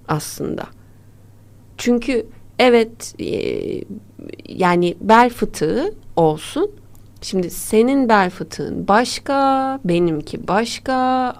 aslında. 0.08 0.64
Çünkü 1.78 2.26
evet 2.62 3.14
e, 3.20 3.30
yani 4.48 4.94
bel 5.00 5.30
fıtığı 5.30 5.94
olsun. 6.16 6.70
Şimdi 7.22 7.50
senin 7.50 8.08
bel 8.08 8.30
fıtığın 8.30 8.88
başka, 8.88 9.80
benimki 9.84 10.48
başka, 10.48 10.94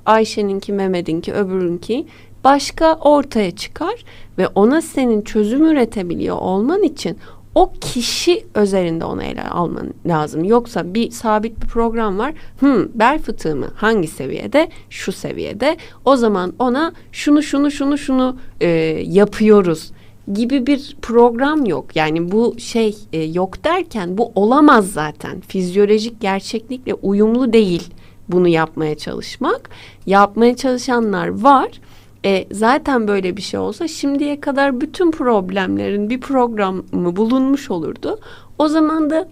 Ayşe'ninki, 0.07 0.73
Mehmet'inki, 0.73 1.33
öbürünki 1.33 2.07
başka 2.45 2.95
ortaya 2.95 3.51
çıkar 3.51 4.05
ve 4.39 4.49
ona 4.49 4.83
senin 4.83 5.23
çözüm 5.23 5.65
üretebiliyor 5.65 6.37
olman 6.37 6.83
için 6.83 7.19
o 7.55 7.73
kişi 7.81 8.47
özelinde 8.55 9.05
onu 9.05 9.23
ele 9.23 9.43
alman 9.43 9.95
lazım. 10.07 10.45
Yoksa 10.45 10.95
bir 10.95 11.11
sabit 11.11 11.63
bir 11.63 11.67
program 11.67 12.19
var. 12.19 12.35
Hmm, 12.59 12.85
bel 12.95 13.19
fıtığı 13.19 13.57
mı? 13.57 13.69
Hangi 13.75 14.09
seviyede? 14.09 14.69
Şu 14.91 15.13
seviyede. 15.13 15.77
O 16.05 16.17
zaman 16.17 16.53
ona 16.59 16.93
şunu 17.13 17.43
şunu 17.43 17.71
şunu 17.71 17.99
şunu 17.99 18.37
e, 18.61 18.69
yapıyoruz 19.07 19.93
gibi 20.33 20.67
bir 20.67 20.97
program 21.03 21.67
yok. 21.67 21.97
Yani 21.97 22.33
bu 22.33 22.55
şey 22.59 22.97
e, 23.13 23.23
yok 23.23 23.65
derken 23.65 24.19
bu 24.19 24.33
olamaz 24.35 24.91
zaten. 24.93 25.41
Fizyolojik 25.41 26.21
gerçeklikle 26.21 26.95
uyumlu 26.95 27.53
değil 27.53 27.91
bunu 28.29 28.49
yapmaya 28.49 28.95
çalışmak. 28.95 29.71
Yapmaya 30.07 30.57
çalışanlar 30.57 31.43
var. 31.43 31.69
E, 32.25 32.47
zaten 32.51 33.09
böyle 33.09 33.37
bir 33.37 33.43
şey 33.43 33.61
olsa 33.61 33.89
şimdiye 33.89 34.41
kadar 34.41 34.81
bütün 34.81 35.11
problemlerin 35.11 36.11
bir 36.11 36.21
programı 36.21 37.17
bulunmuş 37.17 37.71
olurdu. 37.71 38.19
O 38.59 38.69
zaman 38.69 39.11
da 39.11 39.29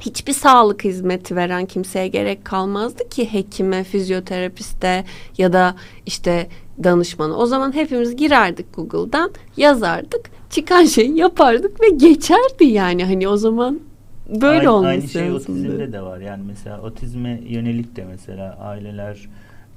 hiçbir 0.00 0.32
sağlık 0.32 0.84
hizmeti 0.84 1.36
veren 1.36 1.66
kimseye 1.66 2.08
gerek 2.08 2.44
kalmazdı 2.44 3.08
ki 3.08 3.32
hekime, 3.32 3.84
fizyoterapiste 3.84 5.04
ya 5.38 5.52
da 5.52 5.76
işte 6.06 6.48
danışmanı. 6.84 7.36
O 7.36 7.46
zaman 7.46 7.74
hepimiz 7.74 8.16
girerdik 8.16 8.66
Google'dan, 8.76 9.30
yazardık, 9.56 10.30
çıkan 10.50 10.84
şeyi 10.84 11.18
yapardık 11.18 11.80
ve 11.80 11.88
geçerdi 11.88 12.64
yani. 12.64 13.04
Hani 13.04 13.28
o 13.28 13.36
zaman 13.36 13.80
böyle 14.28 14.58
aynı, 14.58 14.72
olması 14.72 14.88
aynı 14.88 15.08
şey 15.08 15.32
otizmde 15.32 15.92
de 15.92 16.02
var. 16.02 16.18
Yani 16.18 16.42
mesela 16.46 16.80
otizme 16.80 17.40
yönelik 17.48 17.96
de 17.96 18.04
mesela 18.04 18.56
aileler 18.60 19.28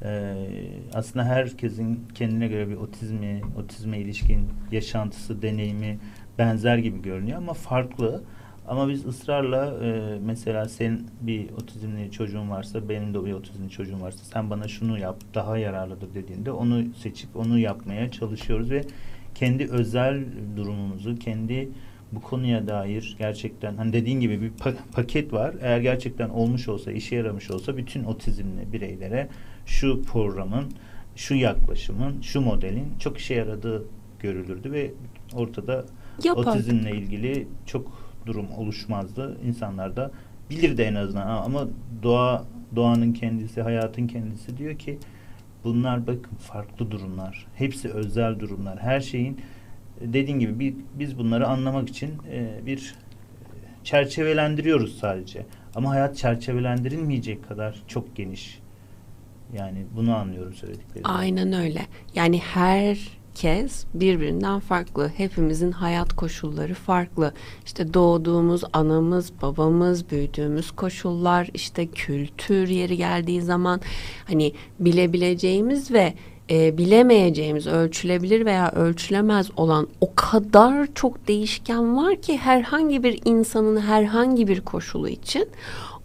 e, 0.04 0.36
aslında 0.94 1.26
herkesin 1.26 2.00
kendine 2.16 2.48
göre 2.48 2.70
bir 2.70 2.76
otizmi, 2.76 3.42
otizme 3.64 4.00
ilişkin 4.00 4.48
yaşantısı, 4.72 5.42
deneyimi 5.42 6.00
benzer 6.38 6.78
gibi 6.78 7.02
görünüyor 7.02 7.38
ama 7.38 7.54
farklı. 7.54 8.22
Ama 8.70 8.90
biz 8.90 9.06
ısrarla 9.06 9.86
e, 9.86 10.20
mesela 10.26 10.66
senin 10.66 11.08
bir 11.22 11.52
otizmli 11.52 12.12
çocuğun 12.12 12.50
varsa 12.50 12.90
benim 12.90 13.14
de 13.14 13.26
bir 13.26 13.34
otizmli 13.34 13.70
çocuğum 13.70 14.02
varsa 14.02 14.24
sen 14.24 14.50
bana 14.50 14.68
şunu 14.68 15.00
yap 15.00 15.18
daha 15.34 15.58
yararlıdır 15.58 16.14
dediğinde 16.14 16.52
onu 16.52 16.84
seçip 16.98 17.36
onu 17.36 17.60
yapmaya 17.60 18.12
çalışıyoruz 18.12 18.72
ve 18.72 18.84
kendi 19.36 19.66
özel 19.72 20.24
durumumuzu 20.58 21.16
kendi 21.16 21.70
bu 22.12 22.22
konuya 22.22 22.68
dair 22.68 23.16
gerçekten 23.20 23.78
hani 23.78 23.94
dediğin 23.94 24.20
gibi 24.20 24.42
bir 24.42 24.52
pa- 24.52 24.76
paket 24.92 25.34
var. 25.34 25.56
Eğer 25.62 25.80
gerçekten 25.80 26.30
olmuş 26.30 26.68
olsa, 26.68 26.92
işe 26.92 27.16
yaramış 27.16 27.52
olsa 27.52 27.78
bütün 27.78 28.04
otizmli 28.04 28.74
bireylere 28.74 29.30
şu 29.66 30.02
programın, 30.04 30.66
şu 31.16 31.36
yaklaşımın, 31.36 32.22
şu 32.22 32.42
modelin 32.42 32.88
çok 33.00 33.18
işe 33.18 33.34
yaradığı 33.34 33.84
görülürdü 34.20 34.72
ve 34.72 34.92
ortada 35.34 35.86
Yapardık. 36.24 36.50
otizmle 36.50 36.92
ilgili 36.92 37.48
çok 37.66 37.99
durum 38.30 38.52
oluşmazdı. 38.58 39.38
İnsanlar 39.46 39.96
da 39.96 40.12
bilirdi 40.50 40.82
en 40.82 40.96
azından 40.96 41.28
ama 41.28 41.68
doğa 42.04 42.46
doğanın 42.76 43.14
kendisi, 43.14 43.62
hayatın 43.62 44.08
kendisi 44.08 44.58
diyor 44.58 44.78
ki 44.78 44.98
bunlar 45.64 46.08
bakın 46.08 46.36
farklı 46.40 46.92
durumlar. 46.92 47.48
Hepsi 47.56 47.90
özel 47.90 48.40
durumlar. 48.40 48.80
Her 48.80 49.00
şeyin 49.00 49.42
dediğin 50.02 50.40
gibi 50.40 50.60
bir, 50.60 50.76
biz 50.94 51.18
bunları 51.18 51.48
anlamak 51.48 51.90
için 51.90 52.12
e, 52.32 52.66
bir 52.66 52.96
çerçevelendiriyoruz 53.84 54.98
sadece. 54.98 55.46
Ama 55.76 55.90
hayat 55.90 56.18
çerçevelendirilmeyecek 56.18 57.48
kadar 57.48 57.76
çok 57.88 58.16
geniş. 58.16 58.60
Yani 59.58 59.86
bunu 59.96 60.16
anlıyorum 60.16 60.54
söylediklerimden. 60.54 61.10
Aynen 61.10 61.54
öyle. 61.54 61.82
Yani 62.16 62.40
herkes 63.30 63.86
birbirinden 63.94 64.60
farklı. 64.60 65.12
Hepimizin 65.18 65.72
hayat 65.72 66.14
koşulları 66.14 66.74
farklı. 66.74 67.34
İşte 67.66 67.94
doğduğumuz 67.94 68.64
anamız, 68.74 69.32
babamız, 69.42 70.12
büyüdüğümüz 70.12 70.72
koşullar, 70.72 71.50
işte 71.54 71.88
kültür 71.88 72.68
yeri 72.68 72.98
geldiği 72.98 73.42
zaman 73.42 73.82
hani 74.28 74.54
bilebileceğimiz 74.80 75.92
ve 75.92 76.14
e, 76.50 76.78
bilemeyeceğimiz 76.78 77.68
ölçülebilir 77.68 78.46
veya 78.46 78.72
ölçülemez 78.72 79.50
olan 79.58 79.88
o 80.02 80.12
kadar 80.16 80.88
çok 80.96 81.28
değişken 81.28 81.98
var 81.98 82.22
ki 82.22 82.38
herhangi 82.38 83.04
bir 83.04 83.20
insanın 83.26 83.82
herhangi 83.82 84.48
bir 84.48 84.62
koşulu 84.62 85.10
için. 85.10 85.48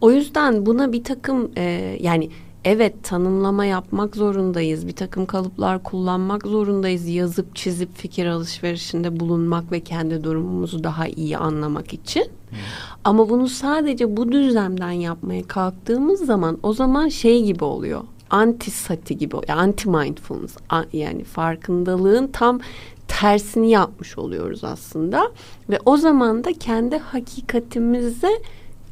O 0.01 0.11
yüzden 0.11 0.67
buna 0.67 0.93
bir 0.93 1.05
takım 1.05 1.51
e, 1.57 1.97
yani 2.01 2.31
evet 2.65 2.95
tanımlama 3.03 3.65
yapmak 3.65 4.17
zorundayız. 4.17 4.87
Bir 4.87 4.93
takım 4.93 5.27
kalıplar 5.27 5.83
kullanmak 5.83 6.47
zorundayız. 6.47 7.09
Yazıp 7.09 7.57
çizip 7.57 7.97
fikir 7.97 8.27
alışverişinde 8.27 9.21
bulunmak 9.21 9.73
ve 9.73 9.81
kendi 9.81 10.25
durumumuzu 10.25 10.85
daha 10.85 11.07
iyi 11.07 11.39
anlamak 11.39 11.95
için. 11.95 12.23
Hı 12.23 12.57
Ama 13.05 13.29
bunu 13.29 13.49
sadece 13.49 14.17
bu 14.17 14.33
düzlemden 14.33 14.91
yapmaya 14.91 15.43
kalktığımız 15.43 16.27
zaman 16.27 16.59
o 16.63 16.73
zaman 16.73 17.09
şey 17.09 17.45
gibi 17.45 17.65
oluyor. 17.65 18.01
Anti 18.31 18.71
sati 18.71 19.19
gibi, 19.19 19.37
anti 19.53 19.89
mindfulness 19.89 20.57
yani 20.93 21.25
farkındalığın 21.25 22.27
tam 22.27 22.61
tersini 23.09 23.71
yapmış 23.71 24.19
oluyoruz 24.19 24.65
aslında 24.65 25.33
ve 25.71 25.79
o 25.85 25.97
zaman 25.97 26.45
da 26.45 26.53
kendi 26.53 26.99
hakikatimize 26.99 28.31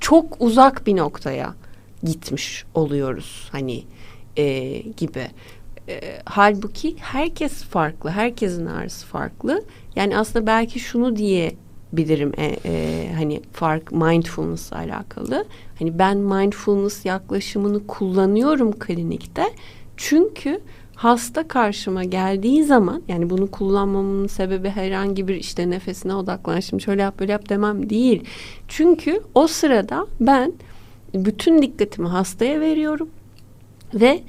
çok 0.00 0.36
uzak 0.40 0.86
bir 0.86 0.96
noktaya 0.96 1.54
gitmiş 2.02 2.64
oluyoruz 2.74 3.48
hani 3.52 3.84
e, 4.36 4.78
gibi. 4.78 5.26
E, 5.88 6.00
halbuki 6.24 6.96
herkes 6.98 7.64
farklı, 7.64 8.10
herkesin 8.10 8.66
ağrısı 8.66 9.06
farklı. 9.06 9.64
Yani 9.96 10.18
aslında 10.18 10.46
belki 10.46 10.80
şunu 10.80 11.16
diyebilirim 11.16 12.32
e, 12.36 12.56
e, 12.64 13.12
hani 13.14 13.40
fark 13.52 13.92
mindfulness 13.92 14.72
alakalı. 14.72 15.44
Hani 15.78 15.98
ben 15.98 16.16
mindfulness 16.16 17.04
yaklaşımını 17.04 17.86
kullanıyorum 17.86 18.72
klinikte. 18.72 19.44
Çünkü 19.96 20.60
hasta 20.94 21.48
karşıma 21.48 22.04
geldiği 22.04 22.64
zaman 22.64 23.02
yani 23.08 23.30
bunu 23.30 23.50
kullanmamın 23.50 24.26
sebebi 24.26 24.68
herhangi 24.68 25.28
bir 25.28 25.34
işte 25.34 25.70
nefesine 25.70 26.14
odaklan 26.14 26.60
şimdi 26.60 26.82
şöyle 26.82 27.02
yap 27.02 27.20
böyle 27.20 27.32
yap 27.32 27.48
demem 27.48 27.90
değil. 27.90 28.24
Çünkü 28.68 29.22
o 29.34 29.46
sırada 29.46 30.06
ben 30.20 30.52
bütün 31.14 31.62
dikkatimi 31.62 32.08
hastaya 32.08 32.60
veriyorum 32.60 33.08
ve 33.94 34.22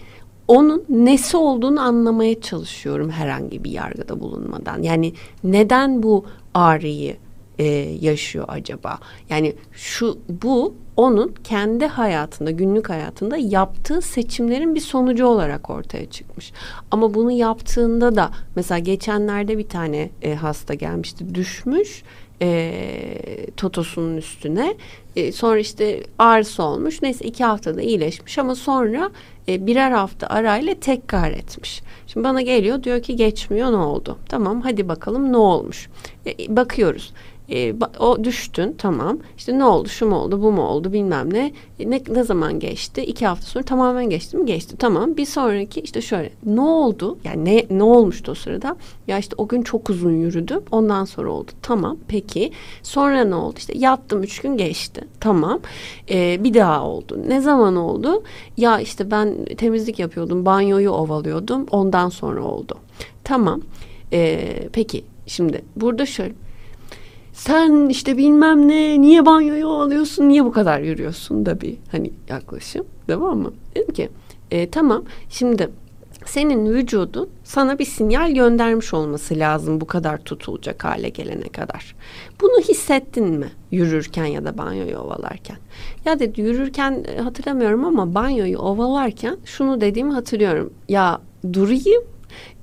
onun 0.48 0.84
nesi 0.90 1.38
olduğunu 1.38 1.82
anlamaya 1.82 2.42
çalışıyorum 2.42 3.10
herhangi 3.10 3.64
bir 3.64 3.72
yargıda 3.72 4.20
bulunmadan. 4.20 4.82
Yani 4.82 5.14
neden 5.44 6.04
bu 6.04 6.26
ağrıyı 6.54 7.18
e, 7.60 7.66
yaşıyor 8.02 8.46
acaba? 8.48 9.00
Yani 9.30 9.56
şu 9.72 10.18
bu 10.44 10.76
onun 10.98 11.34
kendi 11.44 11.86
hayatında, 11.86 12.52
günlük 12.52 12.90
hayatında 12.90 13.38
yaptığı 13.38 14.02
seçimlerin 14.02 14.76
bir 14.76 14.80
sonucu 14.80 15.26
olarak 15.26 15.70
ortaya 15.70 16.10
çıkmış. 16.10 16.54
Ama 16.92 17.14
bunu 17.14 17.32
yaptığında 17.32 18.16
da 18.16 18.32
mesela 18.56 18.80
geçenlerde 18.80 19.58
bir 19.58 19.70
tane 19.70 20.10
e, 20.22 20.36
hasta 20.36 20.74
gelmişti, 20.74 21.36
düşmüş 21.36 22.04
e, 22.44 23.48
totosunun 23.58 24.18
üstüne. 24.18 24.76
E, 25.16 25.32
sonra 25.32 25.60
işte 25.60 26.04
ağrısı 26.20 26.64
olmuş. 26.64 27.02
Neyse 27.02 27.26
iki 27.26 27.44
haftada 27.44 27.82
iyileşmiş 27.82 28.38
ama 28.38 28.56
sonra 28.56 29.12
e, 29.48 29.68
birer 29.68 29.92
hafta 29.92 30.28
arayla 30.28 30.76
tekrar 30.76 31.32
etmiş. 31.32 31.82
Şimdi 32.08 32.24
bana 32.24 32.42
geliyor 32.42 32.84
diyor 32.84 33.02
ki 33.02 33.16
geçmiyor 33.16 33.72
ne 33.72 33.76
oldu? 33.76 34.18
Tamam 34.30 34.62
hadi 34.62 34.88
bakalım 34.88 35.32
ne 35.32 35.38
olmuş? 35.38 35.90
E, 36.26 36.56
bakıyoruz 36.56 37.14
e, 37.50 37.76
o 38.00 38.24
düştün 38.24 38.76
tamam. 38.78 39.20
İşte 39.38 39.60
ne 39.60 39.66
oldu 39.66 39.90
şu 39.90 40.06
mu 40.06 40.16
oldu 40.16 40.42
bu 40.42 40.52
mu 40.52 40.62
oldu 40.62 40.94
bilmem 40.94 41.34
ne. 41.34 41.52
E, 41.80 41.90
ne 41.90 42.02
ne 42.10 42.24
zaman 42.24 42.60
geçti? 42.60 43.02
İki 43.02 43.28
hafta 43.28 43.46
sonra 43.46 43.64
tamamen 43.64 44.10
geçti 44.10 44.38
mi? 44.38 44.46
Geçti 44.46 44.76
tamam. 44.80 45.18
Bir 45.18 45.26
sonraki 45.26 45.82
işte 45.82 46.02
şöyle. 46.02 46.32
Ne 46.46 46.62
oldu? 46.62 47.18
Yani 47.24 47.46
ne 47.46 47.78
ne 47.78 47.84
olmuştu 47.84 48.32
o 48.32 48.36
sırada? 48.36 48.76
Ya 49.08 49.18
işte 49.18 49.36
o 49.38 49.48
gün 49.48 49.62
çok 49.62 49.90
uzun 49.90 50.12
yürüdüm 50.12 50.62
ondan 50.72 51.06
sonra 51.06 51.32
oldu. 51.32 51.52
Tamam 51.62 51.98
peki. 52.08 52.52
Sonra 52.84 53.24
ne 53.24 53.36
oldu? 53.36 53.56
İşte 53.58 53.74
yattım 53.78 54.24
üç 54.24 54.40
gün 54.40 54.58
geçti 54.58 55.02
tamam. 55.20 55.60
E, 56.10 56.44
bir 56.44 56.54
daha 56.54 56.84
oldu. 56.88 57.20
Ne 57.28 57.42
zaman 57.42 57.76
oldu? 57.76 58.24
Ya 58.58 58.80
işte 58.80 59.12
ben 59.12 59.46
temizlik 59.58 60.00
yapıyordum 60.00 60.46
banyoyu 60.46 60.92
ovalıyordum 60.92 61.66
ondan 61.72 62.10
sonra 62.10 62.44
oldu. 62.44 62.78
Tamam. 63.24 63.62
E, 64.14 64.40
peki 64.74 65.04
şimdi 65.28 65.62
burada 65.76 66.06
şöyle 66.06 66.34
sen 67.34 67.90
işte 67.90 68.18
bilmem 68.18 68.68
ne 68.68 69.02
niye 69.02 69.26
banyoyu 69.26 69.68
alıyorsun 69.68 70.30
niye 70.30 70.46
bu 70.46 70.52
kadar 70.52 70.80
yürüyorsun 70.80 71.46
da 71.46 71.62
bir 71.62 71.78
hani 71.92 72.12
yaklaşım 72.30 72.86
tamam 73.08 73.38
mı? 73.38 73.54
Dedim 73.76 73.94
ki 73.94 74.10
e, 74.52 74.70
tamam 74.70 75.04
şimdi 75.30 75.70
senin 76.26 76.74
vücudun 76.74 77.30
sana 77.44 77.80
bir 77.80 77.86
sinyal 77.86 78.32
göndermiş 78.32 78.94
olması 78.94 79.40
lazım 79.40 79.82
bu 79.82 79.88
kadar 79.88 80.18
tutulacak 80.18 80.84
hale 80.84 81.10
gelene 81.10 81.50
kadar. 81.50 81.96
Bunu 82.42 82.62
hissettin 82.62 83.30
mi 83.30 83.48
yürürken 83.72 84.26
ya 84.26 84.46
da 84.46 84.58
banyoyu 84.58 84.98
ovalarken? 84.98 85.58
Ya 86.06 86.20
dedi 86.20 86.42
yürürken 86.42 87.06
e, 87.08 87.22
hatırlamıyorum 87.22 87.86
ama 87.86 88.16
banyoyu 88.16 88.58
ovalarken 88.58 89.38
şunu 89.46 89.82
dediğimi 89.82 90.14
hatırlıyorum. 90.14 90.74
Ya 90.90 91.22
durayım 91.54 92.04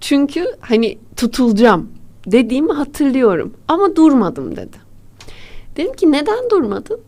çünkü 0.00 0.44
hani 0.60 0.98
tutulacağım 1.16 1.99
dediğimi 2.26 2.72
hatırlıyorum 2.72 3.54
ama 3.68 3.96
durmadım 3.96 4.56
dedi. 4.56 4.76
Dedim 5.76 5.94
ki 5.94 6.12
neden 6.12 6.50
durmadın 6.50 7.00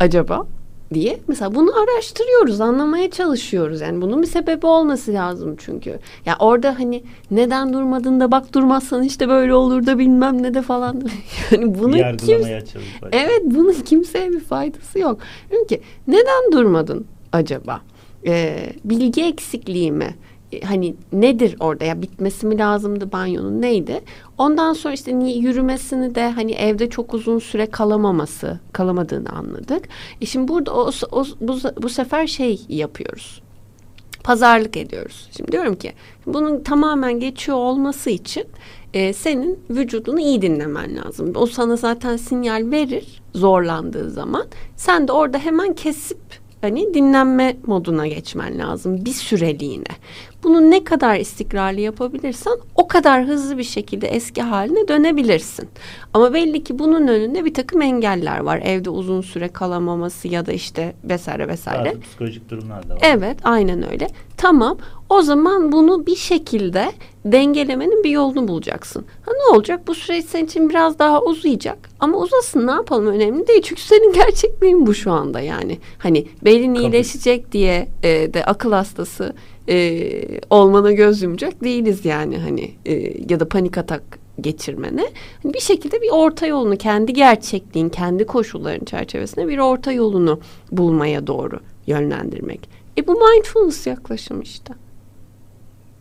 acaba 0.00 0.46
diye. 0.94 1.18
Mesela 1.28 1.54
bunu 1.54 1.70
araştırıyoruz, 1.82 2.60
anlamaya 2.60 3.10
çalışıyoruz. 3.10 3.80
Yani 3.80 4.02
bunun 4.02 4.22
bir 4.22 4.26
sebebi 4.26 4.66
olması 4.66 5.12
lazım 5.12 5.56
çünkü. 5.58 5.90
Ya 5.90 5.98
yani 6.26 6.36
orada 6.38 6.78
hani 6.78 7.02
neden 7.30 7.72
durmadın 7.72 8.20
da 8.20 8.30
bak 8.30 8.54
durmazsan 8.54 9.02
işte 9.02 9.28
böyle 9.28 9.54
olur 9.54 9.86
da 9.86 9.98
bilmem 9.98 10.42
ne 10.42 10.54
de 10.54 10.62
falan. 10.62 11.02
yani 11.50 11.78
bunu 11.78 11.96
Yargılamaya 11.98 12.64
kim... 12.64 12.80
Evet, 13.12 13.42
bunun 13.44 13.72
kimseye 13.72 14.30
bir 14.30 14.40
faydası 14.40 14.98
yok. 14.98 15.18
Dedim 15.50 15.66
ki 15.66 15.80
neden 16.06 16.52
durmadın 16.52 17.06
acaba? 17.32 17.80
Ee, 18.26 18.72
bilgi 18.84 19.24
eksikliği 19.24 19.92
mi? 19.92 20.14
Hani 20.64 20.94
nedir 21.12 21.56
orada 21.60 21.84
ya 21.84 22.02
bitmesi 22.02 22.46
mi 22.46 22.58
lazımdı 22.58 23.12
banyonun 23.12 23.62
neydi? 23.62 24.00
Ondan 24.38 24.72
sonra 24.72 24.94
işte 24.94 25.18
niye 25.18 25.38
yürümesini 25.38 26.14
de 26.14 26.30
hani 26.30 26.52
evde 26.52 26.90
çok 26.90 27.14
uzun 27.14 27.38
süre 27.38 27.66
kalamaması, 27.66 28.60
kalamadığını 28.72 29.28
anladık. 29.28 29.88
E 30.20 30.26
şimdi 30.26 30.48
burada 30.48 30.74
o, 30.74 30.90
o 31.10 31.24
bu, 31.40 31.58
bu 31.82 31.88
sefer 31.88 32.26
şey 32.26 32.60
yapıyoruz. 32.68 33.42
Pazarlık 34.24 34.76
ediyoruz. 34.76 35.28
Şimdi 35.36 35.52
diyorum 35.52 35.76
ki 35.76 35.92
bunun 36.26 36.62
tamamen 36.62 37.20
geçiyor 37.20 37.58
olması 37.58 38.10
için 38.10 38.44
e, 38.94 39.12
senin 39.12 39.58
vücudunu 39.70 40.20
iyi 40.20 40.42
dinlemen 40.42 40.96
lazım. 40.96 41.32
O 41.34 41.46
sana 41.46 41.76
zaten 41.76 42.16
sinyal 42.16 42.70
verir 42.70 43.22
zorlandığı 43.34 44.10
zaman. 44.10 44.46
Sen 44.76 45.08
de 45.08 45.12
orada 45.12 45.38
hemen 45.38 45.74
kesip 45.74 46.18
hani 46.60 46.94
dinlenme 46.94 47.56
moduna 47.66 48.06
geçmen 48.06 48.58
lazım 48.58 49.04
bir 49.04 49.12
süreliğine. 49.12 49.84
Bunu 50.42 50.70
ne 50.70 50.84
kadar 50.84 51.16
istikrarlı 51.16 51.80
yapabilirsen 51.80 52.52
o 52.74 52.88
kadar 52.88 53.24
hızlı 53.24 53.58
bir 53.58 53.64
şekilde 53.64 54.08
eski 54.08 54.42
haline 54.42 54.88
dönebilirsin. 54.88 55.68
Ama 56.14 56.34
belli 56.34 56.64
ki 56.64 56.78
bunun 56.78 57.08
önünde 57.08 57.44
bir 57.44 57.54
takım 57.54 57.82
engeller 57.82 58.38
var. 58.38 58.60
Evde 58.64 58.90
uzun 58.90 59.20
süre 59.20 59.48
kalamaması 59.48 60.28
ya 60.28 60.46
da 60.46 60.52
işte 60.52 60.94
vesaire 61.04 61.48
vesaire. 61.48 61.88
Bazı 61.88 62.00
psikolojik 62.00 62.50
durumlar 62.50 62.88
da 62.88 62.94
var. 62.94 63.00
Evet 63.02 63.38
aynen 63.44 63.90
öyle. 63.90 64.08
Tamam 64.36 64.78
o 65.08 65.22
zaman 65.22 65.72
bunu 65.72 66.06
bir 66.06 66.16
şekilde 66.16 66.92
dengelemenin 67.32 68.04
bir 68.04 68.10
yolunu 68.10 68.48
bulacaksın. 68.48 69.04
Ha 69.22 69.32
ne 69.32 69.56
olacak? 69.56 69.80
Bu 69.86 69.94
süreç 69.94 70.24
senin 70.24 70.44
için 70.44 70.70
biraz 70.70 70.98
daha 70.98 71.22
uzayacak. 71.22 71.78
Ama 72.00 72.18
uzasın 72.18 72.66
ne 72.66 72.70
yapalım 72.70 73.06
önemli 73.06 73.46
değil. 73.46 73.62
Çünkü 73.62 73.82
senin 73.82 74.12
gerçekliğin 74.24 74.86
bu 74.86 74.94
şu 74.94 75.12
anda 75.12 75.40
yani. 75.40 75.78
Hani 75.98 76.26
belin 76.44 76.74
iyileşecek 76.74 77.52
diye 77.52 77.88
e, 78.02 78.34
de 78.34 78.44
akıl 78.44 78.72
hastası 78.72 79.34
e, 79.68 80.10
olmana 80.50 80.92
göz 80.92 81.22
yumacak 81.22 81.64
değiliz 81.64 82.04
yani 82.04 82.38
hani 82.38 82.70
e, 82.86 83.14
ya 83.28 83.40
da 83.40 83.48
panik 83.48 83.78
atak 83.78 84.02
geçirmene 84.40 85.06
hani 85.42 85.54
bir 85.54 85.60
şekilde 85.60 86.02
bir 86.02 86.10
orta 86.10 86.46
yolunu 86.46 86.76
kendi 86.76 87.12
gerçekliğin 87.12 87.88
kendi 87.88 88.26
koşulların 88.26 88.84
çerçevesinde 88.84 89.48
bir 89.48 89.58
orta 89.58 89.92
yolunu 89.92 90.40
bulmaya 90.72 91.26
doğru 91.26 91.60
yönlendirmek. 91.86 92.68
E 92.98 93.06
bu 93.06 93.12
mindfulness 93.12 93.86
yaklaşım 93.86 94.40
işte. 94.40 94.74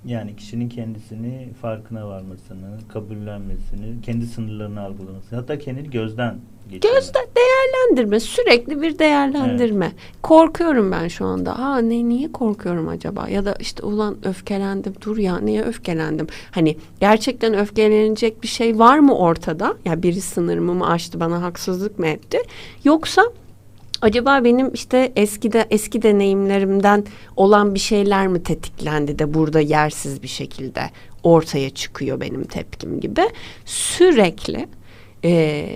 Yani 0.08 0.36
kişinin 0.36 0.70
kendisini 0.70 1.50
farkına 1.62 2.08
varmasını, 2.08 2.78
kabullenmesini, 2.94 4.02
kendi 4.06 4.26
sınırlarını 4.26 4.82
algılaması, 4.82 5.36
hatta 5.36 5.60
kendini 5.60 5.90
gözden 5.90 6.36
geçirme. 6.72 6.96
Gözden 6.96 7.26
değerlendirme, 7.38 8.20
sürekli 8.20 8.82
bir 8.82 9.00
değerlendirme. 9.00 9.86
Evet. 9.86 9.96
Korkuyorum 10.24 10.92
ben 10.92 11.08
şu 11.08 11.26
anda. 11.26 11.60
Ha 11.60 11.78
ne 11.78 12.10
niye 12.10 12.32
korkuyorum 12.32 12.88
acaba? 12.88 13.30
Ya 13.30 13.46
da 13.46 13.56
işte 13.60 13.84
ulan 13.84 14.18
öfkelendim. 14.24 14.94
Dur 15.06 15.18
ya 15.18 15.40
niye 15.40 15.64
öfkelendim? 15.64 16.28
Hani 16.52 16.78
gerçekten 17.00 17.54
öfkelenecek 17.54 18.44
bir 18.44 18.48
şey 18.48 18.80
var 18.80 19.00
mı 19.00 19.18
ortada? 19.18 19.78
Ya 19.86 20.04
biri 20.04 20.22
sınırımı 20.22 20.74
mı 20.74 20.90
aştı, 20.90 21.20
bana 21.20 21.42
haksızlık 21.42 22.00
mı 22.00 22.08
etti? 22.08 22.38
Yoksa 22.84 23.24
acaba 24.02 24.44
benim 24.44 24.74
işte 24.74 25.12
eskide 25.16 25.68
eski 25.70 26.02
deneyimlerimden 26.02 27.04
olan 27.36 27.74
bir 27.74 27.80
şeyler 27.80 28.28
mi 28.28 28.44
tetiklendi 28.44 29.20
de 29.20 29.34
burada 29.34 29.60
yersiz 29.60 30.24
bir 30.24 30.28
şekilde 30.28 30.82
ortaya 31.24 31.70
çıkıyor 31.70 32.22
benim 32.22 32.44
tepkim 32.44 33.00
gibi 33.00 33.22
sürekli 33.66 34.68
e, 35.26 35.68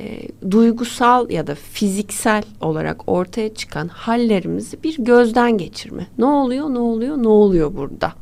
duygusal 0.51 1.29
ya 1.29 1.47
da 1.47 1.55
fiziksel 1.55 2.43
olarak 2.61 3.09
ortaya 3.09 3.53
çıkan 3.53 3.87
hallerimizi 3.87 4.83
bir 4.83 4.95
gözden 5.03 5.57
geçirme. 5.57 6.07
Ne 6.17 6.25
oluyor, 6.25 6.69
ne 6.69 6.79
oluyor, 6.79 7.17
ne 7.17 7.27
oluyor 7.27 7.75
burada? 7.75 8.13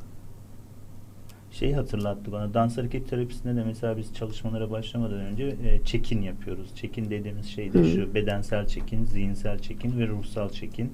Şeyi 1.60 1.76
hatırlattı 1.76 2.32
bana. 2.32 2.54
Dans 2.54 2.78
hareket 2.78 3.10
terapisinde 3.10 3.56
de 3.56 3.64
mesela 3.64 3.98
biz 3.98 4.14
çalışmalara 4.14 4.72
başlamadan 4.72 5.20
önce 5.20 5.44
e, 5.44 5.84
check-in 5.86 6.22
yapıyoruz. 6.22 6.76
Check-in 6.76 7.10
dediğimiz 7.10 7.46
şey 7.46 7.74
de 7.74 7.84
şu 7.84 8.14
bedensel 8.14 8.68
check-in, 8.68 9.06
zihinsel 9.06 9.60
check-in 9.60 10.00
ve 10.00 10.08
ruhsal 10.08 10.50
check-in. 10.50 10.94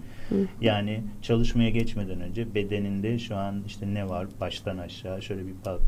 Yani 0.62 1.04
çalışmaya 1.22 1.70
geçmeden 1.70 2.22
önce 2.22 2.56
bedeninde 2.56 3.20
şu 3.20 3.36
an 3.36 3.64
işte 3.68 3.94
ne 3.94 4.10
var? 4.10 4.28
Baştan 4.42 4.78
aşağı 4.78 5.22
şöyle 5.22 5.48
bir 5.48 5.54
bak 5.66 5.82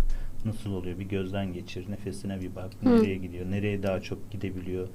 nasıl 0.45 0.73
oluyor? 0.73 0.99
Bir 0.99 1.05
gözden 1.05 1.53
geçir 1.53 1.85
nefesine 1.89 2.41
bir 2.41 2.55
bak 2.55 2.71
nereye 2.83 3.17
gidiyor? 3.17 3.51
Nereye 3.51 3.83
daha 3.83 3.99
çok 4.01 4.31
gidebiliyor? 4.31 4.87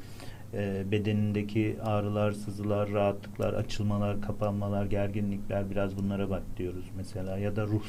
E, 0.55 0.83
bedenindeki 0.91 1.77
ağrılar 1.85 2.33
sızılar 2.33 2.91
rahatlıklar 2.91 3.55
açılmalar 3.55 4.21
kapanmalar 4.21 4.87
gerginlikler 4.87 5.71
biraz 5.71 5.97
bunlara 5.99 6.31
bak 6.31 6.43
diyoruz 6.59 6.85
mesela. 6.97 7.39
Ya 7.39 7.57
da 7.57 7.67
ruh 7.67 7.85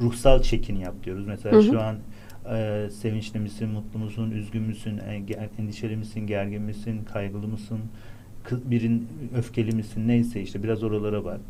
ruhsal 0.00 0.42
çekin 0.42 0.76
yap 0.76 0.94
diyoruz 1.04 1.26
mesela 1.26 1.56
Hı 1.56 1.58
hı. 1.58 1.62
şu 1.62 1.80
an 1.80 1.96
e, 2.54 2.88
sevinçli 2.90 3.40
misin 3.40 3.68
mutlu 3.68 3.98
musun 3.98 4.30
üzgün 4.30 4.62
müsün 4.62 4.98
e, 4.98 5.24
endişeli 5.58 5.96
misin 5.96 6.26
gergin 6.26 6.62
misin 6.62 7.00
kaygılı 7.12 7.48
mısın 7.48 7.78
birin 8.64 9.08
öfkeli 9.36 9.72
misin 9.72 10.08
neyse 10.08 10.42
işte 10.42 10.62
biraz 10.62 10.82
oralara 10.82 11.24
bak 11.24 11.40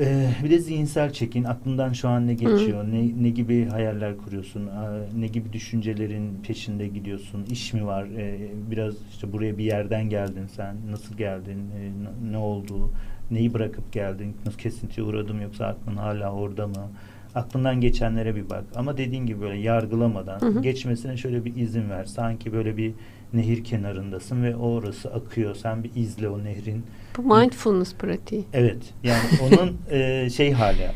ee, 0.00 0.28
bir 0.44 0.50
de 0.50 0.58
zihinsel 0.58 1.12
çekin. 1.12 1.44
Aklından 1.44 1.92
şu 1.92 2.08
an 2.08 2.26
ne 2.26 2.34
geçiyor? 2.34 2.84
Ne, 2.84 3.22
ne 3.22 3.30
gibi 3.30 3.64
hayaller 3.64 4.16
kuruyorsun? 4.16 4.70
Ne 5.18 5.26
gibi 5.26 5.52
düşüncelerin 5.52 6.38
peşinde 6.42 6.88
gidiyorsun? 6.88 7.44
İş 7.50 7.72
mi 7.72 7.86
var? 7.86 8.04
Ee, 8.04 8.38
biraz 8.70 8.94
işte 9.10 9.32
buraya 9.32 9.58
bir 9.58 9.64
yerden 9.64 10.08
geldin 10.08 10.46
sen. 10.56 10.76
Nasıl 10.90 11.16
geldin? 11.16 11.58
Ee, 11.78 11.90
ne 12.32 12.36
oldu? 12.36 12.90
Neyi 13.30 13.54
bırakıp 13.54 13.92
geldin? 13.92 14.36
Nasıl 14.46 14.58
kesintiye 14.58 15.06
uğradım 15.06 15.40
yoksa 15.40 15.66
aklın 15.66 15.96
hala 15.96 16.32
orada 16.32 16.66
mı? 16.66 16.90
Aklından 17.36 17.80
geçenlere 17.80 18.36
bir 18.36 18.50
bak. 18.50 18.64
Ama 18.74 18.96
dediğin 18.96 19.26
gibi 19.26 19.40
böyle 19.40 19.58
yargılamadan 19.58 20.40
Hı 20.40 20.46
hı. 20.46 20.62
geçmesine 20.62 21.16
şöyle 21.16 21.44
bir 21.44 21.56
izin 21.56 21.90
ver. 21.90 22.04
Sanki 22.04 22.52
böyle 22.52 22.76
bir 22.76 22.92
nehir 23.32 23.64
kenarındasın 23.64 24.42
ve 24.42 24.56
orası 24.56 25.14
akıyor. 25.14 25.54
Sen 25.54 25.84
bir 25.84 25.90
izle 25.94 26.28
o 26.28 26.44
nehrin 26.44 26.84
Bu 27.16 27.22
mindfulness 27.36 27.94
pratiği. 27.94 28.44
Evet. 28.52 28.94
Yani 29.02 29.28
onun 29.42 29.76
e, 29.90 30.30
şey 30.30 30.52
hali, 30.52 30.82
e, 30.82 30.92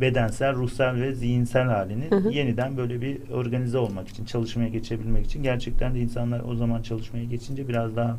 bedensel, 0.00 0.54
ruhsal 0.54 0.96
ve 0.96 1.14
zihinsel 1.14 1.64
halini 1.64 2.10
Hı 2.10 2.16
hı. 2.16 2.30
yeniden 2.30 2.76
böyle 2.76 3.00
bir 3.00 3.30
organize 3.30 3.78
olmak 3.78 4.08
için, 4.08 4.24
çalışmaya 4.24 4.68
geçebilmek 4.68 5.26
için 5.26 5.42
gerçekten 5.42 5.94
de 5.94 6.00
insanlar 6.00 6.40
o 6.40 6.54
zaman 6.54 6.82
çalışmaya 6.82 7.24
geçince 7.24 7.68
biraz 7.68 7.96
daha 7.96 8.16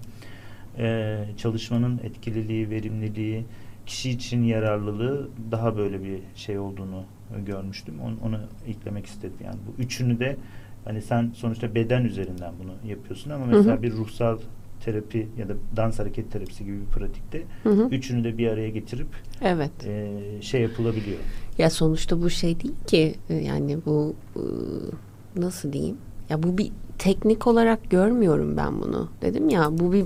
e, 0.78 1.18
çalışmanın 1.38 2.00
etkililiği, 2.04 2.70
verimliliği, 2.70 3.46
kişi 3.86 4.10
için 4.10 4.44
yararlılığı 4.44 5.30
daha 5.52 5.78
böyle 5.78 6.04
bir 6.04 6.20
şey 6.36 6.60
olduğunu 6.60 7.04
görmüştüm. 7.46 7.96
Onu, 8.00 8.16
onu 8.24 8.40
eklemek 8.68 9.06
istedim. 9.06 9.38
Yani 9.46 9.58
bu 9.68 9.82
üçünü 9.82 10.20
de 10.20 10.38
hani 10.86 11.02
sen 11.02 11.32
sonuçta 11.36 11.76
beden 11.76 12.04
üzerinden 12.04 12.54
bunu 12.64 12.92
yapıyorsun 12.92 13.32
ama 13.32 13.46
Hı 13.46 13.50
mesela 13.50 13.78
hı. 13.78 13.82
bir 13.84 13.92
ruhsal 13.92 14.38
terapi 14.86 15.28
ya 15.38 15.50
da 15.50 15.54
dans 15.76 16.00
hareket 16.00 16.32
terapisi 16.32 16.66
gibi 16.66 16.78
bir 16.82 16.86
pratikte 16.86 17.44
Hı 17.64 17.70
hı. 17.70 17.88
üçünü 17.92 18.24
de 18.24 18.38
bir 18.38 18.48
araya 18.48 18.70
getirip 18.70 19.08
Evet. 19.42 19.72
e, 19.86 20.22
şey 20.42 20.62
yapılabiliyor. 20.62 21.18
Ya 21.58 21.70
sonuçta 21.70 22.22
bu 22.22 22.30
şey 22.30 22.60
değil 22.60 22.74
ki 22.88 23.16
e, 23.30 23.34
yani 23.36 23.78
bu 23.86 24.16
e, 24.36 24.42
nasıl 25.36 25.74
diyeyim? 25.74 25.98
Ya 26.30 26.44
bu 26.44 26.58
bir 26.58 26.72
teknik 27.00 27.48
olarak 27.48 27.90
görmüyorum 27.90 28.58
ben 28.58 28.82
bunu. 28.82 29.10
Dedim 29.22 29.50
ya 29.50 29.68
bu 29.80 29.94
bir 29.94 30.06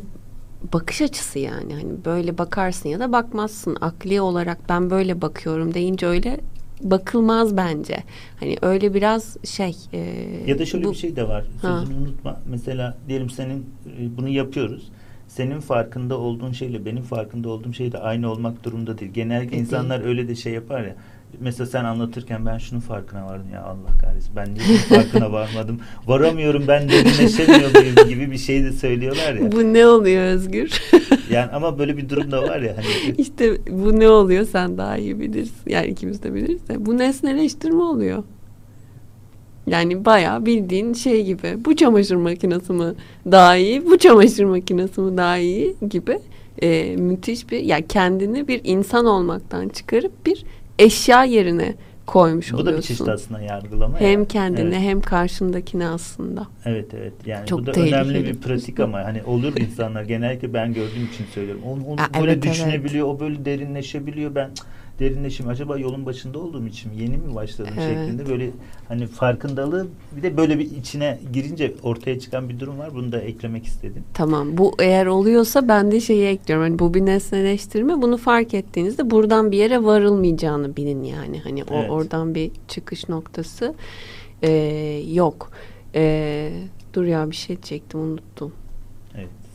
bakış 0.73 1.01
açısı 1.01 1.39
yani. 1.39 1.73
Hani 1.73 2.05
böyle 2.05 2.37
bakarsın 2.37 2.89
ya 2.89 2.99
da 2.99 3.11
bakmazsın. 3.11 3.77
Akli 3.81 4.21
olarak 4.21 4.57
ben 4.69 4.89
böyle 4.89 5.21
bakıyorum 5.21 5.73
deyince 5.73 6.07
öyle 6.07 6.39
bakılmaz 6.81 7.57
bence. 7.57 7.97
Hani 8.39 8.57
öyle 8.61 8.93
biraz 8.93 9.37
şey. 9.43 9.75
e, 9.93 9.97
Ya 10.47 10.59
da 10.59 10.65
şöyle 10.65 10.85
bu- 10.85 10.91
bir 10.91 10.95
şey 10.95 11.15
de 11.15 11.27
var. 11.27 11.45
Ha. 11.61 11.79
Sözünü 11.81 11.97
unutma. 11.99 12.39
Mesela 12.49 12.97
diyelim 13.07 13.29
senin 13.29 13.65
e, 13.99 14.17
bunu 14.17 14.29
yapıyoruz. 14.29 14.91
Senin 15.27 15.59
farkında 15.59 16.17
olduğun 16.17 16.51
şeyle 16.51 16.85
benim 16.85 17.03
farkında 17.03 17.49
olduğum 17.49 17.73
şey 17.73 17.91
de 17.91 17.97
aynı 17.97 18.31
olmak 18.31 18.63
durumunda 18.63 18.97
değil. 18.97 19.11
Genellikle 19.11 19.51
Değil. 19.51 19.61
insanlar 19.61 20.01
öyle 20.05 20.27
de 20.27 20.35
şey 20.35 20.53
yapar 20.53 20.81
ya. 20.83 20.95
Mesela 21.39 21.67
sen 21.67 21.85
anlatırken 21.85 22.45
ben 22.45 22.57
şunun 22.57 22.79
farkına 22.79 23.25
vardım 23.25 23.47
ya 23.53 23.63
Allah 23.63 23.97
kahretsin 24.01 24.35
ben 24.35 24.53
niye 24.53 24.77
farkına 24.77 25.31
varmadım 25.31 25.79
varamıyorum 26.07 26.63
ben 26.67 26.89
derinleşemiyor 26.89 27.75
muyum 27.75 28.09
gibi 28.09 28.31
bir 28.31 28.37
şey 28.37 28.63
de 28.63 28.71
söylüyorlar 28.71 29.33
ya. 29.33 29.51
Bu 29.51 29.73
ne 29.73 29.87
oluyor 29.87 30.23
Özgür? 30.23 30.81
Yani 31.31 31.51
ama 31.51 31.79
böyle 31.79 31.97
bir 31.97 32.09
durum 32.09 32.31
da 32.31 32.43
var 32.43 32.59
ya 32.59 32.77
hani 32.77 33.15
işte 33.17 33.57
bu 33.69 33.99
ne 33.99 34.09
oluyor 34.09 34.45
sen 34.45 34.77
daha 34.77 34.97
iyi 34.97 35.19
bilirsin. 35.19 35.55
Yani 35.67 35.87
ikimiz 35.87 36.23
de 36.23 36.33
biliriz 36.33 36.67
de. 36.67 36.85
Bu 36.85 36.97
nesneleştirme 36.97 37.83
oluyor. 37.83 38.23
Yani 39.67 40.05
bayağı 40.05 40.45
bildiğin 40.45 40.93
şey 40.93 41.25
gibi. 41.25 41.65
Bu 41.65 41.75
çamaşır 41.75 42.15
makinesi 42.15 42.73
mi 42.73 42.93
daha 43.31 43.55
iyi, 43.57 43.85
bu 43.85 43.97
çamaşır 43.97 44.43
makinesi 44.43 45.01
mi 45.01 45.17
daha 45.17 45.37
iyi 45.37 45.75
gibi. 45.89 46.19
Ee, 46.61 46.95
müthiş 46.95 47.51
bir, 47.51 47.59
ya 47.59 47.87
kendini 47.87 48.47
bir 48.47 48.61
insan 48.63 49.05
olmaktan 49.05 49.69
çıkarıp 49.69 50.25
bir 50.25 50.45
eşya 50.79 51.23
yerine 51.23 51.75
koymuş 52.05 52.53
bu 52.53 52.57
da 52.57 52.61
bir 52.61 52.65
oluyorsun. 52.67 52.87
çeşit 52.87 53.07
aslında 53.09 53.41
yargılama 53.41 53.99
hem 53.99 54.19
ya. 54.19 54.27
kendine 54.27 54.75
Evet. 54.75 54.79
hem 54.89 55.01
karşındakine 55.01 55.87
aslında. 55.87 56.47
Evet 56.65 56.93
evet 56.93 57.13
yani 57.25 57.47
Çok 57.47 57.59
bu 57.59 57.65
da 57.65 57.71
tehlikeli. 57.71 57.95
önemli 57.95 58.25
bir 58.25 58.41
pratik 58.41 58.79
ama 58.79 59.03
hani 59.03 59.23
olur 59.23 59.57
insanlar 59.57 60.03
genellikle 60.03 60.53
ben 60.53 60.73
gördüğüm 60.73 61.05
için 61.05 61.25
söylüyorum. 61.25 61.63
Onu, 61.63 61.85
onu 61.85 62.01
Aa, 62.01 62.19
böyle 62.21 62.31
evet, 62.31 62.43
düşünebiliyor, 62.43 63.07
o 63.07 63.19
böyle 63.19 63.45
derinleşebiliyor. 63.45 64.35
Ben 64.35 64.49
cık, 64.55 64.65
derinleşim 64.99 65.47
acaba 65.47 65.77
yolun 65.77 66.05
başında 66.05 66.39
olduğum 66.39 66.67
için 66.67 66.91
yeni 66.93 67.17
mi 67.17 67.35
başladım 67.35 67.73
Evet. 67.77 67.97
şeklinde 67.99 68.29
böyle 68.29 68.49
hani 68.87 69.07
farkındalığı 69.07 69.87
bir 70.17 70.23
de 70.23 70.37
böyle 70.37 70.59
bir 70.59 70.71
içine 70.71 71.19
girince 71.33 71.73
ortaya 71.83 72.19
çıkan 72.19 72.49
bir 72.49 72.59
durum 72.59 72.79
var. 72.79 72.89
Bunu 72.95 73.11
da 73.11 73.19
eklemek 73.21 73.65
istedim. 73.65 74.03
Tamam 74.13 74.57
bu 74.57 74.75
eğer 74.79 75.05
oluyorsa 75.05 75.67
ben 75.67 75.91
de 75.91 75.99
şeyi 75.99 76.27
ekliyorum. 76.27 76.63
Hani 76.65 76.79
bu 76.79 76.93
bir 76.93 77.05
nesneleştirme. 77.05 78.01
Bunu 78.01 78.17
fark 78.17 78.53
ettiğinizde 78.53 79.11
buradan 79.11 79.51
bir 79.51 79.57
yere 79.57 79.83
varılmayacağını 79.83 80.75
bilin 80.75 81.03
yani. 81.03 81.39
Hani 81.39 81.63
o 81.63 81.75
Evet. 81.75 81.91
oradan 81.91 82.35
bir 82.35 82.51
çıkış 82.67 83.09
noktası 83.09 83.75
ee, 84.43 85.03
yok. 85.13 85.51
Ee, 85.95 86.51
dur 86.93 87.03
ya 87.03 87.31
bir 87.31 87.35
şey 87.35 87.61
çektim 87.61 87.99
unuttum. 87.99 88.53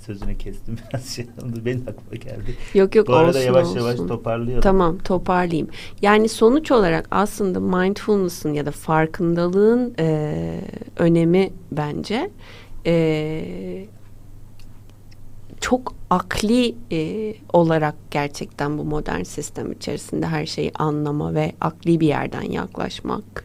Sözünü 0.07 0.39
kestim 0.39 0.77
biraz 0.93 1.07
şey 1.07 1.27
oldu. 1.45 1.61
Benim 1.65 1.83
aklıma 1.83 2.17
geldi. 2.25 2.57
Yok 2.75 2.95
yok 2.95 3.09
Bu 3.09 3.15
arada 3.15 3.29
olsun 3.39 3.47
yavaş 3.47 3.67
olsun. 3.67 3.79
yavaş 3.79 3.97
toparlayalım. 3.97 4.63
Tamam 4.63 4.99
toparlayayım. 4.99 5.69
Yani 6.03 6.29
sonuç 6.29 6.71
olarak 6.73 7.09
aslında 7.11 7.61
mindfulness'ın 7.61 8.53
ya 8.53 8.67
da 8.67 8.71
farkındalığın 8.71 9.95
e, 9.99 10.61
önemi 10.97 11.51
bence 11.73 12.31
e, 12.87 13.87
çok 15.61 15.95
akli 16.11 16.75
e, 16.93 17.35
olarak 17.53 17.95
gerçekten 18.11 18.79
bu 18.79 18.85
modern 18.85 19.23
sistem 19.23 19.73
içerisinde 19.73 20.27
her 20.27 20.47
şeyi 20.47 20.73
anlama 20.75 21.35
ve 21.35 21.53
akli 21.61 22.01
bir 22.01 22.07
yerden 22.07 22.43
yaklaşmak 22.43 23.45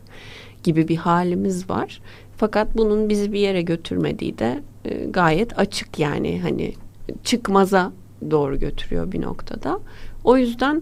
gibi 0.64 0.88
bir 0.88 0.98
halimiz 0.98 1.70
var. 1.70 2.02
Fakat 2.38 2.78
bunun 2.78 3.10
bizi 3.10 3.32
bir 3.32 3.40
yere 3.40 3.62
götürmediği 3.62 4.38
de 4.40 4.64
e, 4.86 5.06
gayet 5.06 5.60
açık 5.60 6.00
yani 6.00 6.42
hani 6.42 6.74
çıkmaza 7.24 7.92
doğru 8.32 8.60
götürüyor 8.60 9.12
bir 9.12 9.22
noktada. 9.22 9.80
O 10.24 10.38
yüzden 10.38 10.82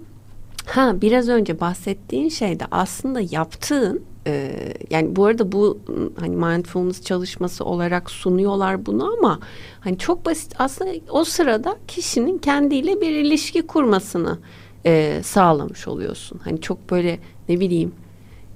ha 0.65 1.01
biraz 1.01 1.29
önce 1.29 1.59
bahsettiğin 1.59 2.29
şey 2.29 2.59
de 2.59 2.63
aslında 2.71 3.21
yaptığın 3.31 4.01
e, 4.27 4.53
yani 4.89 5.15
bu 5.15 5.25
arada 5.25 5.51
bu 5.51 5.79
hani 6.19 6.35
mindfulness 6.35 7.01
çalışması 7.01 7.65
olarak 7.65 8.11
sunuyorlar 8.11 8.85
bunu 8.85 9.13
ama 9.17 9.39
hani 9.79 9.97
çok 9.97 10.25
basit 10.25 10.55
aslında 10.59 10.91
o 11.09 11.23
sırada 11.23 11.77
kişinin 11.87 12.37
kendiyle 12.37 13.01
bir 13.01 13.11
ilişki 13.11 13.61
kurmasını 13.61 14.39
e, 14.85 15.21
sağlamış 15.23 15.87
oluyorsun. 15.87 16.39
Hani 16.43 16.61
çok 16.61 16.89
böyle 16.89 17.19
ne 17.49 17.59
bileyim 17.59 17.91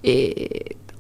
e, 0.04 0.12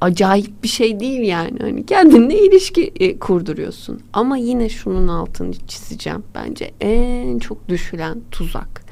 acayip 0.01 0.63
bir 0.63 0.67
şey 0.67 0.99
değil 0.99 1.21
yani. 1.21 1.59
Hani 1.61 1.85
kendinle 1.85 2.39
ilişki 2.39 2.93
e, 2.99 3.19
kurduruyorsun. 3.19 4.01
Ama 4.13 4.37
yine 4.37 4.69
şunun 4.69 5.07
altını 5.07 5.53
çizeceğim. 5.53 6.23
Bence 6.35 6.71
en 6.81 7.39
çok 7.39 7.69
düşülen 7.69 8.17
tuzak. 8.31 8.85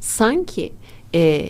Sanki 0.00 0.72
e, 1.14 1.46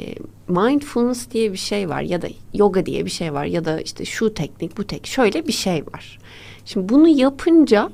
mindfulness 0.49 1.31
diye 1.31 1.53
bir 1.53 1.59
şey 1.59 1.89
var 1.89 2.03
ya 2.03 2.23
da 2.23 2.29
yoga 2.55 2.87
diye 2.87 3.05
bir 3.05 3.11
şey 3.11 3.33
var 3.33 3.45
ya 3.45 3.65
da 3.65 3.81
işte 3.81 4.05
şu 4.05 4.35
teknik 4.35 4.79
bu 4.79 4.85
tek 4.85 5.07
şöyle 5.07 5.47
bir 5.47 5.53
şey 5.53 5.85
var. 5.95 6.19
Şimdi 6.65 6.89
bunu 6.89 7.09
yapınca 7.09 7.91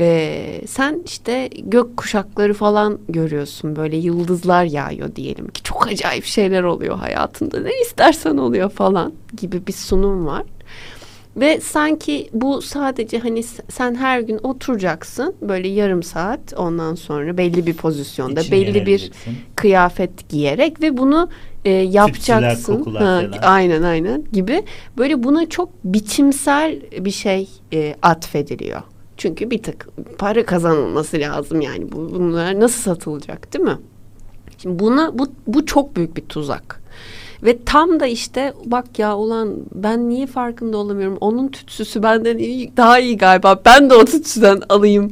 e, 0.00 0.60
sen 0.66 1.02
işte 1.04 1.50
gök 1.62 1.96
kuşakları 1.96 2.54
falan 2.54 2.98
görüyorsun 3.08 3.76
böyle 3.76 3.96
yıldızlar 3.96 4.64
yağıyor 4.64 5.16
diyelim 5.16 5.48
ki 5.48 5.62
çok 5.62 5.86
acayip 5.86 6.24
şeyler 6.24 6.62
oluyor 6.62 6.98
hayatında 6.98 7.60
ne 7.60 7.80
istersen 7.80 8.36
oluyor 8.36 8.70
falan 8.70 9.12
gibi 9.36 9.66
bir 9.66 9.72
sunum 9.72 10.26
var. 10.26 10.42
Ve 11.36 11.60
sanki 11.60 12.28
bu 12.32 12.62
sadece 12.62 13.18
hani 13.18 13.42
sen 13.70 13.94
her 13.94 14.20
gün 14.20 14.40
oturacaksın 14.42 15.34
böyle 15.42 15.68
yarım 15.68 16.02
saat 16.02 16.54
ondan 16.56 16.94
sonra 16.94 17.38
belli 17.38 17.66
bir 17.66 17.74
pozisyonda 17.74 18.40
İçine 18.40 18.56
belli 18.56 18.86
bir 18.86 19.12
kıyafet 19.56 20.28
giyerek 20.28 20.82
ve 20.82 20.96
bunu 20.96 21.28
e, 21.64 21.70
yapacaksın. 21.70 22.76
Tütsüler, 22.76 23.24
ha, 23.24 23.38
aynen 23.42 23.82
aynen 23.82 24.24
gibi 24.32 24.64
böyle 24.98 25.22
buna 25.22 25.48
çok 25.48 25.84
biçimsel 25.84 26.80
bir 26.98 27.10
şey 27.10 27.48
e, 27.72 27.94
atfediliyor. 28.02 28.82
Çünkü 29.16 29.50
bir 29.50 29.62
tık 29.62 29.88
para 30.18 30.46
kazanılması 30.46 31.18
lazım 31.18 31.60
yani 31.60 31.92
bu, 31.92 32.14
bunlar 32.14 32.60
nasıl 32.60 32.82
satılacak 32.82 33.52
değil 33.52 33.64
mi? 33.64 33.78
Şimdi 34.58 34.78
buna 34.78 35.18
bu 35.18 35.26
bu 35.46 35.66
çok 35.66 35.96
büyük 35.96 36.16
bir 36.16 36.22
tuzak. 36.22 36.84
Ve 37.42 37.64
tam 37.64 38.00
da 38.00 38.06
işte 38.06 38.54
bak 38.64 38.98
ya 38.98 39.16
ulan 39.16 39.56
ben 39.74 40.08
niye 40.08 40.26
farkında 40.26 40.76
olamıyorum. 40.76 41.18
Onun 41.20 41.48
tütsüsü 41.48 42.02
benden 42.02 42.38
iyi, 42.38 42.76
daha 42.76 42.98
iyi 42.98 43.16
galiba. 43.16 43.60
Ben 43.64 43.90
de 43.90 43.94
o 43.94 44.04
tütsüden 44.04 44.62
alayım 44.68 45.10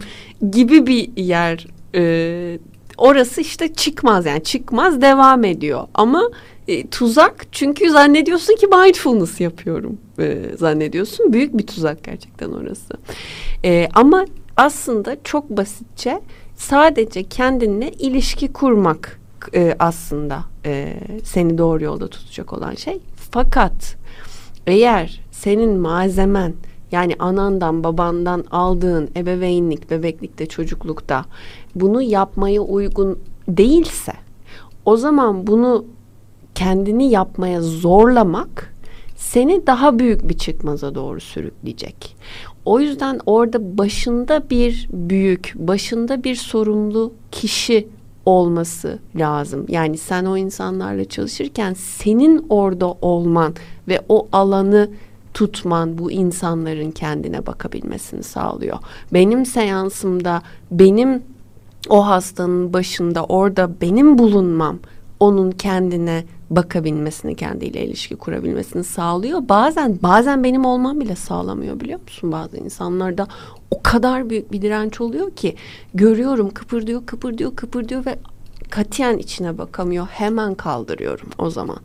gibi 0.51 0.87
bir 0.87 1.17
yer. 1.17 1.67
Ee, 1.95 2.59
orası 2.97 3.41
işte 3.41 3.73
çıkmaz 3.75 4.27
yani 4.27 4.43
çıkmaz 4.43 5.01
devam 5.01 5.45
ediyor. 5.45 5.87
Ama 5.95 6.23
e, 6.69 6.87
tuzak 6.87 7.47
çünkü 7.53 7.91
zannediyorsun 7.91 8.57
ki 8.57 8.67
mindfulness 8.67 9.41
yapıyorum 9.41 9.99
e, 10.19 10.39
zannediyorsun. 10.59 11.33
Büyük 11.33 11.59
bir 11.59 11.67
tuzak 11.67 12.05
gerçekten 12.05 12.53
orası. 12.53 12.95
E, 13.65 13.89
ama 13.95 14.25
aslında 14.57 15.17
çok 15.25 15.51
basitçe 15.51 16.21
sadece 16.57 17.23
kendinle 17.23 17.91
ilişki 17.91 18.53
kurmak 18.53 19.21
e, 19.55 19.77
aslında 19.79 20.45
e, 20.67 20.95
seni 21.25 21.59
doğru 21.59 21.85
yolda 21.85 22.09
tutacak 22.09 22.53
olan 22.53 22.75
şey. 22.75 23.01
Fakat 23.31 23.97
eğer 24.67 25.21
senin 25.31 25.79
malzemen 25.79 26.55
yani 26.93 27.17
anandan 27.19 27.85
babandan 27.85 28.45
aldığın 28.51 29.11
ebeveynlik, 29.17 29.91
bebeklikte, 29.91 30.47
çocuklukta 30.47 31.25
bunu 31.75 32.03
yapmaya 32.03 32.61
uygun 32.61 33.19
değilse 33.49 34.13
o 34.85 34.97
zaman 34.97 35.47
bunu 35.47 35.85
kendini 36.55 37.11
yapmaya 37.11 37.63
zorlamak 37.63 38.75
seni 39.17 39.67
daha 39.67 39.99
büyük 39.99 40.29
bir 40.29 40.39
çıkmaza 40.39 40.95
doğru 40.95 41.21
sürükleyecek. 41.21 42.17
O 42.65 42.81
yüzden 42.81 43.21
orada 43.27 43.79
başında 43.79 44.51
bir 44.51 44.89
büyük, 44.93 45.53
başında 45.57 46.25
bir 46.25 46.35
sorumlu 46.35 47.13
kişi 47.33 47.89
olması 48.27 48.99
lazım. 49.17 49.67
Yani 49.69 49.99
sen 49.99 50.25
o 50.25 50.37
insanlarla 50.37 51.05
çalışırken 51.05 51.75
senin 51.75 52.47
orada 52.49 52.93
olman 52.93 53.55
ve 53.89 54.01
o 54.09 54.29
alanı 54.33 54.91
tutman 55.35 55.99
bu 55.99 56.13
insanların 56.13 56.91
kendine 56.91 57.47
bakabilmesini 57.47 58.23
sağlıyor. 58.23 58.79
Benim 59.13 59.47
seansımda 59.47 60.43
benim 60.71 61.23
o 61.89 62.07
hastanın 62.07 62.73
başında 62.73 63.25
orada 63.25 63.71
benim 63.81 64.19
bulunmam 64.19 64.79
onun 65.23 65.51
kendine 65.51 66.25
bakabilmesini, 66.51 67.37
kendiyle 67.37 67.85
ilişki 67.87 68.17
kurabilmesini 68.17 68.85
sağlıyor. 68.85 69.49
Bazen 69.49 69.99
bazen 70.03 70.45
benim 70.45 70.65
olmam 70.65 71.01
bile 71.01 71.17
sağlamıyor 71.17 71.81
biliyor 71.81 72.01
musun? 72.01 72.33
Bazı 72.33 72.57
insanlarda 72.57 73.27
o 73.71 73.83
kadar 73.83 74.31
büyük 74.31 74.53
bir 74.53 74.63
direnç 74.63 75.01
oluyor 75.01 75.31
ki 75.31 75.57
görüyorum 75.95 76.51
kıpırdıyor, 76.51 77.07
kıpırdıyor, 77.07 77.57
kıpırdıyor 77.57 78.07
ve 78.07 78.19
katiyen 78.73 79.19
içine 79.19 79.59
bakamıyor. 79.59 80.07
Hemen 80.07 80.55
kaldırıyorum 80.55 81.29
o 81.39 81.51
zaman. 81.51 81.79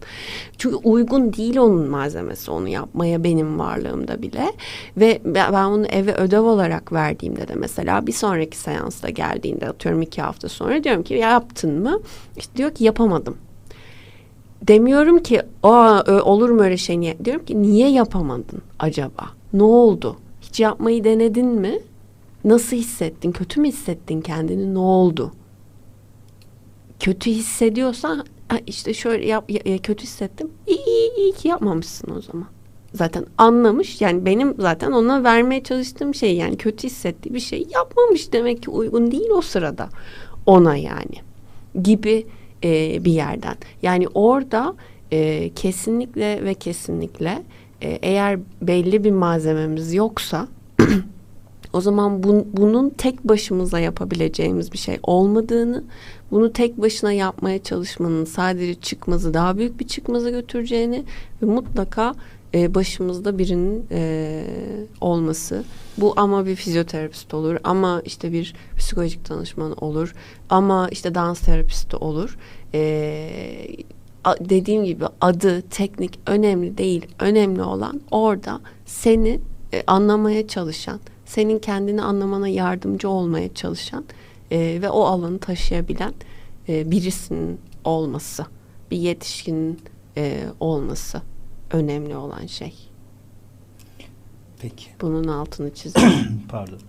Çünkü 0.57 0.75
uygun 0.75 1.33
değil 1.33 1.57
onun 1.57 1.89
malzemesi 1.89 2.51
onu 2.51 2.67
yapmaya 2.67 3.23
benim 3.23 3.59
varlığımda 3.59 4.21
bile. 4.21 4.53
Ve 4.97 5.21
ben 5.25 5.63
onu 5.63 5.85
eve 5.85 6.13
ödev 6.13 6.41
olarak 6.41 6.93
verdiğimde 6.93 7.47
de 7.47 7.55
mesela 7.55 8.07
bir 8.07 8.11
sonraki 8.11 8.57
seansta 8.57 9.09
geldiğinde 9.09 9.69
atıyorum 9.69 10.01
iki 10.01 10.21
hafta 10.21 10.49
sonra 10.49 10.83
diyorum 10.83 11.03
ki 11.03 11.13
ya 11.13 11.29
yaptın 11.29 11.81
mı? 11.83 11.99
İşte 12.37 12.57
diyor 12.57 12.71
ki 12.71 12.83
yapamadım. 12.83 13.37
Demiyorum 14.67 15.19
ki 15.23 15.41
Aa, 15.63 16.21
olur 16.23 16.49
mu 16.49 16.61
öyle 16.61 16.77
şey 16.77 16.99
niye? 16.99 17.25
Diyorum 17.25 17.45
ki 17.45 17.61
niye 17.61 17.89
yapamadın 17.89 18.61
acaba? 18.79 19.29
Ne 19.53 19.63
oldu? 19.63 20.15
Hiç 20.41 20.59
yapmayı 20.59 21.03
denedin 21.03 21.47
mi? 21.47 21.79
Nasıl 22.45 22.77
hissettin? 22.77 23.31
Kötü 23.31 23.61
mü 23.61 23.67
hissettin 23.67 24.21
kendini? 24.21 24.73
Ne 24.73 24.79
oldu? 24.79 25.31
Kötü 26.99 27.31
hissediyorsan 27.31 28.25
işte 28.67 28.93
şöyle 28.93 29.25
yap, 29.25 29.49
ya, 29.49 29.77
kötü 29.77 30.03
hissettim. 30.03 30.49
İyi, 30.67 30.85
iyi, 30.85 31.11
iyi 31.17 31.33
ki 31.33 31.47
yapmamışsın 31.47 32.15
o 32.17 32.21
zaman. 32.21 32.47
Zaten 32.93 33.25
anlamış 33.37 34.01
yani 34.01 34.25
benim 34.25 34.55
zaten 34.59 34.91
ona 34.91 35.23
vermeye 35.23 35.63
çalıştığım 35.63 36.15
şey 36.15 36.35
yani 36.35 36.57
kötü 36.57 36.87
hissettiği 36.87 37.33
bir 37.33 37.39
şey 37.39 37.67
yapmamış 37.73 38.33
demek 38.33 38.63
ki 38.63 38.69
uygun 38.69 39.11
değil 39.11 39.29
o 39.29 39.41
sırada 39.41 39.89
ona 40.45 40.75
yani 40.75 41.15
gibi 41.83 42.25
e, 42.63 43.05
bir 43.05 43.11
yerden. 43.11 43.55
Yani 43.81 44.07
orada 44.07 44.75
e, 45.11 45.49
kesinlikle 45.55 46.43
ve 46.43 46.53
kesinlikle 46.53 47.43
e, 47.81 47.89
eğer 47.89 48.39
belli 48.61 49.03
bir 49.03 49.11
malzememiz 49.11 49.93
yoksa 49.93 50.47
o 51.77 51.81
zaman 51.81 52.23
bun, 52.23 52.47
bunun 52.53 52.89
tek 52.89 53.23
başımıza 53.23 53.79
yapabileceğimiz 53.79 54.73
bir 54.73 54.77
şey 54.77 54.99
olmadığını 55.03 55.83
bunu 56.31 56.53
tek 56.53 56.81
başına 56.81 57.11
yapmaya 57.11 57.63
çalışmanın 57.63 58.25
sadece 58.25 58.75
çıkmazı 58.75 59.33
daha 59.33 59.57
büyük 59.57 59.79
bir 59.79 59.87
çıkmaza 59.87 60.29
götüreceğini 60.29 61.03
ve 61.41 61.45
mutlaka 61.45 62.15
e, 62.53 62.75
başımızda 62.75 63.37
birinin 63.37 63.85
e, 63.91 64.43
olması. 65.01 65.63
Bu 65.97 66.13
ama 66.17 66.45
bir 66.45 66.55
fizyoterapist 66.55 67.33
olur 67.33 67.57
ama 67.63 68.01
işte 68.05 68.31
bir 68.31 68.53
psikolojik 68.77 69.29
danışman 69.29 69.83
olur 69.83 70.15
ama 70.49 70.89
işte 70.91 71.15
dans 71.15 71.39
terapisti 71.39 71.95
olur. 71.95 72.37
E, 72.73 73.29
dediğim 74.39 74.85
gibi 74.85 75.05
adı, 75.21 75.61
teknik 75.61 76.19
önemli 76.25 76.77
değil. 76.77 77.05
Önemli 77.19 77.63
olan 77.63 78.01
orada 78.11 78.61
seni 78.85 79.39
e, 79.73 79.83
anlamaya 79.87 80.47
çalışan, 80.47 80.99
senin 81.27 81.59
kendini 81.59 82.01
anlamana 82.01 82.47
yardımcı 82.47 83.09
olmaya 83.09 83.53
çalışan 83.53 84.05
e, 84.51 84.79
ve 84.81 84.89
o 84.89 85.03
alanı 85.03 85.39
taşıyabilen 85.39 86.13
e, 86.69 86.91
birisinin 86.91 87.59
olması, 87.83 88.45
bir 88.91 88.97
yetişkinin 88.97 89.79
e, 90.17 90.43
olması 90.59 91.21
önemli 91.71 92.15
olan 92.15 92.45
şey. 92.45 92.73
Peki. 94.61 94.85
Bunun 95.01 95.27
altını 95.27 95.73
çizelim. 95.73 96.41
Pardon. 96.49 96.79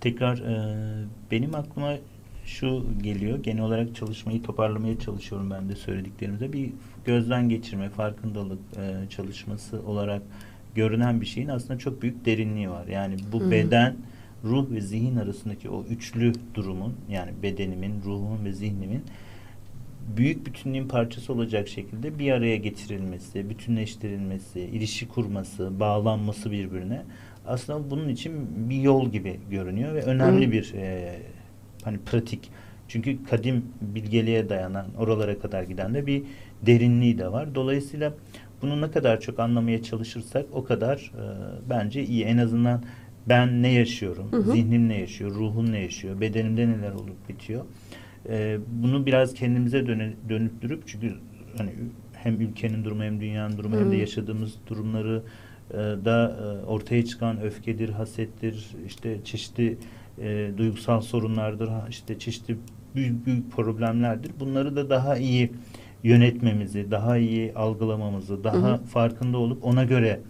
Tekrar 0.00 0.38
e, 0.38 1.04
benim 1.30 1.54
aklıma 1.54 1.96
şu 2.44 2.84
geliyor. 3.02 3.38
Genel 3.38 3.62
olarak 3.62 3.94
çalışmayı 3.96 4.42
toparlamaya 4.42 4.98
çalışıyorum 4.98 5.50
ben 5.50 5.68
de 5.68 5.76
söylediklerimize. 5.76 6.52
Bir 6.52 6.72
gözden 7.04 7.48
geçirme, 7.48 7.88
farkındalık 7.88 8.58
e, 8.76 9.10
çalışması 9.10 9.80
olarak 9.86 10.22
görünen 10.76 11.20
bir 11.20 11.26
şeyin 11.26 11.48
aslında 11.48 11.78
çok 11.78 12.02
büyük 12.02 12.24
derinliği 12.24 12.70
var. 12.70 12.86
Yani 12.86 13.16
bu 13.32 13.40
Hı-hı. 13.40 13.50
beden, 13.50 13.96
ruh 14.44 14.70
ve 14.70 14.80
zihin 14.80 15.16
arasındaki 15.16 15.70
o 15.70 15.84
üçlü 15.84 16.32
durumun 16.54 16.94
yani 17.10 17.30
bedenimin, 17.42 18.02
ruhumun 18.04 18.44
ve 18.44 18.52
zihnimin 18.52 19.02
büyük 20.16 20.46
bütünlüğün 20.46 20.88
parçası 20.88 21.32
olacak 21.32 21.68
şekilde 21.68 22.18
bir 22.18 22.32
araya 22.32 22.56
getirilmesi, 22.56 23.50
bütünleştirilmesi, 23.50 24.60
ilişki 24.60 25.08
kurması, 25.08 25.80
bağlanması 25.80 26.50
birbirine 26.50 27.02
aslında 27.46 27.90
bunun 27.90 28.08
için 28.08 28.32
bir 28.70 28.76
yol 28.76 29.10
gibi 29.10 29.40
görünüyor 29.50 29.94
ve 29.94 30.02
önemli 30.02 30.46
Hı. 30.46 30.52
bir 30.52 30.74
e, 30.74 31.16
hani 31.84 31.98
pratik. 31.98 32.50
Çünkü 32.88 33.24
kadim 33.24 33.64
bilgeliğe 33.80 34.48
dayanan 34.48 34.86
oralara 34.98 35.38
kadar 35.38 35.62
giden 35.62 35.94
de 35.94 36.06
bir 36.06 36.22
derinliği 36.62 37.18
de 37.18 37.32
var. 37.32 37.54
Dolayısıyla 37.54 38.12
bunu 38.66 38.80
ne 38.80 38.90
kadar 38.90 39.20
çok 39.20 39.40
anlamaya 39.40 39.82
çalışırsak 39.82 40.46
o 40.52 40.64
kadar 40.64 40.96
e, 40.96 41.24
bence 41.70 42.04
iyi. 42.04 42.24
En 42.24 42.38
azından 42.38 42.82
ben 43.28 43.62
ne 43.62 43.72
yaşıyorum, 43.72 44.32
hı 44.32 44.36
hı. 44.36 44.52
zihnim 44.52 44.88
ne 44.88 45.00
yaşıyor, 45.00 45.30
ruhum 45.30 45.72
ne 45.72 45.80
yaşıyor, 45.80 46.20
bedenimde 46.20 46.68
neler 46.68 46.92
olup 46.92 47.28
bitiyor. 47.28 47.64
E, 48.28 48.58
bunu 48.68 49.06
biraz 49.06 49.34
kendimize 49.34 49.86
döne, 49.86 50.12
dönüp 50.28 50.62
durup 50.62 50.82
çünkü 50.86 51.14
hani 51.58 51.70
hem 52.14 52.40
ülkenin 52.40 52.84
durumu 52.84 53.02
hem 53.02 53.20
dünyanın 53.20 53.58
durumu 53.58 53.76
hı. 53.76 53.80
hem 53.80 53.90
de 53.90 53.96
yaşadığımız 53.96 54.54
durumları 54.66 55.22
e, 55.70 55.76
da 55.76 56.36
e, 56.42 56.66
ortaya 56.66 57.04
çıkan 57.04 57.40
öfkedir, 57.40 57.88
hasettir, 57.88 58.66
işte 58.86 59.18
çeşitli 59.24 59.78
e, 60.18 60.50
duygusal 60.56 61.00
sorunlardır, 61.00 61.70
işte 61.90 62.18
çeşitli 62.18 62.56
büyük 62.94 63.26
büyük 63.26 63.52
problemlerdir. 63.52 64.30
Bunları 64.40 64.76
da 64.76 64.90
daha 64.90 65.16
iyi 65.16 65.50
yönetmemizi, 66.02 66.90
daha 66.90 67.16
iyi 67.16 67.54
algılamamızı, 67.54 68.44
daha 68.44 68.56
hı 68.56 68.74
hı. 68.74 68.84
farkında 68.84 69.38
olup 69.38 69.64
ona 69.64 69.84
göre 69.84 70.20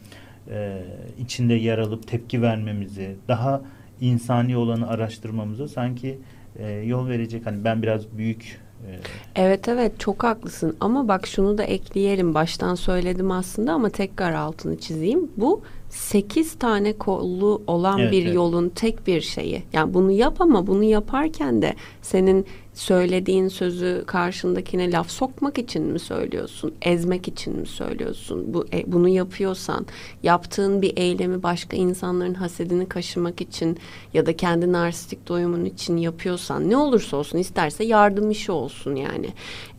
e, 0.51 0.83
içinde 1.19 1.55
yer 1.55 1.79
alıp 1.79 2.09
tepki 2.09 2.43
vermemizi, 2.43 3.17
daha 3.29 3.63
insani 4.01 4.57
olanı 4.57 4.89
araştırmamızı 4.89 5.69
sanki 5.69 6.19
e, 6.59 6.71
yol 6.73 7.09
verecek. 7.09 7.47
Hani 7.47 7.65
ben 7.65 7.83
biraz 7.83 8.03
büyük 8.19 8.61
e, 8.87 8.91
Evet 9.35 9.69
evet 9.69 10.01
çok 10.01 10.25
haklısın 10.25 10.77
ama 10.81 11.09
bak 11.09 11.27
şunu 11.27 11.59
da 11.59 11.63
ekleyelim 11.63 12.35
baştan 12.35 12.75
söyledim 12.75 13.31
aslında 13.31 13.73
ama 13.73 13.91
tekrar 13.91 14.33
altını 14.33 14.79
çizeyim. 14.79 15.31
Bu 15.37 15.63
sekiz 15.91 16.55
tane 16.55 16.93
kollu 16.93 17.63
olan 17.67 17.99
Evet, 18.01 18.13
bir 18.13 18.25
evet. 18.25 18.35
yolun 18.35 18.69
tek 18.69 19.07
bir 19.07 19.21
şeyi. 19.21 19.63
Yani 19.73 19.95
bunu 19.95 20.11
yap 20.13 20.41
ama 20.41 20.67
bunu 20.67 20.85
yaparken 20.85 21.63
de 21.63 21.75
senin 22.03 22.47
söylediğin 22.75 23.49
sözü 23.49 24.05
karşındakine 24.07 24.93
laf 24.93 25.11
sokmak 25.11 25.59
için 25.59 25.83
mi 25.83 25.99
söylüyorsun? 25.99 26.75
Ezmek 26.83 27.29
için 27.29 27.61
mi 27.61 27.67
söylüyorsun? 27.67 28.55
Bu 28.55 28.67
e, 28.73 28.93
bunu 28.93 29.09
yapıyorsan 29.09 29.87
yaptığın 30.23 30.83
bir 30.83 30.93
eylemi 30.97 31.43
başka 31.43 31.77
insanların 31.77 32.35
hasedini 32.35 32.87
kaşımak 32.89 33.41
için 33.41 33.79
ya 34.15 34.27
da 34.27 34.37
kendi 34.37 34.73
narsistik 34.73 35.29
doyumun 35.29 35.65
için 35.65 35.97
yapıyorsan 35.97 36.71
ne 36.71 36.77
olursa 36.77 37.17
olsun 37.17 37.39
isterse 37.39 37.85
yardım 37.85 38.31
işi 38.31 38.53
olsun 38.53 38.95
yani. 38.95 39.29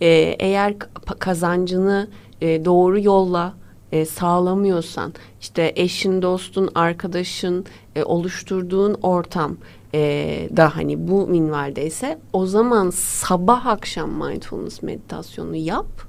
Ee, 0.01 0.07
eğer 0.39 0.71
ka- 0.71 1.19
kazancını 1.19 2.07
e, 2.41 2.65
doğru 2.65 2.99
yolla 2.99 3.53
e, 3.91 4.05
sağlamıyorsan 4.05 5.13
işte 5.41 5.73
eşin, 5.75 6.21
dostun, 6.21 6.69
arkadaşın 6.75 7.65
e, 7.95 8.03
oluşturduğun 8.03 8.93
ortam 8.93 9.57
e, 9.93 10.49
da 10.57 10.75
hani 10.75 11.07
bu 11.07 11.27
minvaldeyse 11.27 12.19
o 12.33 12.45
zaman 12.45 12.89
sabah 12.89 13.65
akşam 13.65 14.11
mindfulness 14.11 14.83
meditasyonu 14.83 15.55
yap. 15.55 16.07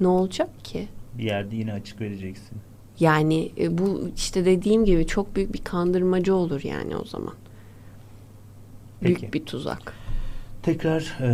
Ne 0.00 0.08
olacak 0.08 0.64
ki? 0.64 0.88
Bir 1.18 1.24
yerde 1.24 1.56
yine 1.56 1.72
açık 1.72 2.00
vereceksin. 2.00 2.58
Yani 3.00 3.52
e, 3.58 3.78
bu 3.78 4.08
işte 4.16 4.44
dediğim 4.44 4.84
gibi 4.84 5.06
çok 5.06 5.36
büyük 5.36 5.52
bir 5.52 5.64
kandırmacı 5.64 6.34
olur 6.34 6.60
yani 6.64 6.96
o 6.96 7.04
zaman. 7.04 7.34
Büyük 9.02 9.20
Peki. 9.20 9.32
bir 9.32 9.44
tuzak. 9.44 9.94
Tekrar 10.62 11.16
e, 11.20 11.28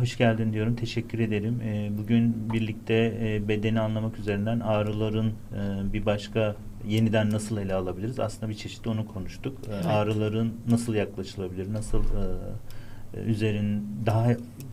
hoş 0.00 0.16
geldin 0.18 0.52
diyorum. 0.52 0.76
Teşekkür 0.76 1.18
ederim. 1.18 1.60
E, 1.60 1.90
bugün 1.98 2.52
birlikte 2.52 2.94
e, 3.22 3.48
bedeni 3.48 3.80
anlamak 3.80 4.18
üzerinden 4.18 4.60
ağrıların 4.60 5.26
e, 5.28 5.92
bir 5.92 6.06
başka 6.06 6.56
yeniden 6.88 7.30
nasıl 7.30 7.58
ele 7.58 7.74
alabiliriz? 7.74 8.20
Aslında 8.20 8.48
bir 8.50 8.54
çeşit 8.56 8.86
onu 8.86 9.06
konuştuk. 9.06 9.58
E, 9.68 9.74
Evet. 9.74 9.86
Ağrıların 9.86 10.52
nasıl 10.70 10.94
yaklaşılabilir? 10.94 11.72
Nasıl 11.72 11.98
e, 12.04 13.20
e, 13.20 13.22
üzerin 13.24 13.86
daha 14.06 14.26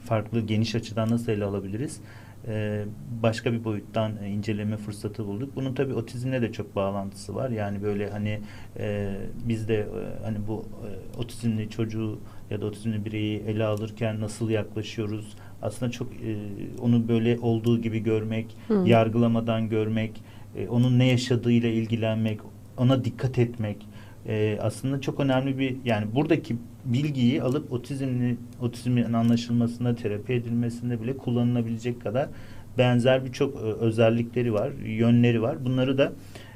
farklı 0.06 0.41
geniş 0.41 0.76
açıdan 0.76 1.10
nasıl 1.10 1.32
ele 1.32 1.45
alabiliriz? 1.45 1.99
E, 2.47 2.86
başka 3.24 3.54
bir 3.54 3.64
boyuttan 3.64 4.12
e, 4.24 4.30
inceleme 4.30 4.78
fırsatı 4.78 5.26
bulduk. 5.28 5.56
Bunun 5.56 5.74
tabii 5.74 5.93
otizmle 5.93 6.41
de 6.41 6.52
çok 6.52 6.76
bağlantısı 6.76 7.36
var. 7.36 7.49
Yani 7.49 7.84
böyle 7.84 8.10
hani 8.10 8.39
e, 8.80 9.16
biz 9.47 9.68
de 9.68 9.76
e, 9.76 10.24
hani 10.24 10.38
bu 10.47 10.66
e, 10.66 11.20
otizmli 11.20 11.70
çocuğu 11.70 12.20
ya 12.52 12.62
da 12.62 12.66
otizmli 12.66 13.06
bireyi 13.06 13.39
ele 13.39 13.64
alırken 13.64 14.22
nasıl 14.22 14.49
yaklaşıyoruz? 14.49 15.34
Aslında 15.62 15.91
çok 15.91 16.08
e, 16.14 16.38
onu 16.82 17.08
böyle 17.08 17.39
olduğu 17.39 17.82
gibi 17.82 17.99
görmek, 17.99 18.58
Hı. 18.68 18.84
yargılamadan 18.86 19.70
görmek, 19.70 20.24
e, 20.58 20.68
onun 20.68 20.99
ne 20.99 21.06
yaşadığıyla 21.06 21.70
ilgilenmek, 21.70 22.39
ona 22.78 23.06
dikkat 23.06 23.39
etmek 23.39 23.78
e, 24.28 24.58
aslında 24.62 25.02
çok 25.02 25.20
önemli 25.20 25.60
bir 25.60 25.78
yani 25.86 26.16
buradaki 26.16 26.56
bilgiyi 26.86 27.41
alıp 27.41 27.74
otizmli 27.74 28.38
otizmin 28.62 29.14
anlaşılmasında, 29.14 29.95
terapi 29.95 30.34
edilmesinde 30.34 31.02
bile 31.02 31.18
kullanılabilecek 31.18 32.02
kadar 32.02 32.30
benzer 32.78 33.26
birçok 33.26 33.56
e, 33.56 33.58
özellikleri 33.60 34.54
var, 34.54 34.72
yönleri 34.86 35.41
var. 35.41 35.66
Bunları 35.66 35.97
da 35.97 36.14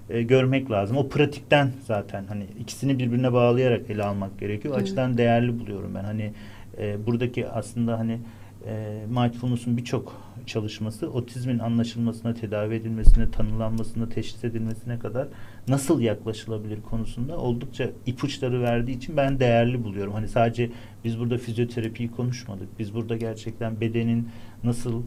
e, 0.10 0.24
görmek 0.24 0.72
lazım. 0.72 0.98
O 0.98 1.10
pratikten 1.10 1.72
zaten 1.88 2.26
hani 2.28 2.44
ikisini 2.60 3.00
birbirine 3.00 3.34
bağlayarak 3.34 3.90
ele 3.90 4.04
almak 4.04 4.40
gerekiyor. 4.40 4.74
O 4.74 4.78
Evet. 4.78 4.88
açıdan 4.88 5.18
değerli 5.18 5.60
buluyorum 5.60 5.96
ben. 5.96 6.04
Hani 6.04 6.32
e, 6.78 7.06
buradaki 7.06 7.50
aslında 7.50 8.00
hani 8.00 8.20
e, 8.68 9.00
mindfulness'un 9.10 9.78
birçok 9.78 10.22
çalışması 10.46 11.12
otizmin 11.12 11.60
anlaşılmasına, 11.60 12.34
tedavi 12.34 12.76
edilmesine, 12.76 13.32
tanılanmasına, 13.32 14.10
teşhis 14.10 14.44
edilmesine 14.44 15.00
kadar 15.00 15.28
nasıl 15.68 16.02
yaklaşılabilir 16.02 16.82
konusunda 16.82 17.38
oldukça 17.38 17.90
ipuçları 18.06 18.62
verdiği 18.62 18.98
için 18.98 19.18
ben 19.18 19.40
değerli 19.40 19.84
buluyorum. 19.84 20.14
Hani 20.14 20.28
sadece 20.28 20.70
biz 21.04 21.20
burada 21.20 21.38
fizyoterapiyi 21.38 22.12
konuşmadık. 22.12 22.68
Biz 22.80 22.94
burada 22.94 23.18
gerçekten 23.18 23.82
bedenin 23.82 24.30
nasıl 24.64 25.02
e, 25.02 25.04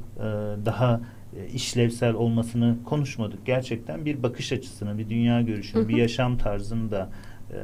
daha 0.67 1.01
işlevsel 1.55 2.15
olmasını 2.15 2.77
konuşmadık. 2.85 3.47
Gerçekten 3.47 4.05
bir 4.05 4.23
bakış 4.23 4.53
açısını, 4.53 4.99
bir 4.99 5.09
dünya 5.09 5.43
görüşünü, 5.43 5.81
Hı 5.81 5.85
hı. 5.85 5.89
bir 5.89 5.97
yaşam 5.97 6.39
tarzını 6.39 6.91
da 6.91 7.11
e, 7.51 7.59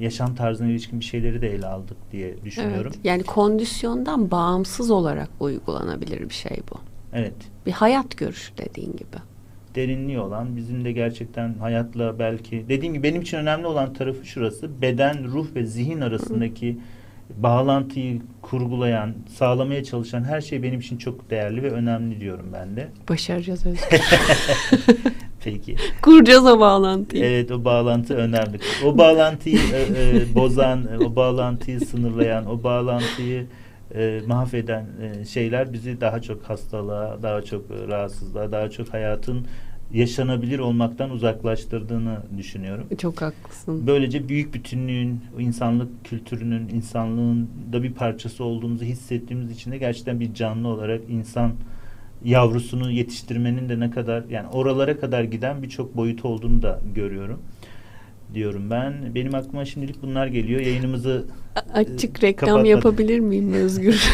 yaşam 0.00 0.34
tarzına 0.34 0.68
ilişkin 0.68 1.00
bir 1.00 1.04
şeyleri 1.04 1.42
de 1.42 1.54
ele 1.54 1.66
aldık 1.66 1.96
diye 2.12 2.44
düşünüyorum. 2.44 2.92
Evet. 2.94 3.04
Yani 3.04 3.22
kondisyondan 3.22 4.30
bağımsız 4.30 4.90
olarak 4.90 5.28
uygulanabilir 5.40 6.28
bir 6.28 6.34
şey 6.34 6.56
bu. 6.72 6.78
Evet. 7.12 7.34
Bir 7.66 7.72
hayat 7.72 8.16
görüşü 8.16 8.52
dediğin 8.58 8.92
gibi. 8.92 9.16
Derinliği 9.74 10.18
olan 10.18 10.56
bizim 10.56 10.84
de 10.84 10.92
gerçekten 10.92 11.54
hayatla 11.54 12.18
belki 12.18 12.64
dediğim 12.68 12.94
gibi 12.94 13.02
benim 13.02 13.22
için 13.22 13.36
önemli 13.36 13.66
olan 13.66 13.92
tarafı 13.92 14.26
şurası. 14.26 14.82
Beden, 14.82 15.24
ruh 15.24 15.46
ve 15.54 15.66
zihin 15.66 16.00
arasındaki 16.00 16.78
bağlantıyı 17.38 18.20
kurgulayan, 18.42 19.14
sağlamaya 19.36 19.84
çalışan 19.84 20.24
her 20.24 20.40
şey 20.40 20.62
benim 20.62 20.80
için 20.80 20.98
çok 20.98 21.30
değerli 21.30 21.62
ve 21.62 21.70
önemli 21.70 22.20
diyorum 22.20 22.46
ben 22.52 22.76
de. 22.76 22.88
Başaracağız 23.08 23.66
Özgür. 23.66 23.82
Peki. 25.44 25.76
Kuracağız 26.02 26.46
o 26.46 26.60
bağlantıyı. 26.60 27.24
Evet 27.24 27.50
o 27.50 27.64
bağlantı 27.64 28.14
önemli. 28.14 28.58
O 28.84 28.98
bağlantıyı 28.98 29.58
e, 29.74 29.80
e, 29.80 30.34
bozan, 30.34 30.88
e, 30.92 31.04
o 31.04 31.16
bağlantıyı 31.16 31.80
sınırlayan, 31.80 32.46
o 32.46 32.62
bağlantıyı 32.62 33.46
e, 33.94 34.20
mahveden 34.26 34.86
e, 35.02 35.24
şeyler 35.24 35.72
bizi 35.72 36.00
daha 36.00 36.22
çok 36.22 36.42
hastalığa, 36.42 37.22
daha 37.22 37.42
çok 37.42 37.70
e, 37.70 37.88
rahatsızlığa, 37.88 38.52
daha 38.52 38.70
çok 38.70 38.94
hayatın 38.94 39.46
yaşanabilir 39.94 40.58
olmaktan 40.58 41.10
uzaklaştırdığını 41.10 42.18
düşünüyorum. 42.38 42.86
Çok 42.98 43.22
haklısın. 43.22 43.86
Böylece 43.86 44.28
büyük 44.28 44.54
bütünlüğün, 44.54 45.20
insanlık 45.38 46.04
kültürünün, 46.04 46.68
insanlığın 46.68 47.48
da 47.72 47.82
bir 47.82 47.92
parçası 47.92 48.44
olduğumuzu 48.44 48.84
hissettiğimiz 48.84 49.50
için 49.50 49.72
de 49.72 49.78
gerçekten 49.78 50.20
bir 50.20 50.34
canlı 50.34 50.68
olarak 50.68 51.00
insan 51.08 51.52
yavrusunu 52.24 52.90
yetiştirmenin 52.90 53.68
de 53.68 53.80
ne 53.80 53.90
kadar 53.90 54.24
yani 54.30 54.48
oralara 54.48 55.00
kadar 55.00 55.24
giden 55.24 55.62
birçok 55.62 55.96
boyut 55.96 56.24
olduğunu 56.24 56.62
da 56.62 56.80
görüyorum 56.94 57.42
diyorum 58.34 58.70
ben. 58.70 59.14
Benim 59.14 59.34
aklıma 59.34 59.64
şimdilik 59.64 60.02
bunlar 60.02 60.26
geliyor. 60.26 60.60
Yayınımızı 60.60 61.24
Açık 61.74 62.24
Ee, 62.24 62.26
reklam 62.26 62.48
kapatmadım. 62.48 62.64
yapabilir 62.64 63.20
miyim 63.20 63.52
Özgür? 63.52 64.12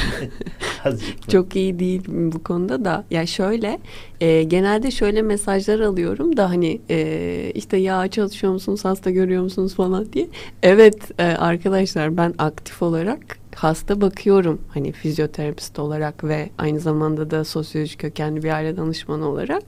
Çok 1.28 1.56
iyi 1.56 1.78
değil 1.78 2.02
bu 2.08 2.42
konuda 2.42 2.84
da. 2.84 3.04
Ya 3.10 3.26
şöyle, 3.26 3.78
e, 4.20 4.42
genelde 4.42 4.90
şöyle 4.90 5.22
mesajlar 5.22 5.80
alıyorum 5.80 6.36
da 6.36 6.50
hani 6.50 6.80
e, 6.90 7.52
işte 7.54 7.76
ya 7.76 8.08
çalışıyor 8.08 8.52
musunuz, 8.52 8.84
hasta 8.84 9.10
görüyor 9.10 9.42
musunuz 9.42 9.74
falan 9.74 10.12
diye. 10.12 10.28
Evet 10.62 11.20
e, 11.20 11.22
arkadaşlar 11.22 12.16
ben 12.16 12.34
aktif 12.38 12.82
olarak 12.82 13.37
hasta 13.54 14.00
bakıyorum. 14.00 14.60
Hani 14.74 14.92
fizyoterapist 14.92 15.78
olarak 15.78 16.24
ve 16.24 16.50
aynı 16.58 16.80
zamanda 16.80 17.30
da 17.30 17.44
sosyoloji 17.44 17.96
kökenli 17.96 18.42
bir 18.42 18.50
aile 18.50 18.76
danışmanı 18.76 19.28
olarak. 19.28 19.62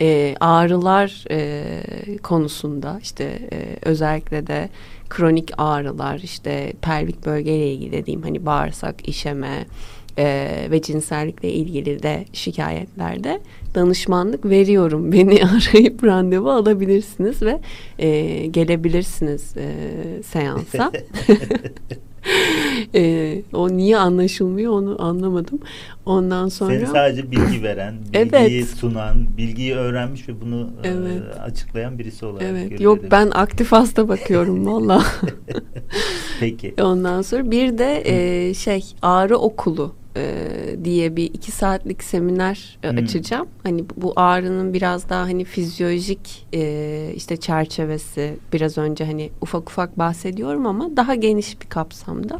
E, 0.00 0.34
ağrılar 0.40 1.24
e, 1.30 1.62
konusunda 2.22 2.98
işte 3.02 3.24
e, 3.52 3.76
özellikle 3.82 4.46
de 4.46 4.68
kronik 5.08 5.50
ağrılar 5.58 6.18
işte 6.18 6.72
pelvik 6.82 7.26
bölgeyle 7.26 7.72
ilgili 7.72 7.92
dediğim 7.92 8.22
hani 8.22 8.46
bağırsak, 8.46 9.08
işeme, 9.08 9.66
e, 10.18 10.48
ve 10.70 10.82
cinsellikle 10.82 11.52
ilgili 11.52 12.02
de 12.02 12.24
şikayetlerde 12.32 13.40
danışmanlık 13.74 14.44
veriyorum. 14.44 15.12
Beni 15.12 15.40
arayıp 15.44 16.04
randevu 16.04 16.50
alabilirsiniz 16.50 17.42
ve 17.42 17.60
e, 17.98 18.46
gelebilirsiniz 18.46 19.56
e, 19.56 19.72
seansa. 20.22 20.92
e, 22.94 23.42
o 23.52 23.68
niye 23.68 23.98
anlaşılmıyor 23.98 24.72
onu 24.72 25.02
anlamadım. 25.02 25.58
Ondan 26.06 26.48
sonra 26.48 26.78
Sen 26.78 26.84
sadece 26.84 27.30
bilgi 27.30 27.62
veren, 27.62 27.94
bilgiyi 28.12 28.58
Evet. 28.60 28.68
sunan, 28.68 29.16
bilgiyi 29.36 29.74
öğrenmiş 29.74 30.28
ve 30.28 30.40
bunu 30.40 30.70
e, 30.84 30.88
Evet. 30.88 31.22
açıklayan 31.42 31.98
birisi 31.98 32.26
olarak 32.26 32.42
evet 32.42 32.70
görüyorum. 32.70 33.02
yok 33.02 33.10
ben 33.10 33.30
aktif 33.30 33.72
hasta 33.72 34.08
bakıyorum 34.08 34.66
valla. 34.66 35.02
Peki. 36.40 36.74
Ondan 36.82 37.22
sonra 37.22 37.50
bir 37.50 37.78
de 37.78 38.02
e, 38.06 38.54
şey 38.54 38.84
ağrı 39.02 39.36
okulu 39.38 39.94
e, 40.16 40.84
diye 40.84 41.16
bir 41.16 41.24
iki 41.24 41.52
saatlik 41.52 42.04
seminer 42.04 42.78
e, 42.82 42.90
Hmm. 42.90 42.98
açacağım. 42.98 43.48
Hani 43.62 43.84
bu 43.96 44.12
ağrının 44.16 44.74
biraz 44.74 45.08
daha 45.08 45.22
hani 45.22 45.44
fizyolojik 45.44 46.46
e, 46.54 47.12
işte 47.14 47.36
çerçevesi 47.36 48.36
biraz 48.52 48.78
önce 48.78 49.04
hani 49.04 49.30
ufak 49.40 49.70
ufak 49.70 49.98
bahsediyorum 49.98 50.66
ama 50.66 50.96
daha 50.96 51.14
geniş 51.14 51.60
bir 51.62 51.66
kapsamda 51.66 52.38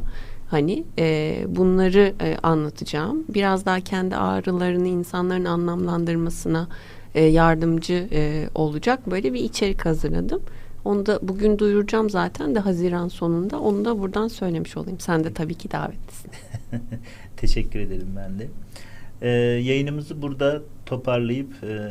hani 0.51 0.85
e, 0.99 1.39
bunları 1.49 2.15
e, 2.21 2.37
anlatacağım. 2.43 3.25
Biraz 3.29 3.67
daha 3.67 3.81
kendi 3.81 4.17
ağrılarını 4.17 4.89
insanların 4.89 5.45
anlamlandırmasına 5.45 6.69
e, 7.15 7.25
yardımcı 7.25 8.09
e, 8.13 8.49
olacak 8.55 9.11
böyle 9.11 9.33
bir 9.33 9.41
içerik 9.41 9.87
hazırladım. 9.87 10.43
Onu 10.85 11.07
da 11.07 11.19
bugün 11.23 11.59
duyuracağım 11.59 12.11
zaten 12.11 12.55
de 12.55 12.59
Haziran 12.59 13.09
sonunda. 13.09 13.61
Onu 13.61 13.85
da 13.85 13.99
buradan 13.99 14.29
söylemiş 14.29 14.77
olayım. 14.77 15.01
Sen 15.01 15.25
de 15.25 15.33
tabii 15.35 15.55
ki 15.55 15.71
davetlisin. 15.71 16.31
Teşekkür 17.37 17.81
ederim 17.81 18.09
ben 18.17 18.39
de. 18.39 18.49
Ee, 19.23 19.29
yayınımızı 19.63 20.23
burada 20.23 20.63
toparlayıp 20.87 21.65
e, 21.65 21.91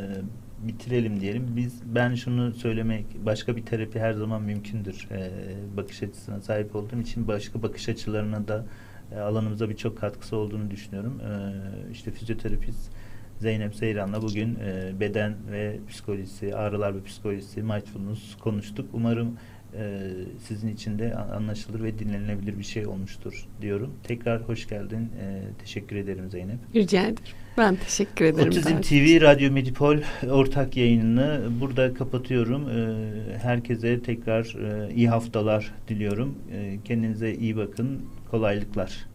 bitirelim 0.68 1.20
diyelim. 1.20 1.46
Biz 1.56 1.82
ben 1.94 2.14
şunu 2.14 2.54
söylemek 2.54 3.06
başka 3.26 3.56
bir 3.56 3.62
terapi 3.62 4.00
her 4.00 4.12
zaman 4.12 4.42
mümkündür. 4.42 5.08
E, 5.10 5.30
bakış 5.76 6.02
açısına 6.02 6.40
sahip 6.40 6.76
olduğum 6.76 7.00
için 7.00 7.28
başka 7.28 7.62
bakış 7.62 7.88
açılarına 7.88 8.48
da 8.48 8.66
e, 9.12 9.18
alanımıza 9.18 9.68
birçok 9.68 9.98
katkısı 9.98 10.36
olduğunu 10.36 10.70
düşünüyorum. 10.70 11.20
E, 11.20 11.32
işte 11.92 12.10
fizyoterapist 12.10 12.90
Zeynep 13.38 13.74
Seyran'la 13.74 14.22
bugün 14.22 14.54
e, 14.54 15.00
beden 15.00 15.34
ve 15.50 15.78
psikolojisi, 15.88 16.56
ağrılar 16.56 16.94
ve 16.94 17.02
psikolojisi, 17.02 17.62
mindfulness 17.62 18.36
konuştuk. 18.36 18.88
Umarım 18.92 19.36
e, 19.74 20.10
sizin 20.48 20.68
için 20.68 20.98
de 20.98 21.14
anlaşılır 21.14 21.82
ve 21.82 21.98
dinlenilebilir 21.98 22.58
bir 22.58 22.64
şey 22.64 22.86
olmuştur 22.86 23.46
diyorum. 23.62 23.92
Tekrar 24.04 24.42
hoş 24.42 24.68
geldin. 24.68 25.10
E, 25.20 25.40
teşekkür 25.58 25.96
ederim 25.96 26.30
Zeynep. 26.30 26.58
Rica 26.74 27.02
ederim. 27.02 27.16
Ben 27.58 27.76
teşekkür 27.76 28.24
ederim. 28.24 28.48
Otizm 28.48 28.80
TV 28.80 29.20
Radyo 29.20 29.52
Medipol 29.52 29.96
ortak 30.30 30.76
yayınını 30.76 31.40
burada 31.60 31.94
kapatıyorum. 31.94 32.68
E, 32.68 33.38
herkese 33.38 34.02
tekrar 34.02 34.44
e, 34.44 34.94
iyi 34.94 35.08
haftalar 35.08 35.74
diliyorum. 35.88 36.38
E, 36.52 36.78
kendinize 36.84 37.34
iyi 37.34 37.56
bakın. 37.56 38.02
Kolaylıklar. 38.30 39.06